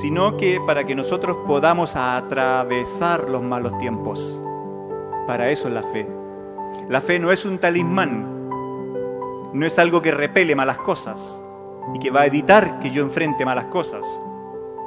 sino 0.00 0.36
que 0.36 0.60
para 0.64 0.84
que 0.84 0.94
nosotros 0.94 1.38
podamos 1.46 1.96
atravesar 1.96 3.28
los 3.28 3.42
malos 3.42 3.76
tiempos. 3.78 4.44
Para 5.26 5.50
eso 5.50 5.68
es 5.68 5.74
la 5.74 5.82
fe. 5.82 6.06
La 6.88 7.00
fe 7.00 7.18
no 7.18 7.32
es 7.32 7.44
un 7.44 7.58
talismán, 7.58 8.40
no 9.52 9.66
es 9.66 9.78
algo 9.78 10.00
que 10.02 10.12
repele 10.12 10.54
malas 10.54 10.78
cosas 10.78 11.42
y 11.94 11.98
que 11.98 12.10
va 12.10 12.22
a 12.22 12.26
evitar 12.26 12.78
que 12.80 12.90
yo 12.90 13.02
enfrente 13.02 13.44
malas 13.44 13.66
cosas. 13.66 14.06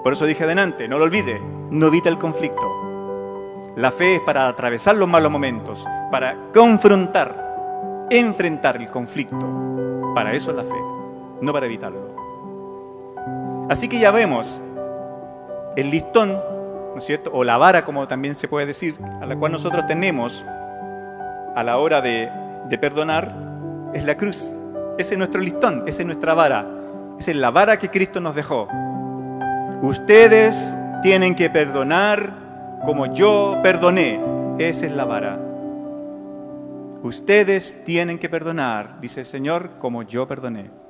Por 0.04 0.14
eso 0.14 0.26
dije 0.26 0.44
adelante, 0.44 0.88
no 0.88 0.98
lo 0.98 1.06
olvide, 1.06 1.42
no 1.70 1.88
evita 1.88 2.10
el 2.10 2.18
conflicto. 2.18 3.72
La 3.76 3.92
fe 3.92 4.16
es 4.16 4.22
para 4.22 4.48
atravesar 4.48 4.96
los 4.96 5.08
malos 5.08 5.32
momentos, 5.32 5.86
para 6.12 6.38
confrontar, 6.54 8.08
enfrentar 8.10 8.78
el 8.78 8.90
conflicto. 8.90 10.14
Para 10.14 10.34
eso 10.34 10.52
es 10.52 10.58
la 10.58 10.64
fe, 10.64 10.76
no 11.42 11.52
para 11.52 11.66
evitarlo. 11.66 12.16
Así 13.70 13.88
que 13.88 14.00
ya 14.00 14.12
vemos 14.12 14.62
el 15.76 15.90
listón, 15.90 16.38
¿no 16.94 17.00
es 17.00 17.06
cierto? 17.06 17.32
O 17.34 17.44
la 17.44 17.58
vara, 17.58 17.86
como 17.86 18.08
también 18.08 18.36
se 18.36 18.48
puede 18.48 18.66
decir, 18.66 18.96
a 19.22 19.26
la 19.26 19.36
cual 19.36 19.52
nosotros 19.52 19.86
tenemos 19.88 20.46
a 21.56 21.64
la 21.64 21.78
hora 21.78 22.02
de, 22.02 22.30
de 22.70 22.78
perdonar, 22.78 23.34
es 23.94 24.06
la 24.06 24.16
cruz. 24.16 24.52
Ese 24.98 25.16
es 25.16 25.18
nuestro 25.18 25.42
listón, 25.42 25.84
esa 25.88 26.02
es 26.02 26.06
nuestra 26.06 26.34
vara. 26.34 26.68
Esa 27.20 27.32
es 27.32 27.38
la 27.38 27.52
vara 27.52 27.80
que 27.80 27.90
Cristo 27.90 28.20
nos 28.20 28.36
dejó. 28.36 28.68
Ustedes 29.82 30.74
tienen 31.02 31.36
que 31.36 31.50
perdonar 31.50 32.34
como 32.86 33.14
yo 33.14 33.60
perdoné. 33.64 34.20
Esa 34.60 34.86
es 34.86 34.92
la 34.92 35.06
vara. 35.06 35.40
Ustedes 37.04 37.84
tienen 37.86 38.18
que 38.18 38.30
perdonar, 38.30 39.02
dice 39.02 39.22
el 39.22 39.26
Señor, 39.26 39.72
como 39.80 40.04
yo 40.04 40.28
perdoné. 40.28 40.83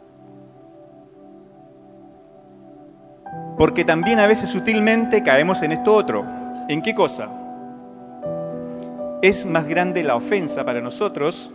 Porque 3.58 3.86
también 3.86 4.20
a 4.20 4.28
veces 4.28 4.50
sutilmente 4.50 5.24
caemos 5.24 5.62
en 5.62 5.74
esto 5.74 5.94
otro. 5.94 6.26
¿En 6.68 6.82
qué 6.82 6.96
cosa? 6.96 7.30
Es 9.22 9.46
más 9.46 9.68
grande 9.68 10.04
la 10.04 10.16
ofensa 10.16 10.64
para 10.64 10.82
nosotros 10.82 11.52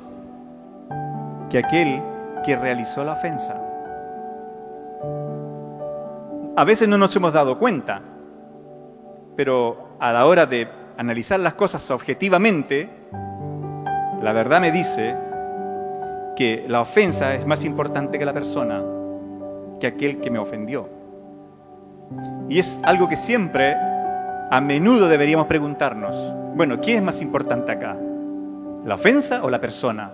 que 1.50 1.58
aquel 1.58 2.02
que 2.44 2.56
realizó 2.56 3.04
la 3.04 3.12
ofensa. 3.12 3.60
A 6.56 6.64
veces 6.64 6.88
no 6.88 6.98
nos 6.98 7.14
hemos 7.14 7.32
dado 7.32 7.58
cuenta, 7.58 8.02
pero 9.36 9.96
a 10.00 10.12
la 10.12 10.26
hora 10.26 10.46
de 10.46 10.68
analizar 10.96 11.38
las 11.40 11.54
cosas 11.54 11.90
objetivamente, 11.90 12.88
la 14.22 14.32
verdad 14.32 14.60
me 14.60 14.72
dice 14.72 15.16
que 16.36 16.64
la 16.68 16.80
ofensa 16.80 17.34
es 17.34 17.46
más 17.46 17.64
importante 17.64 18.18
que 18.18 18.24
la 18.24 18.32
persona, 18.32 18.82
que 19.80 19.86
aquel 19.86 20.20
que 20.20 20.30
me 20.30 20.38
ofendió. 20.38 20.97
Y 22.48 22.58
es 22.58 22.78
algo 22.82 23.08
que 23.08 23.16
siempre, 23.16 23.74
a 24.50 24.60
menudo 24.60 25.08
deberíamos 25.08 25.46
preguntarnos, 25.46 26.34
bueno, 26.54 26.80
¿quién 26.80 26.98
es 26.98 27.02
más 27.02 27.20
importante 27.20 27.72
acá? 27.72 27.96
¿La 28.84 28.94
ofensa 28.94 29.44
o 29.44 29.50
la 29.50 29.60
persona? 29.60 30.12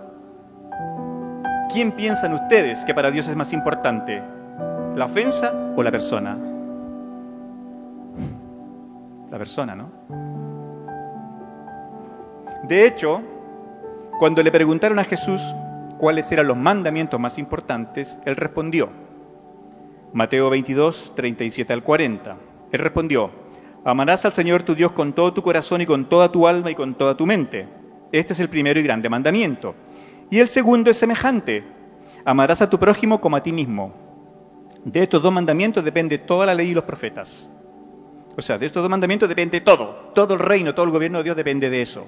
¿Quién 1.71 1.91
piensan 1.91 2.33
ustedes 2.33 2.83
que 2.85 2.93
para 2.93 3.11
Dios 3.11 3.27
es 3.27 3.35
más 3.35 3.53
importante? 3.53 4.21
¿La 4.95 5.05
ofensa 5.05 5.73
o 5.75 5.83
la 5.83 5.91
persona? 5.91 6.37
La 9.31 9.37
persona, 9.37 9.75
¿no? 9.75 9.89
De 12.63 12.85
hecho, 12.85 13.21
cuando 14.19 14.41
le 14.41 14.51
preguntaron 14.51 14.99
a 14.99 15.03
Jesús 15.03 15.41
cuáles 15.97 16.31
eran 16.31 16.47
los 16.47 16.57
mandamientos 16.57 17.19
más 17.19 17.37
importantes, 17.37 18.17
él 18.25 18.35
respondió, 18.35 18.89
Mateo 20.15 20.49
22, 20.49 21.11
37 21.13 21.73
al 21.73 21.83
40. 21.83 22.37
Él 22.71 22.79
respondió, 22.79 23.31
amarás 23.83 24.23
al 24.23 24.31
Señor 24.31 24.63
tu 24.63 24.73
Dios 24.73 24.93
con 24.93 25.11
todo 25.11 25.33
tu 25.33 25.41
corazón 25.41 25.81
y 25.81 25.85
con 25.85 26.05
toda 26.05 26.31
tu 26.31 26.47
alma 26.47 26.71
y 26.71 26.75
con 26.75 26.95
toda 26.95 27.17
tu 27.17 27.25
mente. 27.25 27.67
Este 28.13 28.31
es 28.31 28.39
el 28.39 28.47
primero 28.47 28.79
y 28.79 28.83
grande 28.83 29.09
mandamiento. 29.09 29.75
Y 30.29 30.39
el 30.39 30.47
segundo 30.47 30.89
es 30.89 30.95
semejante, 30.95 31.65
amarás 32.23 32.61
a 32.61 32.69
tu 32.69 32.79
prójimo 32.79 33.19
como 33.19 33.35
a 33.35 33.43
ti 33.43 33.51
mismo. 33.51 33.93
De 34.85 35.03
estos 35.03 35.21
dos 35.21 35.33
mandamientos 35.33 35.83
depende 35.83 36.17
toda 36.17 36.45
la 36.45 36.53
ley 36.53 36.69
y 36.69 36.73
los 36.73 36.85
profetas. 36.85 37.49
O 38.37 38.41
sea, 38.41 38.57
de 38.57 38.67
estos 38.67 38.81
dos 38.81 38.89
mandamientos 38.89 39.27
depende 39.27 39.59
todo. 39.59 40.13
Todo 40.15 40.35
el 40.35 40.39
reino, 40.39 40.73
todo 40.73 40.85
el 40.85 40.93
gobierno 40.93 41.17
de 41.17 41.25
Dios 41.25 41.35
depende 41.35 41.69
de 41.69 41.81
eso. 41.81 42.07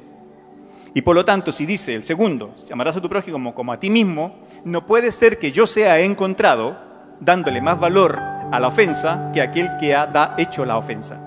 Y 0.93 1.01
por 1.01 1.13
lo 1.13 1.25
tanto, 1.25 1.51
si 1.51 1.65
dice 1.65 1.93
el 1.93 2.03
segundo, 2.03 2.55
amarás 2.71 2.95
a 2.95 3.01
tu 3.01 3.09
prójimo 3.09 3.33
como, 3.33 3.53
como 3.53 3.73
a 3.73 3.81
ti 3.81 3.89
mismo, 3.89 4.47
no 4.63 4.87
puede 4.87 5.11
ser 5.11 5.39
que 5.39 5.51
yo 5.51 5.67
sea 5.67 5.99
encontrado 5.99 6.86
dándole 7.19 7.61
más 7.61 7.79
valor 7.79 8.17
a 8.51 8.59
la 8.59 8.67
ofensa 8.67 9.31
que 9.33 9.41
aquel 9.41 9.69
que 9.77 9.95
ha 9.95 10.35
hecho 10.37 10.65
la 10.65 10.77
ofensa. 10.77 11.17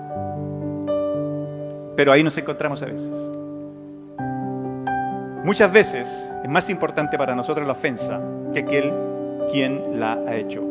Pero 1.95 2.11
ahí 2.11 2.23
nos 2.23 2.37
encontramos 2.37 2.81
a 2.81 2.85
veces. 2.85 3.11
Muchas 5.43 5.71
veces 5.71 6.29
es 6.43 6.49
más 6.49 6.69
importante 6.69 7.17
para 7.17 7.35
nosotros 7.35 7.65
la 7.65 7.73
ofensa 7.73 8.21
que 8.53 8.59
aquel 8.59 8.93
quien 9.51 9.99
la 9.99 10.13
ha 10.13 10.35
hecho. 10.35 10.63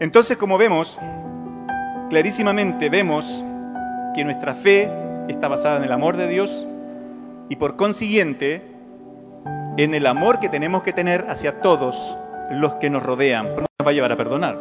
Entonces, 0.00 0.38
como 0.38 0.58
vemos, 0.58 0.98
clarísimamente 2.08 2.88
vemos 2.88 3.44
que 4.14 4.24
nuestra 4.24 4.54
fe 4.54 4.90
está 5.28 5.48
basada 5.48 5.78
en 5.78 5.84
el 5.84 5.92
amor 5.92 6.16
de 6.16 6.28
Dios 6.28 6.66
y 7.48 7.56
por 7.56 7.76
consiguiente 7.76 8.62
en 9.76 9.94
el 9.94 10.06
amor 10.06 10.40
que 10.40 10.48
tenemos 10.48 10.82
que 10.82 10.92
tener 10.92 11.26
hacia 11.28 11.60
todos 11.60 12.16
los 12.50 12.74
que 12.74 12.90
nos 12.90 13.02
rodean, 13.02 13.46
porque 13.54 13.70
nos 13.78 13.86
va 13.86 13.90
a 13.90 13.94
llevar 13.94 14.12
a 14.12 14.16
perdonar. 14.16 14.58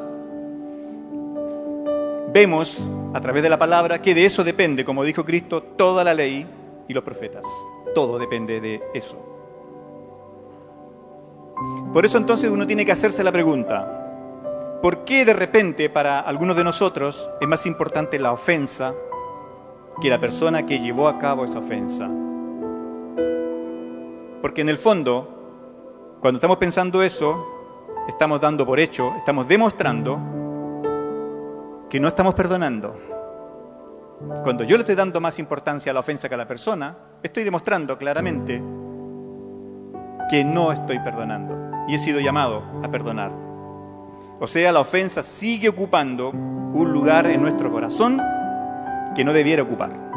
Vemos 2.33 2.87
a 3.13 3.21
través 3.21 3.41
de 3.41 3.49
la 3.49 3.57
palabra 3.57 4.01
que 4.01 4.13
de 4.13 4.25
eso 4.25 4.43
depende, 4.43 4.83
como 4.83 5.03
dijo 5.03 5.23
Cristo, 5.25 5.63
toda 5.63 6.03
la 6.03 6.13
ley 6.13 6.45
y 6.87 6.93
los 6.93 7.03
profetas. 7.03 7.45
Todo 7.95 8.19
depende 8.19 8.59
de 8.59 8.83
eso. 8.93 9.17
Por 11.93 12.05
eso 12.05 12.17
entonces 12.17 12.51
uno 12.51 12.67
tiene 12.67 12.85
que 12.85 12.91
hacerse 12.91 13.23
la 13.23 13.31
pregunta, 13.31 14.79
¿por 14.83 15.03
qué 15.03 15.25
de 15.25 15.33
repente 15.33 15.89
para 15.89 16.19
algunos 16.19 16.55
de 16.55 16.63
nosotros 16.63 17.27
es 17.41 17.47
más 17.47 17.65
importante 17.65 18.19
la 18.19 18.33
ofensa 18.33 18.93
que 19.99 20.09
la 20.09 20.19
persona 20.19 20.65
que 20.65 20.79
llevó 20.79 21.07
a 21.07 21.17
cabo 21.17 21.45
esa 21.45 21.59
ofensa? 21.59 22.07
Porque 24.41 24.61
en 24.61 24.69
el 24.69 24.77
fondo, 24.77 26.17
cuando 26.21 26.37
estamos 26.37 26.57
pensando 26.57 27.01
eso, 27.01 27.56
estamos 28.07 28.39
dando 28.39 28.65
por 28.65 28.79
hecho, 28.79 29.13
estamos 29.17 29.47
demostrando 29.47 30.19
que 31.89 31.99
no 31.99 32.07
estamos 32.07 32.33
perdonando. 32.33 32.95
Cuando 34.43 34.63
yo 34.63 34.77
le 34.77 34.81
estoy 34.81 34.95
dando 34.95 35.21
más 35.21 35.37
importancia 35.39 35.91
a 35.91 35.93
la 35.93 35.99
ofensa 35.99 36.27
que 36.27 36.35
a 36.35 36.37
la 36.37 36.47
persona, 36.47 36.97
estoy 37.21 37.43
demostrando 37.43 37.97
claramente 37.97 38.61
que 40.29 40.43
no 40.43 40.71
estoy 40.71 40.99
perdonando 40.99 41.85
y 41.87 41.95
he 41.95 41.97
sido 41.99 42.19
llamado 42.19 42.63
a 42.83 42.89
perdonar. 42.89 43.31
O 44.39 44.47
sea, 44.47 44.71
la 44.71 44.79
ofensa 44.79 45.23
sigue 45.23 45.69
ocupando 45.69 46.29
un 46.29 46.91
lugar 46.91 47.27
en 47.27 47.41
nuestro 47.41 47.71
corazón 47.71 48.21
que 49.15 49.23
no 49.23 49.33
debiera 49.33 49.63
ocupar. 49.63 50.07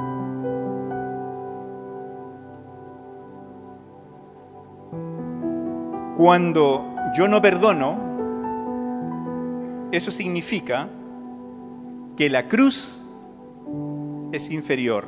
Cuando 6.17 6.90
yo 7.15 7.29
no 7.29 7.43
perdono, 7.43 8.11
eso 9.93 10.11
significa 10.11 10.89
que 12.17 12.29
la 12.31 12.49
cruz 12.49 13.03
es 14.33 14.51
inferior 14.51 15.07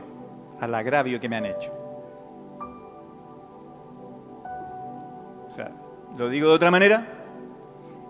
al 0.60 0.74
agravio 0.74 1.20
que 1.20 1.28
me 1.28 1.36
han 1.36 1.46
hecho. 1.46 1.72
O 5.48 5.50
sea, 5.50 5.70
lo 6.16 6.28
digo 6.28 6.48
de 6.48 6.54
otra 6.54 6.70
manera, 6.70 7.06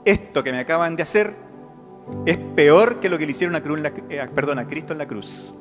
esto 0.04 0.42
que 0.42 0.52
me 0.52 0.60
acaban 0.60 0.96
de 0.96 1.02
hacer 1.02 1.34
es 2.26 2.38
peor 2.38 3.00
que 3.00 3.08
lo 3.08 3.18
que 3.18 3.26
le 3.26 3.32
hicieron 3.32 3.56
a, 3.56 3.62
cruz, 3.62 3.80
eh, 4.08 4.20
a 4.20 4.66
Cristo 4.66 4.92
en 4.92 4.98
la 4.98 5.06
cruz. 5.06 5.54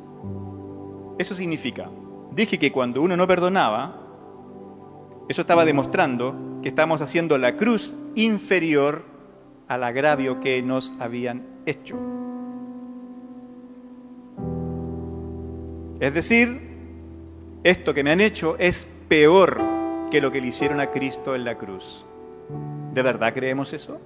Eso 1.18 1.36
significa, 1.36 1.90
dije 2.32 2.58
que 2.58 2.72
cuando 2.72 3.02
uno 3.02 3.18
no 3.18 3.28
perdonaba, 3.28 3.98
eso 5.28 5.42
estaba 5.42 5.66
demostrando 5.66 6.51
que 6.62 6.70
estábamos 6.70 7.02
haciendo 7.02 7.38
la 7.38 7.56
cruz 7.56 7.98
inferior 8.16 9.04
al 9.68 9.84
agravio 9.84 10.40
que 10.40 10.62
nos 10.62 10.94
habían 11.00 11.44
hecho. 11.66 11.98
Es 16.00 16.14
decir, 16.14 16.60
esto 17.64 17.94
que 17.94 18.04
me 18.04 18.12
han 18.12 18.22
hecho 18.22 18.56
es 18.58 18.88
peor 19.08 19.62
que 20.10 20.20
lo 20.20 20.32
que 20.32 20.42
le 20.42 20.48
hicieron 20.48 20.80
a 20.80 20.88
Cristo 20.88 21.36
en 21.36 21.46
la 21.46 21.58
cruz. 21.58 22.06
¿De 22.94 23.02
verdad 23.02 23.34
creemos 23.34 23.72
eso? 23.74 24.00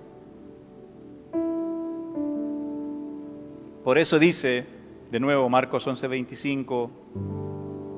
Por 3.84 3.98
eso 3.98 4.20
dice, 4.20 4.66
de 5.12 5.20
nuevo 5.20 5.48
Marcos 5.50 5.88
11:25, 5.88 6.90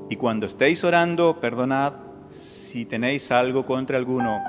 y 0.09 0.15
cuando 0.15 0.45
estéis 0.45 0.83
orando, 0.83 1.39
perdonad 1.39 2.06
si 2.31 2.85
tenéis 2.85 3.31
algo 3.31 3.65
contra 3.65 3.97
alguno, 3.97 4.39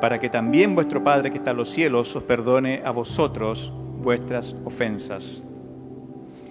para 0.00 0.20
que 0.20 0.28
también 0.28 0.74
vuestro 0.74 1.02
Padre 1.02 1.30
que 1.30 1.38
está 1.38 1.52
en 1.52 1.56
los 1.58 1.70
cielos 1.70 2.14
os 2.14 2.22
perdone 2.22 2.82
a 2.84 2.90
vosotros 2.90 3.72
vuestras 4.02 4.54
ofensas. 4.64 5.42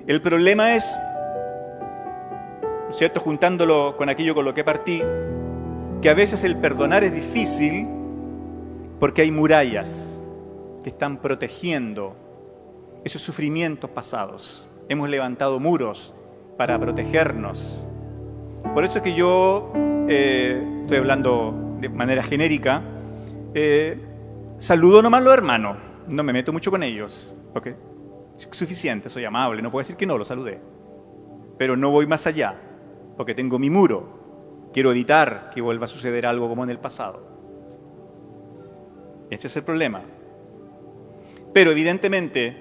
El 0.08 0.22
problema 0.22 0.76
es 0.76 0.86
¿cierto? 2.92 3.20
Juntándolo 3.20 3.96
con 3.98 4.10
aquello 4.10 4.36
con 4.36 4.46
lo 4.46 4.54
que 4.54 4.64
partí, 4.64 5.02
que 6.02 6.10
a 6.10 6.14
veces 6.14 6.44
el 6.44 6.58
perdonar 6.58 7.04
es 7.04 7.14
difícil 7.14 7.88
porque 9.00 9.24
hay 9.24 9.32
murallas 9.32 10.26
que 10.84 10.90
están 10.90 11.18
protegiendo 11.18 12.16
esos 13.04 13.22
sufrimientos 13.22 13.90
pasados. 13.90 14.70
Hemos 14.88 15.10
levantado 15.10 15.60
muros 15.60 16.14
para 16.58 16.80
protegernos. 16.80 17.90
Por 18.74 18.86
eso 18.86 19.00
es 19.00 19.04
que 19.04 19.14
yo, 19.14 19.72
eh, 20.08 20.82
estoy 20.82 20.98
hablando 20.98 21.78
de 21.80 21.90
manera 21.90 22.24
genérica, 22.24 22.82
eh, 23.54 23.98
saludo 24.58 25.02
nomás 25.02 25.22
a 25.22 25.24
los 25.24 25.34
hermanos, 25.34 25.78
no 26.10 26.24
me 26.24 26.34
meto 26.34 26.54
mucho 26.54 26.72
con 26.72 26.84
ellos, 26.84 27.36
porque 27.54 27.76
es 28.38 28.48
suficiente, 28.52 29.10
soy 29.10 29.26
amable, 29.26 29.62
no 29.62 29.72
puedo 29.72 29.82
decir 29.82 29.96
que 29.96 30.06
no, 30.06 30.18
lo 30.18 30.26
saludé, 30.26 30.60
pero 31.58 31.76
no 31.76 31.90
voy 31.90 32.08
más 32.08 32.28
allá 32.28 32.56
porque 33.18 33.34
tengo 33.34 33.60
mi 33.60 33.70
muro. 33.70 34.70
Quiero 34.74 34.92
evitar 34.92 35.52
que 35.54 35.62
vuelva 35.62 35.86
a 35.86 35.88
suceder 35.88 36.26
algo 36.26 36.50
como 36.50 36.64
en 36.64 36.70
el 36.70 36.80
pasado. 36.80 37.24
Ese 39.30 39.48
es 39.48 39.56
el 39.56 39.64
problema. 39.64 40.02
Pero 41.54 41.72
evidentemente, 41.72 42.58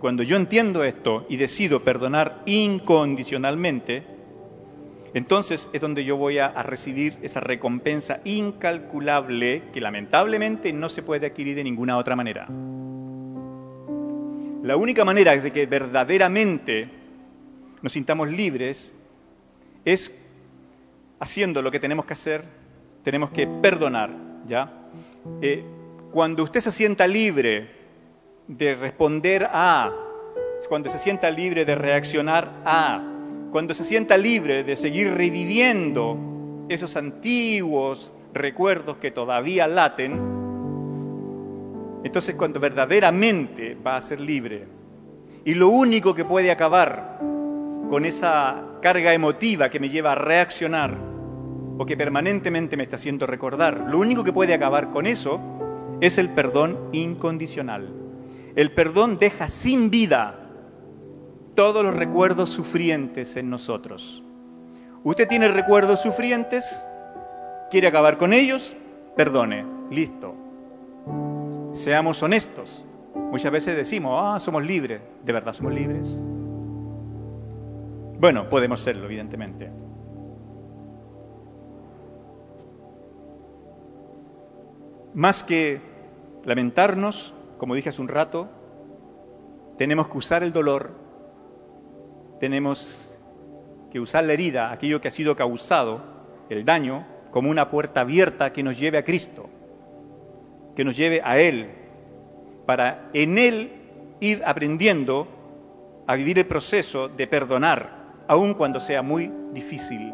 cuando 0.00 0.22
yo 0.22 0.36
entiendo 0.36 0.82
esto 0.82 1.26
y 1.28 1.36
decido 1.36 1.80
perdonar 1.80 2.42
incondicionalmente, 2.46 4.17
entonces 5.18 5.68
es 5.72 5.80
donde 5.80 6.04
yo 6.04 6.16
voy 6.16 6.38
a, 6.38 6.48
recibir 6.62 7.18
esa 7.22 7.40
recompensa 7.40 8.20
incalculable 8.24 9.64
que 9.72 9.80
lamentablemente 9.80 10.72
no 10.72 10.88
se 10.88 11.02
puede 11.02 11.26
adquirir 11.26 11.56
de 11.56 11.64
ninguna 11.64 11.98
otra 11.98 12.14
manera. 12.14 12.46
La 14.62 14.76
única 14.76 15.04
manera 15.04 15.36
de 15.36 15.50
que 15.50 15.66
verdaderamente 15.66 16.88
nos 17.82 17.92
sintamos 17.92 18.30
libres 18.30 18.94
es 19.84 20.16
haciendo 21.18 21.62
lo 21.62 21.72
que 21.72 21.80
tenemos 21.80 22.06
que 22.06 22.12
hacer, 22.12 22.44
tenemos 23.02 23.30
que 23.30 23.48
perdonar, 23.48 24.10
¿ya? 24.46 24.72
Eh, 25.42 25.64
cuando 26.12 26.44
usted 26.44 26.60
se 26.60 26.70
sienta 26.70 27.08
libre 27.08 27.70
de 28.46 28.76
responder 28.76 29.48
a, 29.50 29.92
cuando 30.68 30.90
se 30.90 31.00
sienta 31.00 31.28
libre 31.28 31.64
de 31.64 31.74
reaccionar 31.74 32.52
a, 32.64 33.17
cuando 33.50 33.74
se 33.74 33.84
sienta 33.84 34.16
libre 34.16 34.64
de 34.64 34.76
seguir 34.76 35.12
reviviendo 35.14 36.18
esos 36.68 36.96
antiguos 36.96 38.12
recuerdos 38.32 38.98
que 38.98 39.10
todavía 39.10 39.66
laten, 39.66 40.12
entonces 42.04 42.34
cuando 42.34 42.60
verdaderamente 42.60 43.74
va 43.74 43.96
a 43.96 44.00
ser 44.00 44.20
libre. 44.20 44.66
Y 45.44 45.54
lo 45.54 45.68
único 45.68 46.14
que 46.14 46.24
puede 46.24 46.50
acabar 46.50 47.18
con 47.88 48.04
esa 48.04 48.64
carga 48.82 49.14
emotiva 49.14 49.70
que 49.70 49.80
me 49.80 49.88
lleva 49.88 50.12
a 50.12 50.14
reaccionar 50.14 50.96
o 51.78 51.86
que 51.86 51.96
permanentemente 51.96 52.76
me 52.76 52.82
está 52.82 52.96
haciendo 52.96 53.26
recordar. 53.26 53.86
Lo 53.88 53.98
único 53.98 54.24
que 54.24 54.32
puede 54.32 54.52
acabar 54.52 54.90
con 54.90 55.06
eso 55.06 55.40
es 56.00 56.18
el 56.18 56.28
perdón 56.28 56.78
incondicional. 56.92 57.88
El 58.56 58.72
perdón 58.72 59.18
deja 59.18 59.48
sin 59.48 59.90
vida 59.90 60.37
todos 61.58 61.84
los 61.84 61.92
recuerdos 61.92 62.50
sufrientes 62.50 63.36
en 63.36 63.50
nosotros. 63.50 64.22
Usted 65.02 65.26
tiene 65.26 65.48
recuerdos 65.48 66.00
sufrientes, 66.00 66.80
quiere 67.68 67.88
acabar 67.88 68.16
con 68.16 68.32
ellos, 68.32 68.76
perdone, 69.16 69.66
listo. 69.90 70.36
Seamos 71.72 72.22
honestos. 72.22 72.86
Muchas 73.12 73.50
veces 73.50 73.76
decimos, 73.76 74.20
ah, 74.22 74.38
somos 74.38 74.62
libres. 74.62 75.00
¿De 75.24 75.32
verdad 75.32 75.52
somos 75.52 75.74
libres? 75.74 76.06
Bueno, 78.20 78.48
podemos 78.48 78.78
serlo, 78.78 79.06
evidentemente. 79.06 79.68
Más 85.12 85.42
que 85.42 85.80
lamentarnos, 86.44 87.34
como 87.58 87.74
dije 87.74 87.88
hace 87.88 88.00
un 88.00 88.06
rato, 88.06 88.48
tenemos 89.76 90.06
que 90.06 90.18
usar 90.18 90.44
el 90.44 90.52
dolor, 90.52 91.07
tenemos 92.40 93.20
que 93.90 94.00
usar 94.00 94.24
la 94.24 94.32
herida, 94.32 94.70
aquello 94.70 95.00
que 95.00 95.08
ha 95.08 95.12
sido 95.12 95.36
causado, 95.36 96.02
el 96.48 96.64
daño, 96.64 97.06
como 97.30 97.50
una 97.50 97.70
puerta 97.70 98.00
abierta 98.00 98.52
que 98.52 98.62
nos 98.62 98.78
lleve 98.78 98.98
a 98.98 99.04
Cristo, 99.04 99.48
que 100.74 100.84
nos 100.84 100.96
lleve 100.96 101.20
a 101.24 101.38
Él, 101.38 101.70
para 102.66 103.08
en 103.12 103.38
Él 103.38 103.72
ir 104.20 104.42
aprendiendo 104.44 105.26
a 106.06 106.14
vivir 106.14 106.38
el 106.38 106.46
proceso 106.46 107.08
de 107.08 107.26
perdonar, 107.26 108.24
aun 108.28 108.54
cuando 108.54 108.80
sea 108.80 109.02
muy 109.02 109.32
difícil. 109.52 110.12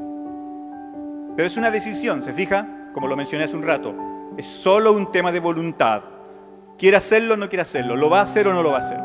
Pero 1.37 1.47
es 1.47 1.57
una 1.57 1.71
decisión, 1.71 2.23
¿se 2.23 2.33
fija? 2.33 2.91
Como 2.95 3.09
lo 3.09 3.17
mencioné 3.17 3.45
hace 3.45 3.57
un 3.57 3.63
rato, 3.63 3.95
es 4.37 4.47
solo 4.47 4.93
un 4.93 5.11
tema 5.11 5.33
de 5.33 5.41
voluntad. 5.41 6.03
¿Quiere 6.79 6.97
hacerlo 6.97 7.35
o 7.35 7.37
no 7.37 7.49
quiere 7.49 7.63
hacerlo? 7.63 7.97
¿Lo 7.97 8.11
va 8.11 8.21
a 8.21 8.23
hacer 8.23 8.47
o 8.49 8.53
no 8.53 8.63
lo 8.63 8.71
va 8.71 8.77
a 8.77 8.81
hacer? 8.81 9.01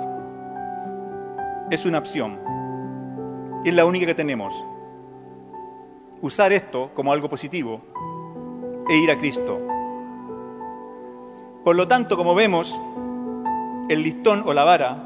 Es 1.71 1.85
una 1.85 1.99
opción. 1.99 2.39
Es 3.63 3.73
la 3.73 3.85
única 3.85 4.05
que 4.05 4.15
tenemos. 4.15 4.53
Usar 6.21 6.53
esto 6.53 6.91
como 6.93 7.11
algo 7.11 7.29
positivo 7.29 7.81
e 8.89 8.97
ir 8.97 9.11
a 9.11 9.17
Cristo. 9.17 9.59
Por 11.63 11.75
lo 11.75 11.87
tanto, 11.87 12.15
como 12.15 12.35
vemos, 12.35 12.81
el 13.89 14.03
listón 14.03 14.43
o 14.45 14.53
la 14.53 14.63
vara 14.63 15.05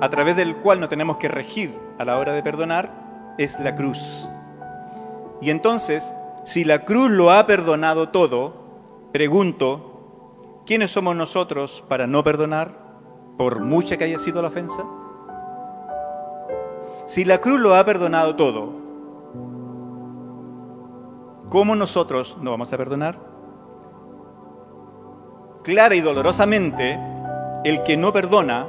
a 0.00 0.10
través 0.10 0.34
del 0.36 0.56
cual 0.56 0.80
nos 0.80 0.88
tenemos 0.88 1.18
que 1.18 1.28
regir 1.28 1.78
a 1.98 2.04
la 2.04 2.18
hora 2.18 2.32
de 2.32 2.42
perdonar 2.42 3.34
es 3.38 3.60
la 3.60 3.76
cruz. 3.76 4.28
Y 5.40 5.50
entonces, 5.50 6.14
si 6.44 6.64
la 6.64 6.84
cruz 6.84 7.10
lo 7.10 7.30
ha 7.30 7.46
perdonado 7.46 8.08
todo, 8.08 8.54
pregunto, 9.12 10.62
¿quiénes 10.66 10.90
somos 10.90 11.14
nosotros 11.14 11.84
para 11.88 12.08
no 12.08 12.24
perdonar 12.24 12.76
por 13.38 13.60
mucha 13.60 13.96
que 13.96 14.04
haya 14.04 14.18
sido 14.18 14.42
la 14.42 14.48
ofensa? 14.48 14.82
Si 17.12 17.26
la 17.26 17.42
cruz 17.42 17.60
lo 17.60 17.74
ha 17.74 17.84
perdonado 17.84 18.36
todo, 18.36 18.72
¿cómo 21.50 21.76
nosotros 21.76 22.38
no 22.40 22.52
vamos 22.52 22.72
a 22.72 22.78
perdonar? 22.78 23.18
Clara 25.62 25.94
y 25.94 26.00
dolorosamente, 26.00 26.98
el 27.64 27.82
que 27.82 27.98
no 27.98 28.14
perdona 28.14 28.66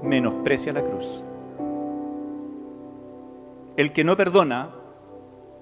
menosprecia 0.00 0.72
la 0.72 0.84
cruz. 0.84 1.24
El 3.76 3.92
que 3.92 4.04
no 4.04 4.16
perdona 4.16 4.70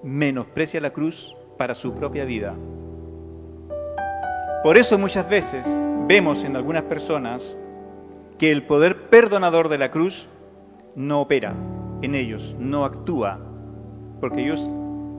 menosprecia 0.03 0.79
la 0.81 0.91
cruz 0.91 1.35
para 1.57 1.73
su 1.73 1.95
propia 1.95 2.23
vida. 2.23 2.53
Por 4.63 4.77
eso 4.77 4.99
muchas 4.99 5.27
veces 5.27 5.65
vemos 6.07 6.43
en 6.43 6.55
algunas 6.55 6.83
personas 6.83 7.57
que 8.37 8.51
el 8.51 8.61
poder 8.61 9.09
perdonador 9.09 9.69
de 9.69 9.79
la 9.79 9.89
cruz 9.89 10.29
no 10.95 11.21
opera 11.21 11.55
en 12.01 12.15
ellos, 12.15 12.55
no 12.59 12.85
actúa, 12.85 13.39
porque 14.19 14.43
ellos 14.43 14.69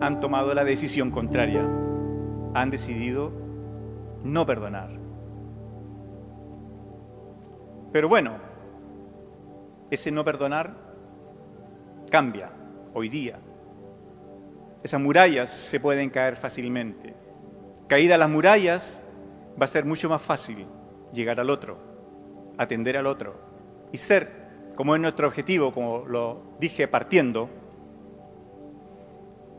han 0.01 0.21
tomado 0.21 0.55
la 0.55 0.65
decisión 0.65 1.11
contraria, 1.11 1.67
han 2.55 2.71
decidido 2.71 3.33
no 4.23 4.45
perdonar. 4.47 4.91
Pero 7.93 8.09
bueno, 8.09 8.33
ese 9.91 10.11
no 10.11 10.25
perdonar 10.25 10.75
cambia 12.11 12.51
hoy 12.93 13.09
día. 13.09 13.39
Esas 14.83 15.01
murallas 15.01 15.51
se 15.51 15.81
pueden 15.81 16.11
caer 16.11 16.37
fácilmente. 16.37 17.15
Caídas 17.89 18.19
las 18.19 18.31
murallas, 18.31 19.01
va 19.61 19.65
a 19.65 19.69
ser 19.69 19.85
mucho 19.85 20.09
más 20.09 20.23
fácil 20.23 20.67
llegar 21.13 21.41
al 21.41 21.51
otro, 21.51 21.79
atender 22.59 22.97
al 22.97 23.07
otro 23.07 23.35
y 23.93 23.97
ser, 23.97 24.46
como 24.77 24.95
es 24.95 25.01
nuestro 25.01 25.27
objetivo, 25.27 25.73
como 25.73 26.05
lo 26.07 26.43
dije 26.61 26.87
partiendo, 26.87 27.49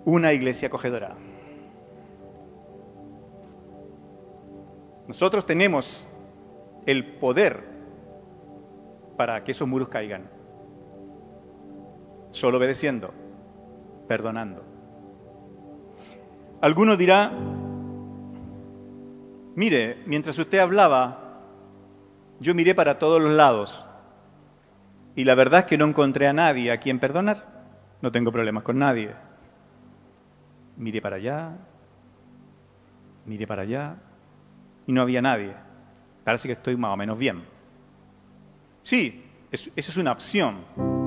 una 0.05 0.31
iglesia 0.31 0.67
acogedora. 0.67 1.15
Nosotros 5.07 5.45
tenemos 5.45 6.07
el 6.85 7.05
poder 7.15 7.63
para 9.17 9.43
que 9.43 9.51
esos 9.51 9.67
muros 9.67 9.89
caigan? 9.89 10.29
Solo 12.29 12.57
obedeciendo, 12.57 13.11
perdonando. 14.07 14.63
Alguno 16.61 16.95
dirá, 16.95 17.31
mire, 19.55 20.03
mientras 20.05 20.37
usted 20.37 20.59
hablaba, 20.59 21.41
yo 22.39 22.53
miré 22.53 22.75
para 22.75 22.99
todos 22.99 23.21
los 23.21 23.33
lados 23.33 23.86
y 25.17 25.23
la 25.23 25.33
verdad 25.33 25.61
es 25.61 25.65
que 25.65 25.79
no 25.79 25.85
encontré 25.85 26.27
a 26.27 26.33
nadie 26.33 26.71
a 26.71 26.77
quien 26.77 26.99
perdonar. 26.99 27.43
No 28.03 28.11
tengo 28.11 28.31
problemas 28.31 28.61
con 28.61 28.77
nadie. 28.77 29.15
Miré 30.77 31.01
para 31.01 31.15
allá, 31.15 31.57
miré 33.25 33.47
para 33.47 33.63
allá 33.63 33.95
y 34.85 34.93
no 34.93 35.01
había 35.01 35.19
nadie. 35.23 35.55
Parece 36.23 36.47
que 36.47 36.51
estoy 36.51 36.77
más 36.77 36.93
o 36.93 36.97
menos 36.97 37.17
bien. 37.17 37.41
Sí, 38.83 39.23
esa 39.51 39.71
es 39.75 39.97
una 39.97 40.11
opción, 40.11 40.57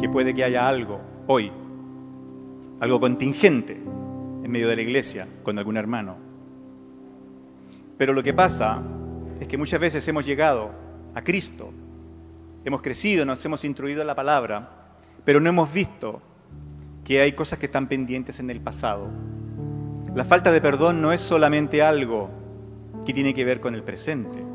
que 0.01 0.09
puede 0.09 0.35
que 0.35 0.43
haya 0.43 0.67
algo 0.67 1.01
hoy, 1.29 1.53
algo 2.81 2.99
contingente 2.99 3.75
en 3.75 4.51
medio 4.51 4.67
de 4.67 4.75
la 4.75 4.83
iglesia 4.83 5.29
con 5.45 5.57
algún 5.57 5.77
hermano. 5.77 6.17
Pero 7.97 8.13
lo 8.13 8.25
que 8.25 8.35
pasa 8.35 8.83
es 9.39 9.47
que 9.47 9.57
muchas 9.57 9.81
veces 9.81 10.09
hemos 10.09 10.27
llegado 10.27 10.73
a 11.15 11.23
Cristo, 11.23 11.73
hemos 12.65 12.83
crecido, 12.83 13.25
nos 13.25 13.45
hemos 13.45 13.65
instruido 13.65 14.01
en 14.01 14.07
la 14.07 14.15
palabra, 14.15 14.69
pero 15.25 15.41
no 15.41 15.49
hemos 15.49 15.73
visto 15.73 16.21
que 17.05 17.21
hay 17.21 17.33
cosas 17.33 17.59
que 17.59 17.67
están 17.67 17.89
pendientes 17.89 18.41
en 18.41 18.51
el 18.51 18.61
pasado. 18.61 19.09
La 20.15 20.25
falta 20.25 20.53
de 20.53 20.61
perdón 20.61 21.01
no 21.03 21.13
es 21.13 21.21
solamente 21.21 21.83
algo 21.83 22.31
que 23.07 23.13
tiene 23.13 23.35
que 23.35 23.45
ver 23.45 23.61
con 23.61 23.75
el 23.75 23.83
presente 23.83 24.51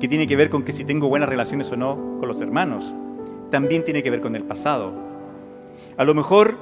que 0.00 0.08
tiene 0.08 0.26
que 0.26 0.36
ver 0.36 0.50
con 0.50 0.62
que 0.62 0.72
si 0.72 0.84
tengo 0.84 1.08
buenas 1.08 1.28
relaciones 1.28 1.70
o 1.72 1.76
no 1.76 1.96
con 2.18 2.28
los 2.28 2.40
hermanos. 2.40 2.94
También 3.50 3.84
tiene 3.84 4.02
que 4.02 4.10
ver 4.10 4.20
con 4.20 4.36
el 4.36 4.44
pasado. 4.44 4.92
A 5.96 6.04
lo 6.04 6.14
mejor, 6.14 6.56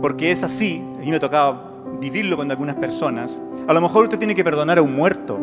porque 0.00 0.30
es 0.30 0.44
así, 0.44 0.82
a 0.96 1.00
mí 1.00 1.10
me 1.10 1.18
tocaba 1.18 1.72
vivirlo 2.00 2.36
con 2.36 2.50
algunas 2.50 2.76
personas, 2.76 3.40
a 3.66 3.72
lo 3.72 3.80
mejor 3.80 4.04
usted 4.04 4.18
tiene 4.18 4.34
que 4.34 4.44
perdonar 4.44 4.78
a 4.78 4.82
un 4.82 4.94
muerto. 4.94 5.38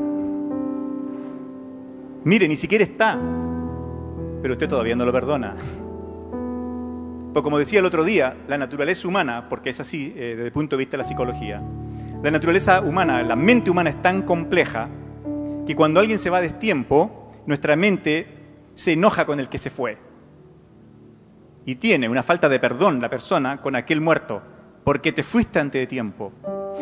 Mire, 2.24 2.47
ni 2.47 2.55
siquiera 2.55 2.84
está, 2.84 3.19
pero 4.41 4.53
usted 4.53 4.67
todavía 4.67 4.95
no 4.95 5.05
lo 5.05 5.11
perdona. 5.11 5.55
Pues 7.33 7.43
como 7.43 7.57
decía 7.57 7.79
el 7.79 7.85
otro 7.85 8.03
día, 8.03 8.35
la 8.47 8.57
naturaleza 8.57 9.07
humana, 9.07 9.47
porque 9.47 9.69
es 9.69 9.79
así 9.79 10.13
eh, 10.17 10.35
desde 10.35 10.47
el 10.47 10.51
punto 10.51 10.75
de 10.75 10.79
vista 10.79 10.97
de 10.97 10.97
la 10.97 11.03
psicología, 11.05 11.61
la 12.21 12.29
naturaleza 12.29 12.81
humana, 12.81 13.23
la 13.23 13.35
mente 13.35 13.71
humana 13.71 13.89
es 13.89 14.01
tan 14.01 14.23
compleja 14.23 14.89
que 15.65 15.75
cuando 15.75 15.99
alguien 15.99 16.19
se 16.19 16.29
va 16.29 16.39
a 16.39 16.41
destiempo, 16.41 17.31
nuestra 17.45 17.75
mente 17.75 18.27
se 18.75 18.93
enoja 18.93 19.25
con 19.25 19.39
el 19.39 19.49
que 19.49 19.57
se 19.57 19.69
fue. 19.69 19.97
Y 21.65 21.75
tiene 21.75 22.09
una 22.09 22.23
falta 22.23 22.49
de 22.49 22.59
perdón 22.59 23.01
la 23.01 23.09
persona 23.09 23.61
con 23.61 23.75
aquel 23.75 24.01
muerto, 24.01 24.41
porque 24.83 25.11
te 25.11 25.23
fuiste 25.23 25.59
antes 25.59 25.79
de 25.81 25.87
tiempo. 25.87 26.33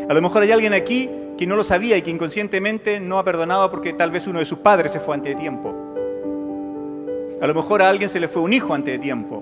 A 0.10 0.14
lo 0.14 0.22
mejor 0.22 0.42
hay 0.42 0.52
alguien 0.52 0.74
aquí 0.74 1.10
que 1.38 1.48
no 1.48 1.56
lo 1.56 1.64
sabía 1.64 1.96
y 1.96 2.02
que 2.02 2.12
inconscientemente 2.12 3.00
no 3.00 3.20
ha 3.20 3.24
perdonado 3.24 3.70
porque 3.72 3.94
tal 3.94 4.12
vez 4.12 4.28
uno 4.28 4.40
de 4.40 4.46
sus 4.46 4.60
padres 4.60 4.92
se 4.92 5.00
fue 5.00 5.16
antes 5.16 5.36
de 5.36 5.40
tiempo. 5.40 5.89
A 7.42 7.48
lo 7.48 7.54
mejor 7.54 7.82
a 7.82 7.88
alguien 7.88 8.10
se 8.10 8.20
le 8.20 8.28
fue 8.28 8.42
un 8.42 8.52
hijo 8.52 8.74
antes 8.74 8.94
de 8.94 9.00
tiempo. 9.00 9.42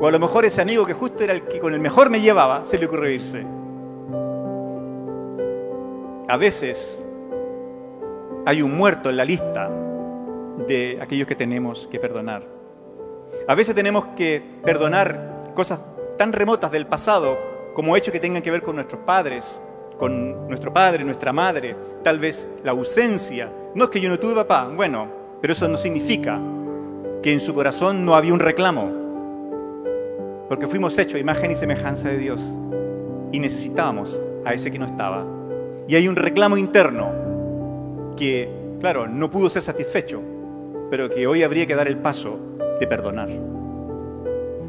O 0.00 0.06
a 0.06 0.10
lo 0.10 0.18
mejor 0.18 0.46
ese 0.46 0.62
amigo 0.62 0.86
que 0.86 0.94
justo 0.94 1.22
era 1.22 1.34
el 1.34 1.42
que 1.42 1.60
con 1.60 1.74
el 1.74 1.80
mejor 1.80 2.08
me 2.08 2.22
llevaba, 2.22 2.64
se 2.64 2.78
le 2.78 2.86
ocurrió 2.86 3.10
irse. 3.10 3.44
A 6.28 6.36
veces 6.38 7.04
hay 8.46 8.62
un 8.62 8.74
muerto 8.74 9.10
en 9.10 9.18
la 9.18 9.24
lista 9.24 9.70
de 10.66 10.98
aquellos 11.00 11.28
que 11.28 11.36
tenemos 11.36 11.88
que 11.88 12.00
perdonar. 12.00 12.42
A 13.46 13.54
veces 13.54 13.74
tenemos 13.74 14.06
que 14.16 14.42
perdonar 14.64 15.52
cosas 15.54 15.84
tan 16.16 16.32
remotas 16.32 16.72
del 16.72 16.86
pasado 16.86 17.38
como 17.74 17.96
hechos 17.96 18.12
que 18.12 18.20
tengan 18.20 18.42
que 18.42 18.50
ver 18.50 18.62
con 18.62 18.76
nuestros 18.76 19.02
padres, 19.02 19.60
con 19.98 20.48
nuestro 20.48 20.72
padre, 20.72 21.04
nuestra 21.04 21.34
madre, 21.34 21.76
tal 22.02 22.18
vez 22.18 22.48
la 22.64 22.70
ausencia. 22.70 23.52
No 23.74 23.84
es 23.84 23.90
que 23.90 24.00
yo 24.00 24.08
no 24.08 24.18
tuve 24.18 24.34
papá, 24.34 24.68
bueno, 24.74 25.06
pero 25.40 25.52
eso 25.52 25.68
no 25.68 25.76
significa 25.76 26.40
que 27.22 27.32
en 27.32 27.40
su 27.40 27.54
corazón 27.54 28.04
no 28.04 28.16
había 28.16 28.34
un 28.34 28.40
reclamo, 28.40 28.90
porque 30.48 30.66
fuimos 30.66 30.98
hechos 30.98 31.20
imagen 31.20 31.52
y 31.52 31.54
semejanza 31.54 32.08
de 32.08 32.18
Dios 32.18 32.58
y 33.30 33.38
necesitábamos 33.38 34.20
a 34.44 34.52
ese 34.52 34.70
que 34.70 34.78
no 34.78 34.86
estaba. 34.86 35.24
Y 35.86 35.94
hay 35.94 36.08
un 36.08 36.16
reclamo 36.16 36.56
interno 36.56 38.14
que, 38.16 38.48
claro, 38.80 39.06
no 39.06 39.30
pudo 39.30 39.48
ser 39.48 39.62
satisfecho, 39.62 40.20
pero 40.90 41.08
que 41.08 41.26
hoy 41.26 41.42
habría 41.42 41.66
que 41.66 41.74
dar 41.74 41.88
el 41.88 41.98
paso 41.98 42.38
de 42.78 42.86
perdonar. 42.86 43.28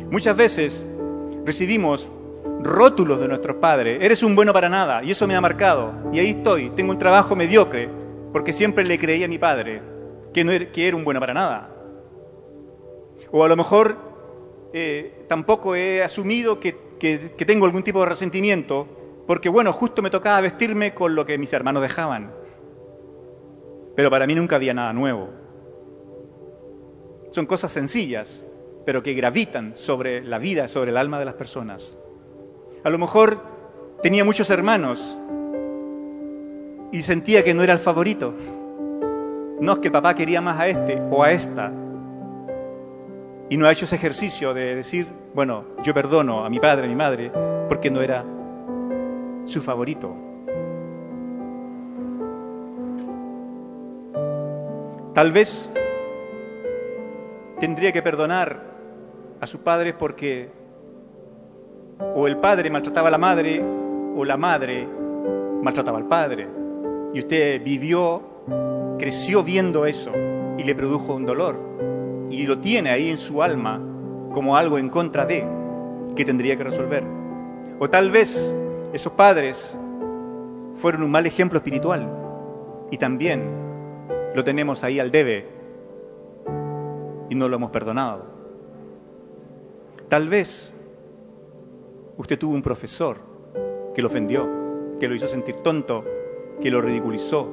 Muchas 0.10 0.38
veces 0.38 0.88
recibimos 1.45 2.10
rótulos 2.62 3.20
de 3.20 3.28
nuestros 3.28 3.58
padres, 3.58 3.97
eres 4.01 4.24
un 4.24 4.36
bueno 4.36 4.54
para 4.54 4.70
nada, 4.70 5.04
y 5.04 5.12
eso 5.12 5.28
me 5.28 5.36
ha 5.36 5.41
marcado, 5.41 5.91
y 6.14 6.20
ahí 6.20 6.30
estoy, 6.30 6.70
tengo 6.70 6.91
un 6.91 6.99
trabajo 6.99 7.36
mediocre, 7.36 7.89
porque 8.32 8.54
siempre 8.54 8.86
le 8.86 8.99
creí 8.99 9.24
a 9.24 9.28
mi 9.28 9.38
padre 9.38 9.82
que, 10.34 10.43
no 10.43 10.51
era, 10.51 10.72
que 10.72 10.88
era 10.88 10.95
un 10.95 11.04
bueno 11.04 11.20
para 11.20 11.34
nada. 11.34 11.72
O 13.36 13.44
a 13.44 13.48
lo 13.48 13.56
mejor 13.56 13.98
eh, 14.74 15.26
tampoco 15.28 15.76
he 15.76 16.04
asumido 16.04 16.60
que, 16.60 16.78
que 17.00 17.46
tengo 17.48 17.66
algún 17.66 17.82
tipo 17.82 18.00
de 18.02 18.06
resentimiento, 18.06 18.88
porque 19.26 19.50
bueno, 19.50 19.74
justo 19.74 20.04
me 20.04 20.12
tocaba 20.12 20.40
vestirme 20.40 20.94
con 20.94 21.16
lo 21.16 21.26
que 21.26 21.40
mis 21.40 21.52
hermanos 21.52 21.82
dejaban. 21.82 22.32
Pero 23.96 24.12
para 24.12 24.28
mí 24.28 24.36
nunca 24.36 24.58
había 24.58 24.76
nada 24.76 24.94
nuevo. 24.94 25.32
Son 27.32 27.48
cosas 27.48 27.72
sencillas, 27.72 28.46
pero 28.86 29.02
que 29.02 29.16
gravitan 29.16 29.76
sobre 29.76 30.22
la 30.22 30.38
vida, 30.38 30.68
sobre 30.68 30.92
el 30.92 30.98
alma 30.98 31.18
de 31.18 31.26
las 31.26 31.34
personas. 31.34 31.98
A 32.84 32.92
lo 32.92 33.00
mejor 33.00 33.42
tenía 34.04 34.24
muchos 34.24 34.52
hermanos 34.52 35.18
y 36.92 37.02
sentía 37.02 37.44
que 37.44 37.56
no 37.56 37.64
era 37.64 37.74
el 37.74 37.80
favorito. 37.80 38.32
No 39.60 39.74
es 39.74 39.80
que 39.80 39.90
papá 39.90 40.14
quería 40.14 40.40
más 40.40 40.60
a 40.60 40.68
este 40.68 41.02
o 41.10 41.24
a 41.24 41.32
esta. 41.32 41.74
Y 43.54 43.58
no 43.58 43.68
ha 43.68 43.72
hecho 43.72 43.86
ese 43.86 43.97
ejercicio 43.97 44.51
de 44.56 44.74
decir, 44.74 45.06
bueno, 45.36 45.64
yo 45.84 45.93
perdono 45.93 46.43
a 46.43 46.49
mi 46.49 46.60
padre, 46.60 46.88
a 46.88 46.89
mi 46.89 46.95
madre, 46.95 47.32
porque 47.70 47.91
no 47.91 48.01
era 48.01 48.26
su 49.45 49.62
favorito. 49.62 50.12
Tal 55.14 55.32
vez 55.32 55.72
tendría 57.60 57.91
que 57.91 58.01
perdonar 58.01 58.60
a 59.39 59.45
sus 59.45 59.62
padres 59.62 59.93
porque 59.99 60.49
o 62.16 62.26
el 62.26 62.38
padre 62.38 62.72
maltrataba 62.72 63.10
a 63.10 63.12
la 63.12 63.20
madre 63.20 63.64
o 64.16 64.26
la 64.26 64.36
madre 64.36 64.88
maltrataba 65.62 65.99
al 65.99 66.08
padre. 66.08 66.47
Y 67.14 67.20
usted 67.20 67.64
vivió, 67.64 68.95
creció 68.97 69.43
viendo 69.43 69.86
eso 69.86 70.12
y 70.58 70.64
le 70.64 70.74
produjo 70.74 71.14
un 71.14 71.28
dolor. 71.28 71.83
Y 72.34 72.48
lo 72.48 72.58
tiene 72.58 72.90
ahí 72.90 73.10
en 73.10 73.20
su 73.20 73.44
alma 73.44 73.80
como 74.34 74.58
algo 74.58 74.80
en 74.80 74.90
contra 74.90 75.26
de 75.26 75.46
que 76.16 76.26
tendría 76.26 76.58
que 76.58 76.64
resolver. 76.64 77.04
O 77.80 77.90
tal 77.90 78.10
vez 78.10 78.54
esos 78.92 79.14
padres 79.14 79.78
fueron 80.76 81.04
un 81.04 81.12
mal 81.12 81.26
ejemplo 81.28 81.58
espiritual 81.58 82.10
y 82.90 82.98
también 82.98 83.44
lo 84.34 84.44
tenemos 84.44 84.84
ahí 84.84 85.00
al 85.00 85.12
debe 85.12 85.48
y 87.30 87.36
no 87.36 87.48
lo 87.48 87.56
hemos 87.58 87.70
perdonado. 87.70 88.26
Tal 90.10 90.28
vez 90.28 90.74
usted 92.18 92.40
tuvo 92.40 92.56
un 92.56 92.64
profesor 92.64 93.18
que 93.94 94.02
lo 94.02 94.08
ofendió, 94.08 94.50
que 95.00 95.08
lo 95.08 95.14
hizo 95.14 95.28
sentir 95.28 95.58
tonto, 95.58 96.04
que 96.62 96.72
lo 96.72 96.82
ridiculizó. 96.82 97.48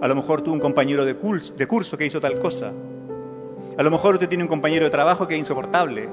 A 0.00 0.06
lo 0.06 0.14
mejor 0.14 0.42
tuvo 0.42 0.54
un 0.54 0.60
compañero 0.60 1.04
de 1.04 1.16
curso, 1.16 1.98
que 1.98 2.06
hizo 2.06 2.20
tal 2.20 2.40
cosa. 2.40 2.72
A 3.80 3.82
lo 3.82 3.90
mejor 3.90 4.12
usted 4.16 4.28
tiene 4.28 4.44
un 4.44 4.48
compañero 4.50 4.84
de 4.84 4.90
trabajo 4.90 5.26
que 5.26 5.32
es 5.32 5.38
insoportable 5.38 6.06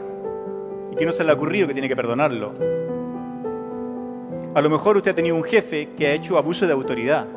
y 0.90 0.96
que 0.96 1.06
no 1.06 1.12
se 1.12 1.26
le 1.26 1.32
ha 1.32 1.34
ocurrido 1.34 1.68
que 1.68 1.74
tiene 1.74 1.90
que 1.90 1.98
perdonarlo. 1.98 2.54
A 4.56 4.62
lo 4.62 4.70
mejor 4.70 4.96
usted 4.96 5.12
ha 5.12 5.16
tenido 5.16 5.36
un 5.36 5.44
jefe 5.44 5.90
que 5.98 6.08
ha 6.08 6.14
hecho 6.14 6.38
abuso 6.38 6.66
de 6.66 6.72
autoridad. 6.72 7.28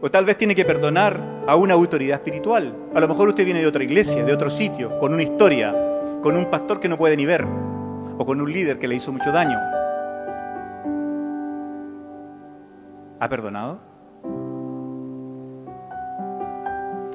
O 0.00 0.08
tal 0.12 0.26
vez 0.26 0.36
tiene 0.38 0.54
que 0.54 0.64
perdonar 0.64 1.42
a 1.48 1.56
una 1.56 1.74
autoridad 1.74 2.18
espiritual. 2.18 2.72
A 2.94 3.00
lo 3.00 3.08
mejor 3.08 3.30
usted 3.30 3.44
viene 3.44 3.60
de 3.60 3.66
otra 3.66 3.82
iglesia, 3.82 4.22
de 4.22 4.32
otro 4.32 4.48
sitio, 4.48 4.96
con 5.00 5.12
una 5.12 5.24
historia, 5.24 5.74
con 6.22 6.36
un 6.36 6.44
pastor 6.44 6.78
que 6.78 6.88
no 6.88 6.96
puede 6.96 7.16
ni 7.16 7.26
ver, 7.26 7.44
o 8.16 8.24
con 8.24 8.40
un 8.40 8.52
líder 8.52 8.78
que 8.78 8.86
le 8.86 8.94
hizo 8.94 9.10
mucho 9.10 9.32
daño. 9.32 9.58
¿Ha 13.18 13.28
perdonado? 13.28 13.80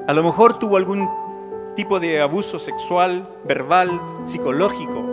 A 0.07 0.13
lo 0.13 0.23
mejor 0.23 0.59
tuvo 0.59 0.75
algún 0.75 1.24
tipo 1.75 1.99
de 1.99 2.21
abuso 2.21 2.57
sexual, 2.57 3.29
verbal, 3.43 4.01
psicológico, 4.23 5.03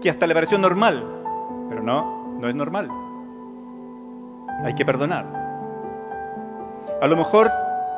que 0.00 0.08
hasta 0.08 0.26
le 0.26 0.34
pareció 0.34 0.58
normal, 0.58 1.04
pero 1.68 1.82
no, 1.82 2.34
no 2.38 2.48
es 2.48 2.54
normal. 2.54 2.88
Hay 4.64 4.74
que 4.74 4.84
perdonar. 4.84 5.26
A 7.02 7.06
lo 7.06 7.16
mejor 7.16 7.50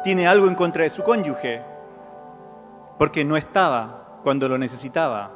tiene 0.03 0.27
algo 0.27 0.49
en 0.49 0.55
contra 0.55 0.85
de 0.85 0.91
su 0.91 1.03
cónyuge, 1.03 1.63
porque 2.99 3.25
no 3.25 3.37
estaba 3.37 4.21
cuando 4.23 4.49
lo 4.49 4.59
necesitaba. 4.59 5.31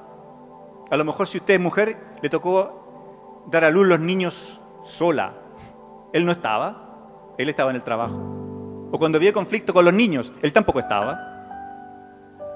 A 0.90 0.96
lo 0.96 1.04
mejor 1.04 1.26
si 1.28 1.38
usted 1.38 1.54
es 1.54 1.60
mujer, 1.60 1.96
le 2.22 2.28
tocó 2.28 3.44
dar 3.46 3.64
a 3.64 3.70
luz 3.70 3.86
los 3.86 4.00
niños 4.00 4.60
sola. 4.82 5.34
Él 6.12 6.24
no 6.24 6.32
estaba, 6.32 7.34
él 7.38 7.48
estaba 7.48 7.70
en 7.70 7.76
el 7.76 7.82
trabajo. 7.82 8.35
O 8.96 8.98
cuando 8.98 9.18
había 9.18 9.34
conflicto 9.34 9.74
con 9.74 9.84
los 9.84 9.92
niños, 9.92 10.32
él 10.40 10.54
tampoco 10.54 10.80
estaba. 10.80 11.20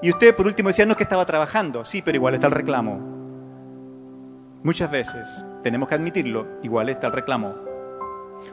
Y 0.01 0.09
usted 0.09 0.35
por 0.35 0.47
último 0.47 0.69
decía, 0.69 0.87
no 0.87 0.93
es 0.93 0.97
que 0.97 1.03
estaba 1.03 1.23
trabajando, 1.23 1.85
sí, 1.85 2.01
pero 2.01 2.17
igual 2.17 2.33
está 2.33 2.47
el 2.47 2.53
reclamo. 2.53 2.99
Muchas 4.63 4.89
veces, 4.89 5.45
tenemos 5.61 5.87
que 5.87 5.93
admitirlo, 5.93 6.47
igual 6.63 6.89
está 6.89 7.05
el 7.05 7.13
reclamo. 7.13 7.53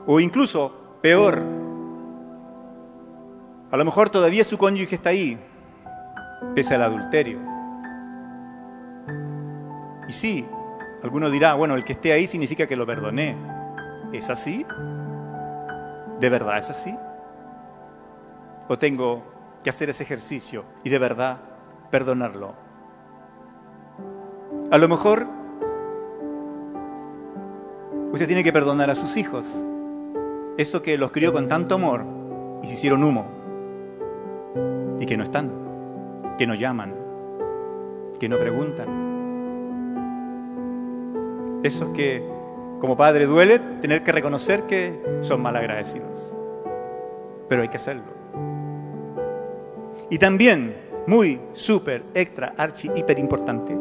O 0.06 0.20
incluso, 0.20 0.98
peor, 1.00 1.42
a 3.70 3.76
lo 3.78 3.84
mejor 3.86 4.10
todavía 4.10 4.44
su 4.44 4.58
cónyuge 4.58 4.96
está 4.96 5.08
ahí, 5.08 5.38
pese 6.54 6.74
al 6.74 6.82
adulterio. 6.82 7.38
Y 10.06 10.12
sí, 10.12 10.46
alguno 11.02 11.30
dirá, 11.30 11.54
bueno, 11.54 11.74
el 11.74 11.84
que 11.84 11.94
esté 11.94 12.12
ahí 12.12 12.26
significa 12.26 12.66
que 12.66 12.76
lo 12.76 12.84
perdoné. 12.84 13.34
¿Es 14.12 14.28
así? 14.28 14.66
¿De 16.20 16.28
verdad 16.28 16.58
es 16.58 16.68
así? 16.68 16.94
¿O 18.68 18.78
tengo 18.78 19.22
que 19.64 19.70
hacer 19.70 19.88
ese 19.88 20.02
ejercicio 20.02 20.64
y 20.84 20.90
de 20.90 20.98
verdad 20.98 21.38
perdonarlo? 21.90 22.54
A 24.70 24.76
lo 24.76 24.88
mejor 24.88 25.26
usted 28.12 28.26
tiene 28.26 28.44
que 28.44 28.52
perdonar 28.52 28.90
a 28.90 28.94
sus 28.94 29.16
hijos. 29.16 29.64
Eso 30.58 30.82
que 30.82 30.98
los 30.98 31.10
crió 31.12 31.32
con 31.32 31.48
tanto 31.48 31.76
amor 31.76 32.04
y 32.62 32.66
se 32.66 32.74
hicieron 32.74 33.02
humo. 33.04 33.26
Y 35.00 35.06
que 35.06 35.16
no 35.16 35.22
están, 35.22 35.50
que 36.36 36.46
no 36.46 36.54
llaman, 36.54 36.94
que 38.20 38.28
no 38.28 38.38
preguntan. 38.38 39.08
Esos 41.62 41.88
que 41.90 42.22
como 42.80 42.96
padre 42.96 43.26
duele 43.26 43.58
tener 43.80 44.04
que 44.04 44.12
reconocer 44.12 44.64
que 44.64 45.00
son 45.22 45.40
malagradecidos. 45.40 46.36
Pero 47.48 47.62
hay 47.62 47.68
que 47.68 47.78
hacerlo. 47.78 48.17
Y 50.10 50.18
también, 50.18 50.74
muy, 51.06 51.38
súper, 51.52 52.02
extra, 52.14 52.54
archi, 52.56 52.90
hiper 52.96 53.18
importante, 53.18 53.76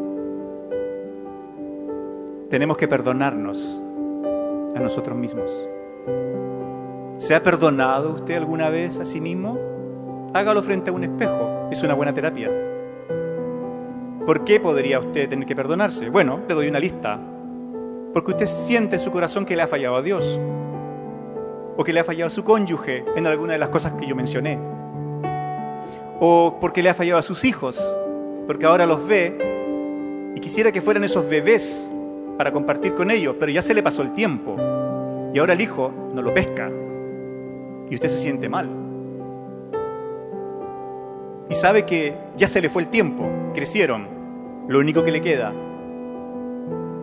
tenemos 2.50 2.76
que 2.76 2.86
perdonarnos 2.86 3.82
a 4.76 4.80
nosotros 4.80 5.16
mismos. 5.16 5.50
¿Se 7.16 7.34
ha 7.34 7.42
perdonado 7.42 8.14
usted 8.14 8.36
alguna 8.36 8.68
vez 8.68 8.98
a 8.98 9.06
sí 9.06 9.22
mismo? 9.22 9.58
Hágalo 10.34 10.62
frente 10.62 10.90
a 10.90 10.92
un 10.92 11.04
espejo. 11.04 11.68
Es 11.70 11.82
una 11.82 11.94
buena 11.94 12.12
terapia. 12.12 12.50
¿Por 14.26 14.44
qué 14.44 14.60
podría 14.60 15.00
usted 15.00 15.30
tener 15.30 15.46
que 15.48 15.56
perdonarse? 15.56 16.10
Bueno, 16.10 16.40
le 16.46 16.54
doy 16.54 16.68
una 16.68 16.78
lista 16.78 17.18
porque 18.12 18.32
usted 18.32 18.46
siente 18.46 18.96
en 18.96 19.00
su 19.00 19.10
corazón 19.10 19.46
que 19.46 19.56
le 19.56 19.62
ha 19.62 19.66
fallado 19.66 19.96
a 19.96 20.02
Dios 20.02 20.38
o 21.76 21.84
que 21.84 21.92
le 21.92 22.00
ha 22.00 22.04
fallado 22.04 22.26
a 22.26 22.30
su 22.30 22.44
cónyuge 22.44 23.04
en 23.16 23.26
alguna 23.26 23.54
de 23.54 23.58
las 23.58 23.70
cosas 23.70 23.94
que 23.94 24.06
yo 24.06 24.14
mencioné 24.14 24.77
o 26.20 26.58
porque 26.60 26.82
le 26.82 26.90
ha 26.90 26.94
fallado 26.94 27.18
a 27.18 27.22
sus 27.22 27.44
hijos 27.44 27.80
porque 28.48 28.64
ahora 28.64 28.86
los 28.86 29.06
ve 29.06 30.32
y 30.34 30.40
quisiera 30.40 30.72
que 30.72 30.80
fueran 30.80 31.04
esos 31.04 31.28
bebés 31.28 31.86
para 32.38 32.50
compartir 32.50 32.94
con 32.94 33.10
ellos, 33.10 33.36
pero 33.38 33.52
ya 33.52 33.60
se 33.60 33.74
le 33.74 33.82
pasó 33.82 34.00
el 34.00 34.14
tiempo 34.14 34.56
y 35.34 35.38
ahora 35.38 35.52
el 35.52 35.60
hijo 35.60 35.92
no 36.14 36.22
lo 36.22 36.32
pesca 36.32 36.70
y 37.90 37.94
usted 37.94 38.08
se 38.08 38.18
siente 38.18 38.48
mal. 38.48 38.70
Y 41.50 41.54
sabe 41.54 41.84
que 41.84 42.14
ya 42.36 42.48
se 42.48 42.62
le 42.62 42.70
fue 42.70 42.82
el 42.82 42.88
tiempo, 42.88 43.28
crecieron, 43.54 44.08
lo 44.66 44.78
único 44.78 45.04
que 45.04 45.12
le 45.12 45.20
queda 45.20 45.52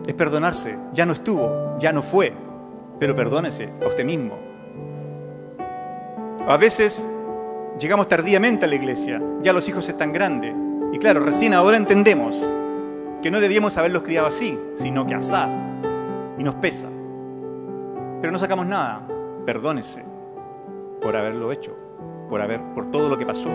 es 0.04 0.14
perdonarse. 0.14 0.76
Ya 0.94 1.06
no 1.06 1.12
estuvo, 1.12 1.78
ya 1.78 1.92
no 1.92 2.02
fue, 2.02 2.32
pero 2.98 3.14
perdónese 3.14 3.68
a 3.84 3.86
usted 3.86 4.04
mismo. 4.04 4.36
A 6.48 6.56
veces 6.56 7.06
llegamos 7.78 8.08
tardíamente 8.08 8.64
a 8.64 8.68
la 8.68 8.74
iglesia, 8.74 9.22
ya 9.42 9.52
los 9.52 9.68
hijos 9.68 9.88
están 9.88 10.12
grandes. 10.12 10.54
Y 10.92 10.98
claro, 10.98 11.20
recién 11.20 11.54
ahora 11.54 11.76
entendemos 11.76 12.52
que 13.22 13.30
no 13.30 13.40
debíamos 13.40 13.76
haberlos 13.76 14.02
criado 14.02 14.26
así, 14.26 14.58
sino 14.76 15.06
que 15.06 15.14
asá. 15.14 15.48
Y 16.38 16.44
nos 16.44 16.54
pesa. 16.56 16.88
Pero 18.20 18.32
no 18.32 18.38
sacamos 18.38 18.66
nada. 18.66 19.06
Perdónese 19.44 20.04
por 21.00 21.16
haberlo 21.16 21.52
hecho, 21.52 21.76
por, 22.28 22.40
haber, 22.40 22.60
por 22.74 22.90
todo 22.90 23.08
lo 23.08 23.18
que 23.18 23.26
pasó. 23.26 23.50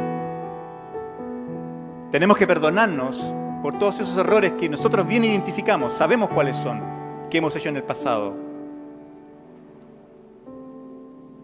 Tenemos 2.11 2.37
que 2.37 2.47
perdonarnos 2.47 3.35
por 3.61 3.77
todos 3.77 3.99
esos 3.99 4.17
errores 4.17 4.53
que 4.53 4.67
nosotros 4.67 5.07
bien 5.07 5.23
identificamos, 5.23 5.95
sabemos 5.95 6.29
cuáles 6.29 6.57
son, 6.57 6.81
que 7.29 7.37
hemos 7.37 7.55
hecho 7.55 7.69
en 7.69 7.77
el 7.77 7.83
pasado. 7.83 8.50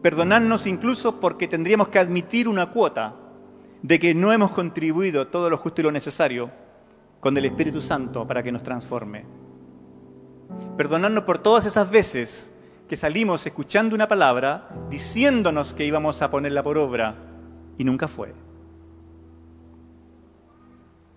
Perdonarnos 0.07 0.67
incluso 0.67 1.19
porque 1.19 1.49
tendríamos 1.49 1.89
que 1.89 1.99
admitir 1.99 2.47
una 2.47 2.67
cuota 2.67 3.13
de 3.81 3.99
que 3.99 4.15
no 4.15 4.31
hemos 4.31 4.51
contribuido 4.51 5.27
todo 5.27 5.49
lo 5.49 5.57
justo 5.57 5.81
y 5.81 5.83
lo 5.83 5.91
necesario 5.91 6.49
con 7.19 7.35
el 7.35 7.43
Espíritu 7.43 7.81
Santo 7.81 8.25
para 8.25 8.41
que 8.41 8.49
nos 8.49 8.63
transforme. 8.63 9.25
Perdonarnos 10.77 11.25
por 11.25 11.39
todas 11.39 11.65
esas 11.65 11.91
veces 11.91 12.55
que 12.87 12.95
salimos 12.95 13.45
escuchando 13.45 13.95
una 13.95 14.07
palabra, 14.07 14.69
diciéndonos 14.89 15.73
que 15.73 15.83
íbamos 15.83 16.21
a 16.21 16.31
ponerla 16.31 16.63
por 16.63 16.77
obra 16.77 17.13
y 17.77 17.83
nunca 17.83 18.07
fue. 18.07 18.33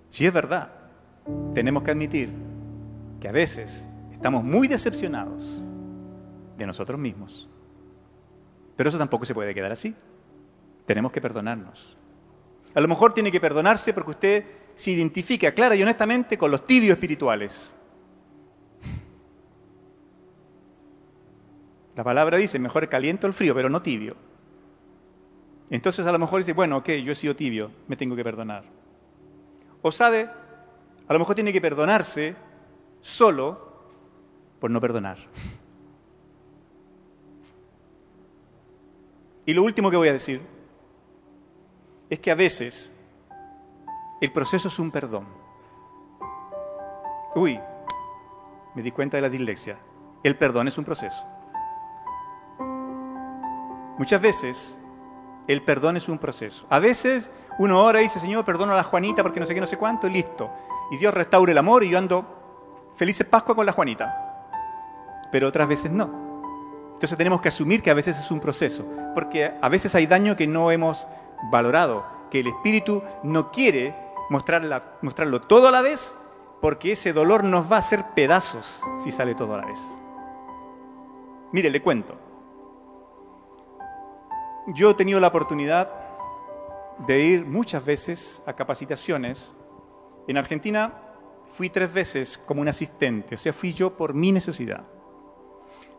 Si 0.08 0.26
es 0.26 0.32
verdad, 0.32 0.68
tenemos 1.54 1.84
que 1.84 1.92
admitir 1.92 2.32
que 3.20 3.28
a 3.28 3.32
veces 3.32 3.88
estamos 4.10 4.42
muy 4.42 4.66
decepcionados 4.66 5.64
de 6.58 6.66
nosotros 6.66 6.98
mismos. 6.98 7.48
Pero 8.80 8.88
eso 8.88 8.96
tampoco 8.96 9.26
se 9.26 9.34
puede 9.34 9.54
quedar 9.54 9.72
así. 9.72 9.94
Tenemos 10.86 11.12
que 11.12 11.20
perdonarnos. 11.20 11.98
A 12.74 12.80
lo 12.80 12.88
mejor 12.88 13.12
tiene 13.12 13.30
que 13.30 13.38
perdonarse 13.38 13.92
porque 13.92 14.10
usted 14.12 14.44
se 14.74 14.92
identifica 14.92 15.52
clara 15.52 15.76
y 15.76 15.82
honestamente 15.82 16.38
con 16.38 16.50
los 16.50 16.66
tibios 16.66 16.94
espirituales. 16.94 17.74
La 21.94 22.02
palabra 22.02 22.38
dice, 22.38 22.58
mejor 22.58 22.88
caliente 22.88 23.26
el 23.26 23.34
frío, 23.34 23.54
pero 23.54 23.68
no 23.68 23.82
tibio. 23.82 24.16
Entonces 25.68 26.06
a 26.06 26.12
lo 26.12 26.18
mejor 26.18 26.38
dice, 26.38 26.54
bueno, 26.54 26.78
ok, 26.78 26.88
yo 27.04 27.12
he 27.12 27.16
sido 27.16 27.36
tibio, 27.36 27.70
me 27.86 27.96
tengo 27.96 28.16
que 28.16 28.24
perdonar. 28.24 28.64
O 29.82 29.92
sabe, 29.92 30.30
a 31.06 31.12
lo 31.12 31.18
mejor 31.18 31.34
tiene 31.34 31.52
que 31.52 31.60
perdonarse 31.60 32.34
solo 33.02 33.84
por 34.58 34.70
no 34.70 34.80
perdonar. 34.80 35.18
Y 39.50 39.52
lo 39.52 39.64
último 39.64 39.90
que 39.90 39.96
voy 39.96 40.06
a 40.06 40.12
decir 40.12 40.40
es 42.08 42.20
que 42.20 42.30
a 42.30 42.36
veces 42.36 42.92
el 44.20 44.30
proceso 44.30 44.68
es 44.68 44.78
un 44.78 44.92
perdón. 44.92 45.26
Uy, 47.34 47.58
me 48.76 48.82
di 48.82 48.92
cuenta 48.92 49.16
de 49.16 49.22
la 49.22 49.28
dislexia. 49.28 49.76
El 50.22 50.36
perdón 50.36 50.68
es 50.68 50.78
un 50.78 50.84
proceso. 50.84 51.24
Muchas 53.98 54.22
veces 54.22 54.78
el 55.48 55.62
perdón 55.62 55.96
es 55.96 56.08
un 56.08 56.20
proceso. 56.20 56.64
A 56.70 56.78
veces 56.78 57.28
uno 57.58 57.82
ora 57.82 57.98
y 57.98 58.04
dice, 58.04 58.20
Señor, 58.20 58.44
perdono 58.44 58.74
a 58.74 58.76
la 58.76 58.84
Juanita 58.84 59.24
porque 59.24 59.40
no 59.40 59.46
sé 59.46 59.54
qué, 59.56 59.60
no 59.60 59.66
sé 59.66 59.78
cuánto, 59.78 60.06
y 60.06 60.10
listo. 60.10 60.48
Y 60.92 60.98
Dios 60.98 61.12
restaura 61.12 61.50
el 61.50 61.58
amor 61.58 61.82
y 61.82 61.88
yo 61.88 61.98
ando 61.98 62.86
felices 62.96 63.26
Pascua 63.26 63.56
con 63.56 63.66
la 63.66 63.72
Juanita. 63.72 64.46
Pero 65.32 65.48
otras 65.48 65.66
veces 65.66 65.90
no. 65.90 66.29
Entonces 67.00 67.16
tenemos 67.16 67.40
que 67.40 67.48
asumir 67.48 67.82
que 67.82 67.90
a 67.90 67.94
veces 67.94 68.18
es 68.18 68.30
un 68.30 68.40
proceso, 68.40 68.84
porque 69.14 69.54
a 69.62 69.68
veces 69.70 69.94
hay 69.94 70.06
daño 70.06 70.36
que 70.36 70.46
no 70.46 70.70
hemos 70.70 71.06
valorado, 71.50 72.04
que 72.30 72.40
el 72.40 72.48
Espíritu 72.48 73.02
no 73.22 73.50
quiere 73.50 73.96
mostrarlo 74.28 75.40
todo 75.40 75.68
a 75.68 75.70
la 75.70 75.80
vez, 75.80 76.14
porque 76.60 76.92
ese 76.92 77.14
dolor 77.14 77.42
nos 77.42 77.72
va 77.72 77.76
a 77.76 77.78
hacer 77.78 78.04
pedazos 78.14 78.82
si 79.02 79.10
sale 79.10 79.34
todo 79.34 79.54
a 79.54 79.62
la 79.62 79.64
vez. 79.64 79.78
Mire, 81.52 81.70
le 81.70 81.80
cuento. 81.80 82.18
Yo 84.66 84.90
he 84.90 84.94
tenido 84.94 85.20
la 85.20 85.28
oportunidad 85.28 85.90
de 87.06 87.18
ir 87.18 87.46
muchas 87.46 87.82
veces 87.82 88.42
a 88.44 88.52
capacitaciones. 88.52 89.54
En 90.28 90.36
Argentina 90.36 90.92
fui 91.50 91.70
tres 91.70 91.90
veces 91.90 92.36
como 92.36 92.60
un 92.60 92.68
asistente, 92.68 93.36
o 93.36 93.38
sea, 93.38 93.54
fui 93.54 93.72
yo 93.72 93.96
por 93.96 94.12
mi 94.12 94.32
necesidad. 94.32 94.84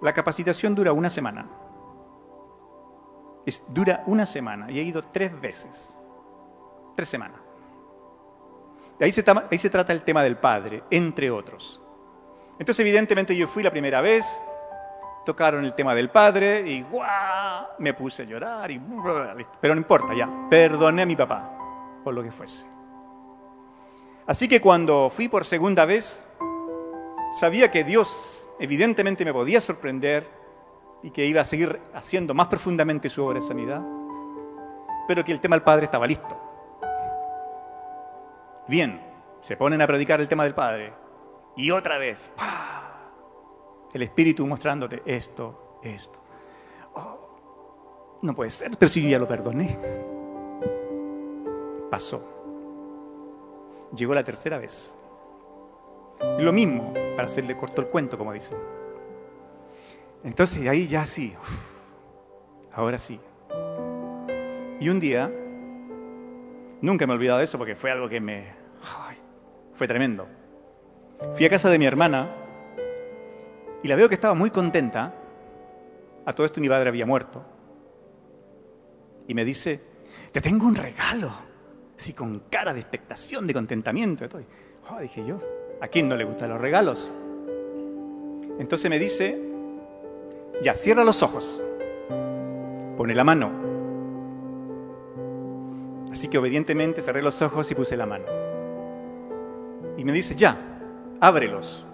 La 0.02 0.14
capacitación 0.14 0.74
dura 0.74 0.94
una 0.94 1.10
semana. 1.10 1.48
Es, 3.46 3.64
dura 3.68 4.04
una 4.08 4.26
semana 4.26 4.70
y 4.72 4.80
he 4.80 4.84
ido 4.84 5.04
tres 5.04 5.40
veces. 5.40 6.00
Tres 6.96 7.08
semanas. 7.08 7.40
Ahí 9.00 9.12
se, 9.12 9.24
ahí 9.50 9.58
se 9.58 9.70
trata 9.70 9.94
el 9.94 10.04
tema 10.04 10.22
del 10.24 10.38
Padre, 10.38 10.84
entre 10.92 11.32
otros. 11.32 11.82
Entonces, 12.60 12.80
evidentemente, 12.82 13.36
yo 13.36 13.48
fui 13.48 13.64
la 13.64 13.72
primera 13.72 14.02
vez, 14.02 14.40
tocaron 15.26 15.66
el 15.66 15.74
tema 15.74 15.96
del 15.96 16.12
Padre 16.12 16.62
y 16.68 16.84
¡guau! 16.84 17.66
me 17.80 17.94
puse 17.96 18.24
a 18.24 18.26
llorar. 18.26 18.70
Y, 18.70 18.80
pero 19.60 19.74
no 19.74 19.82
importa, 19.82 20.14
ya. 20.14 20.30
Perdoné 20.50 21.02
a 21.02 21.06
mi 21.06 21.16
papá 21.16 21.50
por 22.04 22.14
lo 22.14 22.24
que 22.24 22.32
fuese. 22.32 22.68
Así 24.28 24.48
que 24.48 24.62
cuando 24.62 25.10
fui 25.10 25.28
por 25.28 25.46
segunda 25.46 25.86
vez, 25.86 26.24
sabía 27.34 27.72
que 27.72 27.84
Dios 27.84 28.41
evidentemente 28.62 29.26
me 29.26 29.34
podía 29.34 29.60
sorprender 29.60 30.30
y 31.02 31.10
que 31.10 31.26
iba 31.26 31.42
a 31.42 31.46
seguir 31.46 31.82
haciendo 31.96 32.36
más 32.36 32.48
profundamente 32.48 33.10
su 33.10 33.26
obra 33.26 33.40
de 33.40 33.46
sanidad, 33.46 33.82
pero 35.08 35.26
que 35.26 35.32
el 35.32 35.40
tema 35.40 35.56
del 35.56 35.64
Padre 35.64 35.86
estaba 35.86 36.06
listo. 36.06 36.40
Bien, 38.68 39.02
se 39.42 39.58
ponen 39.58 39.82
a 39.82 39.88
predicar 39.88 40.22
el 40.22 40.28
tema 40.28 40.44
del 40.44 40.54
Padre 40.54 40.94
y 41.56 41.72
otra 41.72 41.98
vez, 41.98 42.30
el 43.94 44.04
Espíritu 44.04 44.46
mostrándote 44.46 45.02
esto, 45.08 45.80
esto. 45.82 46.20
Oh, 46.94 48.20
no 48.22 48.36
puede 48.36 48.52
ser, 48.52 48.78
pero 48.78 48.92
si 48.92 49.02
yo 49.02 49.10
ya 49.10 49.18
lo 49.18 49.28
perdoné. 49.28 49.76
Pasó. 51.90 52.24
Llegó 53.96 54.14
la 54.14 54.24
tercera 54.24 54.60
vez. 54.60 55.01
Lo 56.40 56.52
mismo, 56.52 56.94
para 57.16 57.26
hacerle 57.26 57.58
corto 57.58 57.82
el 57.82 57.88
cuento, 57.88 58.18
como 58.18 58.34
dicen. 58.34 58.58
Entonces 60.24 60.68
ahí 60.68 60.88
ya 60.88 61.06
sí, 61.06 61.34
ahora 62.74 62.98
sí. 62.98 63.20
Y 64.80 64.90
un 64.90 65.00
día, 65.00 65.32
nunca 66.82 67.06
me 67.06 67.14
he 67.14 67.16
olvidado 67.16 67.40
de 67.40 67.46
eso 67.46 67.58
porque 67.58 67.76
fue 67.76 67.92
algo 67.92 68.08
que 68.08 68.20
me... 68.20 68.54
fue 69.74 69.88
tremendo. 69.88 70.28
Fui 71.36 71.46
a 71.46 71.50
casa 71.50 71.70
de 71.70 71.78
mi 71.78 71.86
hermana 71.86 72.30
y 73.84 73.88
la 73.88 73.96
veo 73.96 74.10
que 74.10 74.16
estaba 74.16 74.34
muy 74.34 74.50
contenta. 74.50 75.14
A 76.26 76.34
todo 76.34 76.46
esto 76.46 76.62
mi 76.62 76.70
padre 76.70 76.90
había 76.90 77.06
muerto. 77.06 77.44
Y 79.28 79.34
me 79.34 79.46
dice, 79.46 79.80
te 80.32 80.42
tengo 80.42 80.68
un 80.68 80.76
regalo. 80.76 81.32
Así 81.98 82.14
con 82.14 82.40
cara 82.50 82.74
de 82.74 82.80
expectación, 82.80 83.46
de 83.48 83.54
contentamiento. 83.54 84.28
Oh, 84.90 85.00
dije 85.00 85.26
yo, 85.26 85.40
¿A 85.82 85.88
quién 85.88 86.08
no 86.08 86.16
le 86.16 86.24
gustan 86.24 86.50
los 86.50 86.62
regalos? 86.62 87.14
Entonces 88.60 88.90
me 88.90 89.00
dice, 89.00 89.42
ya, 90.62 90.76
cierra 90.76 91.04
los 91.04 91.24
ojos, 91.24 91.64
pone 92.96 93.16
la 93.16 93.24
mano. 93.24 93.50
Así 96.12 96.28
que 96.28 96.38
obedientemente 96.38 97.02
cerré 97.02 97.24
los 97.24 97.42
ojos 97.42 97.72
y 97.72 97.76
puse 97.76 97.98
la 97.98 98.06
mano. 98.06 98.26
Y 99.98 100.06
me 100.06 100.12
dice, 100.12 100.36
ya, 100.36 100.56
ábrelos. 101.20 101.88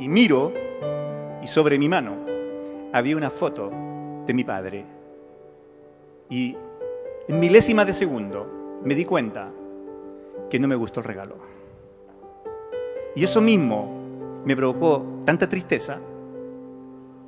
Y 0.00 0.08
miro 0.08 0.52
y 1.42 1.46
sobre 1.46 1.78
mi 1.78 1.88
mano 1.88 2.16
había 2.92 3.16
una 3.16 3.30
foto 3.30 3.70
de 4.26 4.34
mi 4.34 4.42
padre. 4.42 4.84
Y 6.28 6.56
en 7.28 7.38
milésima 7.38 7.84
de 7.84 7.94
segundo 7.94 8.80
me 8.82 8.96
di 8.96 9.04
cuenta 9.04 9.48
que 10.50 10.58
no 10.58 10.66
me 10.66 10.74
gustó 10.74 11.00
el 11.00 11.04
regalo. 11.04 11.55
Y 13.16 13.24
eso 13.24 13.40
mismo 13.40 14.42
me 14.44 14.54
provocó 14.54 15.22
tanta 15.24 15.48
tristeza 15.48 15.98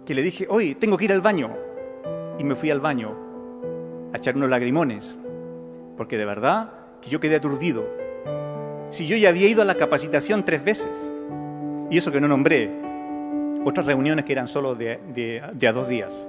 que 0.05 0.15
le 0.15 0.23
dije, 0.23 0.47
oye, 0.49 0.75
tengo 0.75 0.99
que 0.99 1.07
ir 1.07 1.13
al 1.13 1.23
baño. 1.23 1.51
Y 2.39 2.45
me 2.45 2.55
fui 2.55 2.71
al 2.71 2.79
baño 2.79 3.17
a 4.13 4.19
echar 4.19 4.37
unos 4.37 4.51
lagrimones, 4.51 5.19
porque 5.97 6.19
de 6.19 6.27
verdad 6.27 6.73
que 7.01 7.09
yo 7.09 7.21
quedé 7.21 7.37
aturdido. 7.37 7.87
Si 8.91 9.07
yo 9.07 9.17
ya 9.17 9.31
había 9.31 9.49
ido 9.49 9.63
a 9.63 9.65
la 9.65 9.77
capacitación 9.77 10.45
tres 10.45 10.63
veces, 10.63 11.13
y 11.91 11.97
eso 11.97 12.13
que 12.13 12.21
no 12.21 12.29
nombré, 12.29 12.71
otras 13.65 13.87
reuniones 13.87 14.27
que 14.27 14.33
eran 14.33 14.47
solo 14.47 14.75
de, 14.75 15.01
de 15.15 15.69
a 15.69 15.73
dos 15.73 15.89
días. 15.89 16.29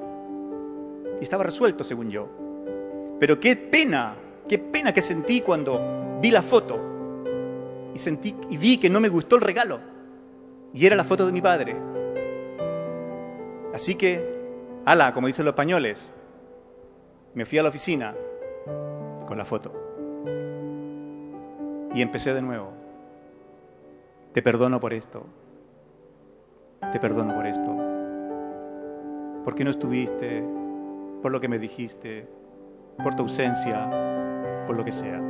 Y 1.20 1.24
estaba 1.24 1.44
resuelto, 1.44 1.84
según 1.84 2.10
yo. 2.10 2.30
Pero 3.20 3.42
qué 3.42 3.58
pena, 3.58 4.16
qué 4.48 4.58
pena 4.58 4.94
que 4.94 5.02
sentí 5.02 5.42
cuando 5.42 6.18
vi 6.22 6.32
la 6.32 6.42
foto 6.42 6.99
y 7.94 7.98
sentí 7.98 8.36
y 8.50 8.58
vi 8.58 8.78
que 8.78 8.90
no 8.90 9.00
me 9.00 9.10
gustó 9.10 9.36
el 9.36 9.42
regalo. 9.42 9.80
Y 10.74 10.86
era 10.86 10.96
la 10.96 11.04
foto 11.04 11.26
de 11.26 11.32
mi 11.32 11.42
padre. 11.42 11.76
Así 13.74 13.96
que, 13.96 14.24
ala, 14.86 15.14
como 15.14 15.28
dicen 15.28 15.46
los 15.46 15.54
españoles, 15.54 16.12
me 17.34 17.46
fui 17.46 17.58
a 17.58 17.64
la 17.64 17.70
oficina 17.70 18.16
con 19.28 19.38
la 19.38 19.46
foto. 19.46 19.74
Y 21.94 22.02
empecé 22.02 22.34
de 22.34 22.42
nuevo. 22.42 22.72
Te 24.34 24.42
perdono 24.42 24.80
por 24.80 24.94
esto. 24.94 25.26
Te 26.92 27.00
perdono 27.00 27.34
por 27.36 27.48
esto. 27.48 27.76
Porque 29.44 29.64
no 29.64 29.72
estuviste, 29.72 30.44
por 31.22 31.32
lo 31.32 31.40
que 31.40 31.48
me 31.48 31.58
dijiste, 31.58 32.28
por 33.04 33.16
tu 33.16 33.24
ausencia, 33.24 33.90
por 34.68 34.76
lo 34.76 34.86
que 34.86 34.92
sea. 34.92 35.22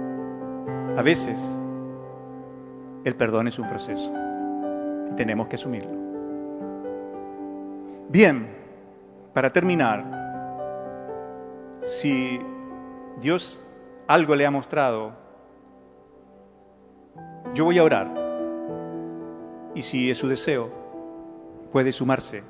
A 0.98 1.02
veces 1.02 1.58
el 3.04 3.16
perdón 3.16 3.48
es 3.48 3.60
un 3.60 3.68
proceso 3.68 4.12
y 5.12 5.16
tenemos 5.16 5.48
que 5.48 5.56
asumirlo. 5.56 5.92
Bien, 8.10 8.48
para 9.34 9.52
terminar, 9.54 10.04
si 11.84 12.40
Dios 13.22 13.62
algo 14.08 14.36
le 14.36 14.46
ha 14.46 14.52
mostrado, 14.52 15.14
yo 17.54 17.66
voy 17.66 17.78
a 17.78 17.84
orar 17.84 18.08
y 19.76 19.82
si 19.82 20.10
es 20.10 20.18
su 20.18 20.28
deseo, 20.28 20.72
puede 21.72 21.92
sumarse 21.92 22.44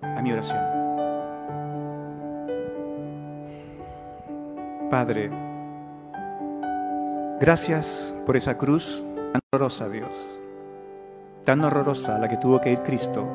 a 0.00 0.22
mi 0.22 0.32
oración. 0.32 0.60
Padre, 4.90 5.30
gracias 7.40 8.14
por 8.24 8.36
esa 8.36 8.56
cruz 8.56 9.04
Dios, 9.58 10.40
tan 11.44 11.64
horrorosa 11.64 12.16
la 12.18 12.28
que 12.28 12.36
tuvo 12.36 12.60
que 12.60 12.70
ir 12.70 12.82
Cristo. 12.82 13.26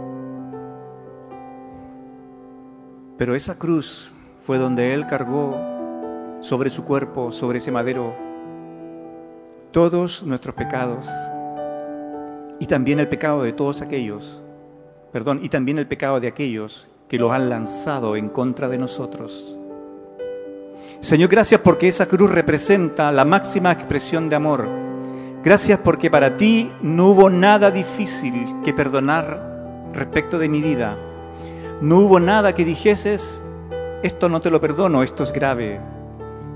Pero 3.18 3.36
esa 3.36 3.56
cruz 3.56 4.14
fue 4.46 4.58
donde 4.58 4.94
Él 4.94 5.06
cargó 5.06 5.58
sobre 6.40 6.70
su 6.70 6.86
cuerpo, 6.86 7.34
sobre 7.34 7.58
ese 7.58 7.72
madero, 7.72 8.16
todos 9.72 10.24
nuestros 10.24 10.56
pecados 10.56 11.10
y 12.58 12.66
también 12.66 13.00
el 13.00 13.10
pecado 13.10 13.44
de 13.44 13.52
todos 13.52 13.82
aquellos, 13.82 14.42
perdón, 15.12 15.42
y 15.44 15.50
también 15.50 15.78
el 15.78 15.88
pecado 15.88 16.22
de 16.22 16.30
aquellos 16.30 16.88
que 17.10 17.20
los 17.20 17.34
han 17.34 17.50
lanzado 17.50 18.16
en 18.16 18.30
contra 18.30 18.70
de 18.70 18.78
nosotros. 18.78 19.60
Señor, 21.02 21.30
gracias 21.30 21.60
porque 21.60 21.90
esa 21.90 22.06
cruz 22.06 22.32
representa 22.32 23.12
la 23.12 23.26
máxima 23.26 23.74
expresión 23.74 24.30
de 24.30 24.38
amor. 24.38 24.83
Gracias 25.44 25.78
porque 25.80 26.10
para 26.10 26.38
ti 26.38 26.72
no 26.82 27.10
hubo 27.10 27.30
nada 27.30 27.70
difícil 27.70 28.46
que 28.64 28.74
perdonar 28.74 29.92
respecto 29.94 30.40
de 30.40 30.48
mi 30.48 30.62
vida. 30.62 30.98
No 31.82 32.00
hubo 32.00 32.22
nada 32.22 32.56
que 32.56 32.64
dijeses, 32.64 33.44
esto 34.04 34.30
no 34.30 34.40
te 34.40 34.50
lo 34.50 34.62
perdono, 34.62 35.04
esto 35.04 35.24
es 35.24 35.34
grave. 35.34 35.82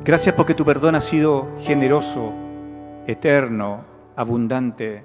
Gracias 0.06 0.34
porque 0.36 0.54
tu 0.54 0.64
perdón 0.64 0.96
ha 0.96 1.02
sido 1.02 1.50
generoso, 1.64 2.32
eterno, 3.08 3.84
abundante. 4.16 5.04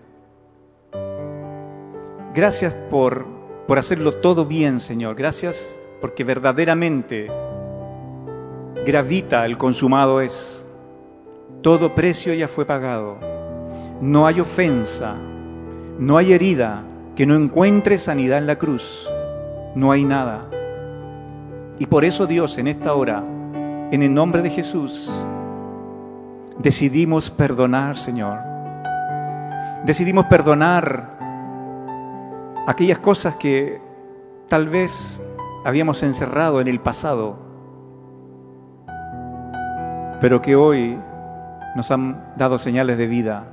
Gracias 2.33 2.73
por, 2.89 3.27
por 3.67 3.81
hacerlo 3.81 4.15
todo 4.15 4.47
bien, 4.47 4.79
Señor. 4.79 5.17
Gracias 5.17 5.77
porque 6.01 6.23
verdaderamente 6.23 7.29
gravita 8.87 9.45
el 9.45 9.59
consumado 9.59 10.21
es. 10.21 10.69
Todo 11.63 11.97
precio 11.97 12.33
ya 12.33 12.47
fue 12.47 12.65
pagado. 12.65 13.32
No 14.03 14.27
hay 14.27 14.41
ofensa, 14.41 15.15
no 16.01 16.17
hay 16.17 16.33
herida 16.33 16.83
que 17.15 17.25
no 17.25 17.37
encuentre 17.37 17.99
sanidad 17.99 18.39
en 18.39 18.49
la 18.49 18.57
cruz. 18.57 19.09
No 19.77 19.93
hay 19.93 20.05
nada. 20.05 20.49
Y 21.79 21.87
por 21.87 22.05
eso 22.05 22.27
Dios 22.27 22.59
en 22.59 22.67
esta 22.67 22.95
hora, 22.95 23.23
en 23.93 24.03
el 24.03 24.13
nombre 24.13 24.43
de 24.43 24.51
Jesús, 24.51 25.09
decidimos 26.59 27.31
perdonar, 27.31 27.97
Señor. 27.97 28.41
Decidimos 29.85 30.27
perdonar 30.27 31.17
aquellas 32.67 32.99
cosas 32.99 33.37
que 33.37 33.81
tal 34.49 34.67
vez 34.67 35.21
habíamos 35.65 36.03
encerrado 36.03 36.61
en 36.61 36.67
el 36.67 36.81
pasado, 36.81 37.39
pero 40.21 40.43
que 40.43 40.57
hoy 40.57 40.99
nos 41.77 41.89
han 41.93 42.35
dado 42.37 42.59
señales 42.59 42.99
de 42.99 43.07
vida. 43.07 43.52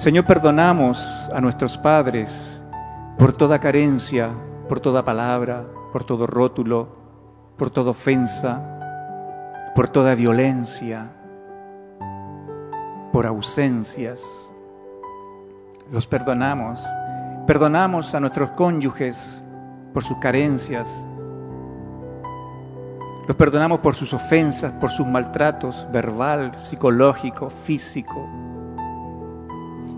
Señor, 0.00 0.24
perdonamos 0.24 1.28
a 1.30 1.42
nuestros 1.42 1.76
padres 1.76 2.64
por 3.18 3.34
toda 3.34 3.58
carencia, 3.58 4.30
por 4.66 4.80
toda 4.80 5.04
palabra, 5.04 5.66
por 5.92 6.04
todo 6.04 6.26
rótulo, 6.26 6.88
por 7.58 7.68
toda 7.68 7.90
ofensa, 7.90 8.62
por 9.74 9.90
toda 9.90 10.14
violencia, 10.14 11.10
por 13.12 13.26
ausencias. 13.26 14.24
Los 15.92 16.06
perdonamos. 16.06 16.82
Perdonamos 17.46 18.14
a 18.14 18.20
nuestros 18.20 18.52
cónyuges 18.52 19.44
por 19.92 20.02
sus 20.02 20.16
carencias. 20.16 21.06
Los 23.28 23.36
perdonamos 23.36 23.80
por 23.80 23.94
sus 23.94 24.14
ofensas, 24.14 24.72
por 24.72 24.88
sus 24.88 25.06
maltratos 25.06 25.86
verbal, 25.92 26.58
psicológico, 26.58 27.50
físico. 27.50 28.49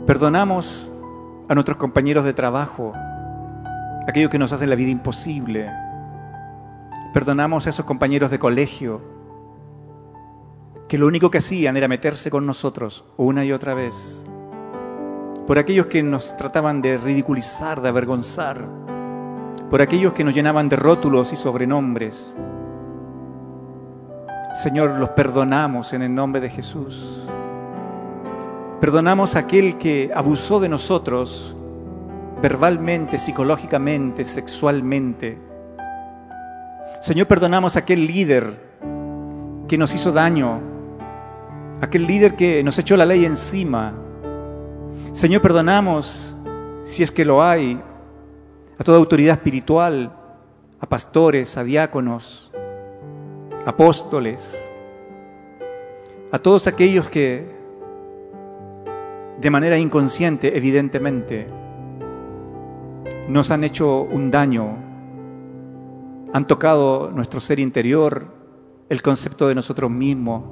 Perdonamos 0.06 0.90
a 1.48 1.54
nuestros 1.54 1.76
compañeros 1.76 2.24
de 2.24 2.34
trabajo, 2.34 2.92
aquellos 4.08 4.30
que 4.30 4.38
nos 4.38 4.52
hacen 4.52 4.68
la 4.68 4.74
vida 4.74 4.90
imposible. 4.90 5.70
Perdonamos 7.14 7.66
a 7.66 7.70
esos 7.70 7.86
compañeros 7.86 8.30
de 8.32 8.40
colegio 8.40 9.00
que 10.88 10.98
lo 10.98 11.06
único 11.06 11.30
que 11.30 11.38
hacían 11.38 11.76
era 11.76 11.86
meterse 11.86 12.30
con 12.30 12.44
nosotros 12.46 13.04
una 13.16 13.44
y 13.44 13.52
otra 13.52 13.74
vez. 13.74 14.26
Por 15.46 15.58
aquellos 15.58 15.86
que 15.86 16.02
nos 16.02 16.36
trataban 16.36 16.82
de 16.82 16.98
ridiculizar, 16.98 17.80
de 17.80 17.88
avergonzar. 17.88 18.66
Por 19.70 19.82
aquellos 19.82 20.14
que 20.14 20.24
nos 20.24 20.34
llenaban 20.34 20.68
de 20.68 20.76
rótulos 20.76 21.32
y 21.32 21.36
sobrenombres. 21.36 22.36
Señor, 24.56 24.98
los 24.98 25.10
perdonamos 25.10 25.92
en 25.92 26.02
el 26.02 26.12
nombre 26.12 26.40
de 26.40 26.50
Jesús. 26.50 27.26
Perdonamos 28.82 29.36
a 29.36 29.38
aquel 29.38 29.78
que 29.78 30.10
abusó 30.12 30.58
de 30.58 30.68
nosotros 30.68 31.54
verbalmente, 32.42 33.16
psicológicamente, 33.16 34.24
sexualmente. 34.24 35.38
Señor, 37.00 37.28
perdonamos 37.28 37.76
a 37.76 37.78
aquel 37.78 38.04
líder 38.08 38.58
que 39.68 39.78
nos 39.78 39.94
hizo 39.94 40.10
daño, 40.10 40.58
aquel 41.80 42.08
líder 42.08 42.34
que 42.34 42.64
nos 42.64 42.76
echó 42.76 42.96
la 42.96 43.06
ley 43.06 43.24
encima. 43.24 43.94
Señor, 45.12 45.42
perdonamos, 45.42 46.36
si 46.84 47.04
es 47.04 47.12
que 47.12 47.24
lo 47.24 47.40
hay, 47.40 47.80
a 48.80 48.82
toda 48.82 48.98
autoridad 48.98 49.36
espiritual, 49.36 50.12
a 50.80 50.86
pastores, 50.88 51.56
a 51.56 51.62
diáconos, 51.62 52.50
apóstoles, 53.64 54.72
a 56.32 56.38
todos 56.40 56.66
aquellos 56.66 57.08
que 57.08 57.51
de 59.42 59.50
manera 59.50 59.76
inconsciente, 59.76 60.56
evidentemente, 60.56 61.48
nos 63.28 63.50
han 63.50 63.64
hecho 63.64 64.02
un 64.02 64.30
daño, 64.30 64.76
han 66.32 66.46
tocado 66.46 67.10
nuestro 67.10 67.40
ser 67.40 67.58
interior, 67.58 68.28
el 68.88 69.02
concepto 69.02 69.48
de 69.48 69.56
nosotros 69.56 69.90
mismos, 69.90 70.44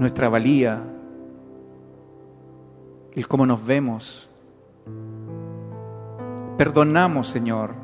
nuestra 0.00 0.30
valía, 0.30 0.82
el 3.14 3.28
cómo 3.28 3.44
nos 3.44 3.64
vemos. 3.66 4.30
Perdonamos, 6.56 7.28
Señor, 7.28 7.74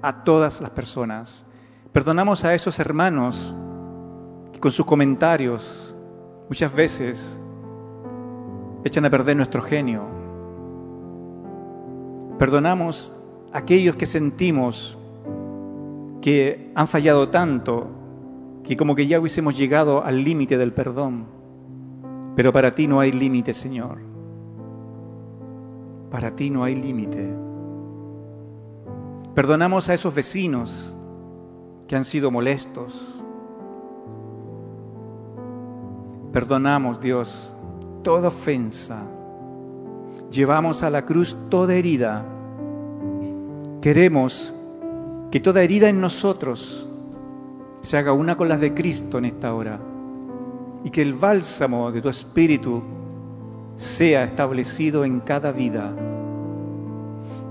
a 0.00 0.24
todas 0.24 0.62
las 0.62 0.70
personas. 0.70 1.44
Perdonamos 1.92 2.42
a 2.42 2.54
esos 2.54 2.78
hermanos 2.78 3.54
que 4.50 4.60
con 4.60 4.72
sus 4.72 4.86
comentarios 4.86 5.94
muchas 6.48 6.72
veces 6.72 7.42
echan 8.88 9.04
a 9.04 9.10
perder 9.10 9.36
nuestro 9.36 9.62
genio. 9.62 10.02
Perdonamos 12.38 13.14
aquellos 13.52 13.96
que 13.96 14.06
sentimos 14.06 14.98
que 16.20 16.72
han 16.74 16.88
fallado 16.88 17.28
tanto 17.30 17.88
que 18.64 18.76
como 18.76 18.94
que 18.94 19.06
ya 19.06 19.18
hubiésemos 19.18 19.56
llegado 19.56 20.04
al 20.04 20.22
límite 20.22 20.58
del 20.58 20.72
perdón. 20.72 21.26
Pero 22.36 22.52
para 22.52 22.74
ti 22.74 22.86
no 22.86 23.00
hay 23.00 23.12
límite, 23.12 23.54
Señor. 23.54 23.98
Para 26.10 26.36
ti 26.36 26.50
no 26.50 26.64
hay 26.64 26.76
límite. 26.76 27.34
Perdonamos 29.34 29.88
a 29.88 29.94
esos 29.94 30.14
vecinos 30.14 30.96
que 31.88 31.96
han 31.96 32.04
sido 32.04 32.30
molestos. 32.30 33.24
Perdonamos, 36.32 37.00
Dios, 37.00 37.56
toda 38.02 38.28
ofensa. 38.28 39.02
Llevamos 40.30 40.82
a 40.82 40.90
la 40.90 41.04
cruz 41.04 41.36
toda 41.48 41.74
herida 41.74 42.24
Queremos 43.80 44.52
que 45.30 45.38
toda 45.38 45.62
herida 45.62 45.88
en 45.88 46.00
nosotros 46.00 46.88
se 47.82 47.96
haga 47.96 48.12
una 48.12 48.36
con 48.36 48.48
las 48.48 48.60
de 48.60 48.74
Cristo 48.74 49.18
en 49.18 49.26
esta 49.26 49.54
hora 49.54 49.78
y 50.82 50.90
que 50.90 51.00
el 51.00 51.14
bálsamo 51.14 51.92
de 51.92 52.02
tu 52.02 52.08
espíritu 52.08 52.82
sea 53.76 54.24
establecido 54.24 55.04
en 55.04 55.20
cada 55.20 55.52
vida. 55.52 55.94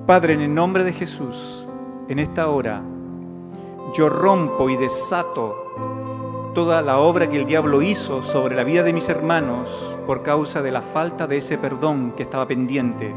Padre, 0.06 0.34
en 0.34 0.42
el 0.42 0.54
nombre 0.54 0.84
de 0.84 0.92
Jesús, 0.92 1.66
en 2.10 2.20
esta 2.20 2.50
hora, 2.50 2.82
yo 3.96 4.10
rompo 4.10 4.70
y 4.70 4.76
desato 4.76 5.56
toda 6.58 6.82
la 6.82 6.98
obra 6.98 7.30
que 7.30 7.38
el 7.38 7.46
diablo 7.46 7.84
hizo 7.84 8.24
sobre 8.24 8.56
la 8.56 8.64
vida 8.64 8.82
de 8.82 8.92
mis 8.92 9.10
hermanos 9.10 9.70
por 10.08 10.24
causa 10.24 10.64
de 10.64 10.72
la 10.72 10.82
falta 10.82 11.28
de 11.28 11.38
ese 11.38 11.60
perdón 11.60 12.14
que 12.18 12.24
estaba 12.24 12.48
pendiente 12.48 13.14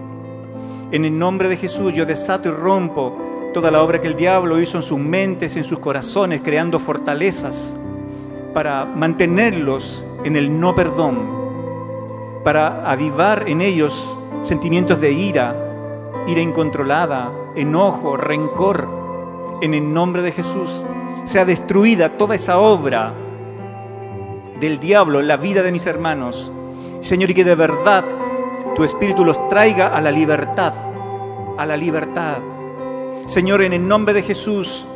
en 0.93 1.07
el 1.07 1.19
nombre 1.19 1.49
de 1.49 1.57
Jesús 1.57 1.95
yo 1.95 2.05
desato 2.05 2.51
y 2.51 2.53
rompo 2.53 3.17
toda 3.55 3.71
la 3.71 3.83
obra 3.83 3.99
que 4.03 4.09
el 4.09 4.15
diablo 4.15 4.61
hizo 4.61 4.77
en 4.77 4.83
sus 4.83 4.99
mentes, 4.99 5.57
en 5.57 5.65
sus 5.65 5.79
corazones, 5.79 6.43
creando 6.45 6.79
fortalezas 6.79 7.75
para 8.53 8.85
mantenerlos 8.85 10.05
en 10.23 10.37
el 10.37 10.61
no 10.61 10.75
perdón, 10.75 11.23
para 12.45 12.91
avivar 12.91 13.49
en 13.49 13.63
ellos 13.63 14.19
sentimientos 14.43 15.01
de 15.01 15.13
ira, 15.13 15.57
ira 16.27 16.43
incontrolada, 16.43 17.33
enojo, 17.57 18.19
rencor. 18.19 18.87
En 19.63 19.73
el 19.73 19.91
nombre 19.95 20.21
de 20.21 20.33
Jesús 20.33 20.85
sea 21.25 21.47
destruida 21.47 22.11
toda 22.19 22.35
esa 22.35 22.59
obra 22.59 23.15
del 24.61 24.79
diablo 24.79 25.21
en 25.21 25.29
la 25.29 25.37
vida 25.37 25.63
de 25.63 25.73
mis 25.73 25.87
hermanos. 25.87 26.53
Señor, 27.01 27.31
y 27.31 27.35
que 27.35 27.45
de 27.45 27.55
verdad 27.55 28.05
tu 28.77 28.85
Espíritu 28.85 29.25
los 29.25 29.49
traiga 29.49 29.89
a 29.89 30.01
la 30.01 30.11
libertad, 30.11 30.75
a 31.57 31.67
la 31.67 31.77
libertad. 31.77 32.39
Señor, 33.27 33.63
en 33.63 33.73
el 33.73 33.87
nombre 33.87 34.15
de 34.15 34.23
Jesús, 34.23 34.87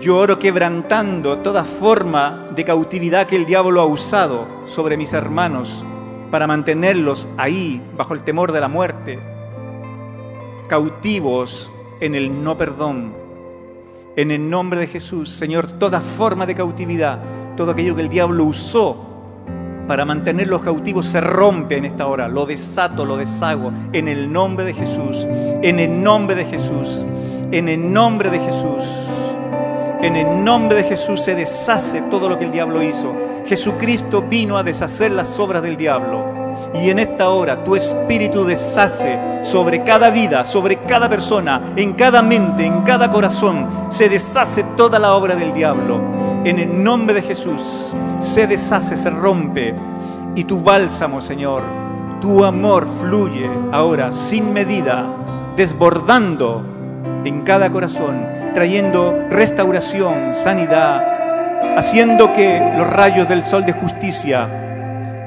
yo 0.00 0.18
oro 0.18 0.38
quebrantando 0.38 1.38
toda 1.38 1.64
forma 1.64 2.48
de 2.54 2.64
cautividad 2.64 3.26
que 3.26 3.36
el 3.36 3.46
diablo 3.46 3.80
ha 3.80 3.86
usado 3.86 4.46
sobre 4.66 4.96
mis 4.96 5.12
hermanos 5.12 5.84
para 6.30 6.46
mantenerlos 6.46 7.28
ahí 7.36 7.82
bajo 7.96 8.14
el 8.14 8.22
temor 8.22 8.52
de 8.52 8.60
la 8.60 8.68
muerte, 8.68 9.18
cautivos 10.68 11.70
en 12.00 12.14
el 12.14 12.42
no 12.42 12.56
perdón. 12.56 13.14
En 14.16 14.30
el 14.30 14.50
nombre 14.50 14.80
de 14.80 14.86
Jesús, 14.86 15.30
Señor, 15.30 15.78
toda 15.78 16.00
forma 16.00 16.46
de 16.46 16.54
cautividad, 16.54 17.20
todo 17.60 17.72
aquello 17.72 17.94
que 17.94 18.00
el 18.00 18.08
diablo 18.08 18.46
usó 18.46 18.96
para 19.86 20.06
mantener 20.06 20.48
los 20.48 20.62
cautivos 20.62 21.04
se 21.04 21.20
rompe 21.20 21.76
en 21.76 21.84
esta 21.84 22.06
hora. 22.06 22.26
Lo 22.26 22.46
desato, 22.46 23.04
lo 23.04 23.18
deshago 23.18 23.70
en 23.92 24.08
el 24.08 24.32
nombre 24.32 24.64
de 24.64 24.72
Jesús, 24.72 25.26
en 25.28 25.78
el 25.78 26.02
nombre 26.02 26.36
de 26.36 26.46
Jesús, 26.46 27.06
en 27.52 27.68
el 27.68 27.92
nombre 27.92 28.30
de 28.30 28.38
Jesús. 28.40 28.82
En 30.00 30.16
el 30.16 30.42
nombre 30.42 30.78
de 30.78 30.84
Jesús 30.84 31.22
se 31.22 31.34
deshace 31.34 32.00
todo 32.10 32.30
lo 32.30 32.38
que 32.38 32.46
el 32.46 32.50
diablo 32.50 32.82
hizo. 32.82 33.14
Jesucristo 33.44 34.22
vino 34.22 34.56
a 34.56 34.62
deshacer 34.62 35.12
las 35.12 35.38
obras 35.38 35.62
del 35.62 35.76
diablo. 35.76 36.39
Y 36.74 36.90
en 36.90 36.98
esta 36.98 37.30
hora 37.30 37.64
tu 37.64 37.74
espíritu 37.76 38.44
deshace 38.44 39.18
sobre 39.42 39.82
cada 39.82 40.10
vida, 40.10 40.44
sobre 40.44 40.76
cada 40.78 41.08
persona, 41.08 41.72
en 41.76 41.94
cada 41.94 42.22
mente, 42.22 42.64
en 42.64 42.82
cada 42.82 43.10
corazón. 43.10 43.68
Se 43.90 44.08
deshace 44.08 44.64
toda 44.76 44.98
la 44.98 45.14
obra 45.14 45.34
del 45.34 45.52
diablo. 45.52 46.00
En 46.44 46.58
el 46.58 46.82
nombre 46.82 47.14
de 47.14 47.22
Jesús 47.22 47.94
se 48.20 48.46
deshace, 48.46 48.96
se 48.96 49.10
rompe. 49.10 49.74
Y 50.34 50.44
tu 50.44 50.62
bálsamo, 50.62 51.20
Señor, 51.20 51.62
tu 52.20 52.44
amor 52.44 52.86
fluye 52.86 53.48
ahora 53.72 54.12
sin 54.12 54.52
medida, 54.52 55.06
desbordando 55.56 56.62
en 57.24 57.42
cada 57.42 57.70
corazón, 57.70 58.26
trayendo 58.54 59.26
restauración, 59.28 60.34
sanidad, 60.34 61.02
haciendo 61.76 62.32
que 62.32 62.60
los 62.76 62.86
rayos 62.86 63.28
del 63.28 63.42
sol 63.42 63.64
de 63.66 63.72
justicia 63.72 64.69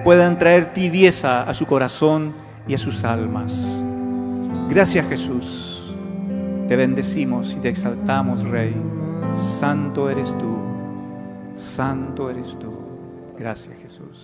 puedan 0.03 0.37
traer 0.37 0.73
tibieza 0.73 1.43
a 1.43 1.53
su 1.53 1.65
corazón 1.65 2.33
y 2.67 2.73
a 2.73 2.77
sus 2.77 3.03
almas. 3.03 3.65
Gracias 4.69 5.07
Jesús, 5.07 5.95
te 6.67 6.75
bendecimos 6.75 7.53
y 7.53 7.57
te 7.57 7.69
exaltamos, 7.69 8.43
Rey. 8.43 8.75
Santo 9.35 10.09
eres 10.09 10.29
tú, 10.37 10.57
santo 11.55 12.29
eres 12.29 12.57
tú. 12.59 12.71
Gracias 13.37 13.75
Jesús. 13.81 14.19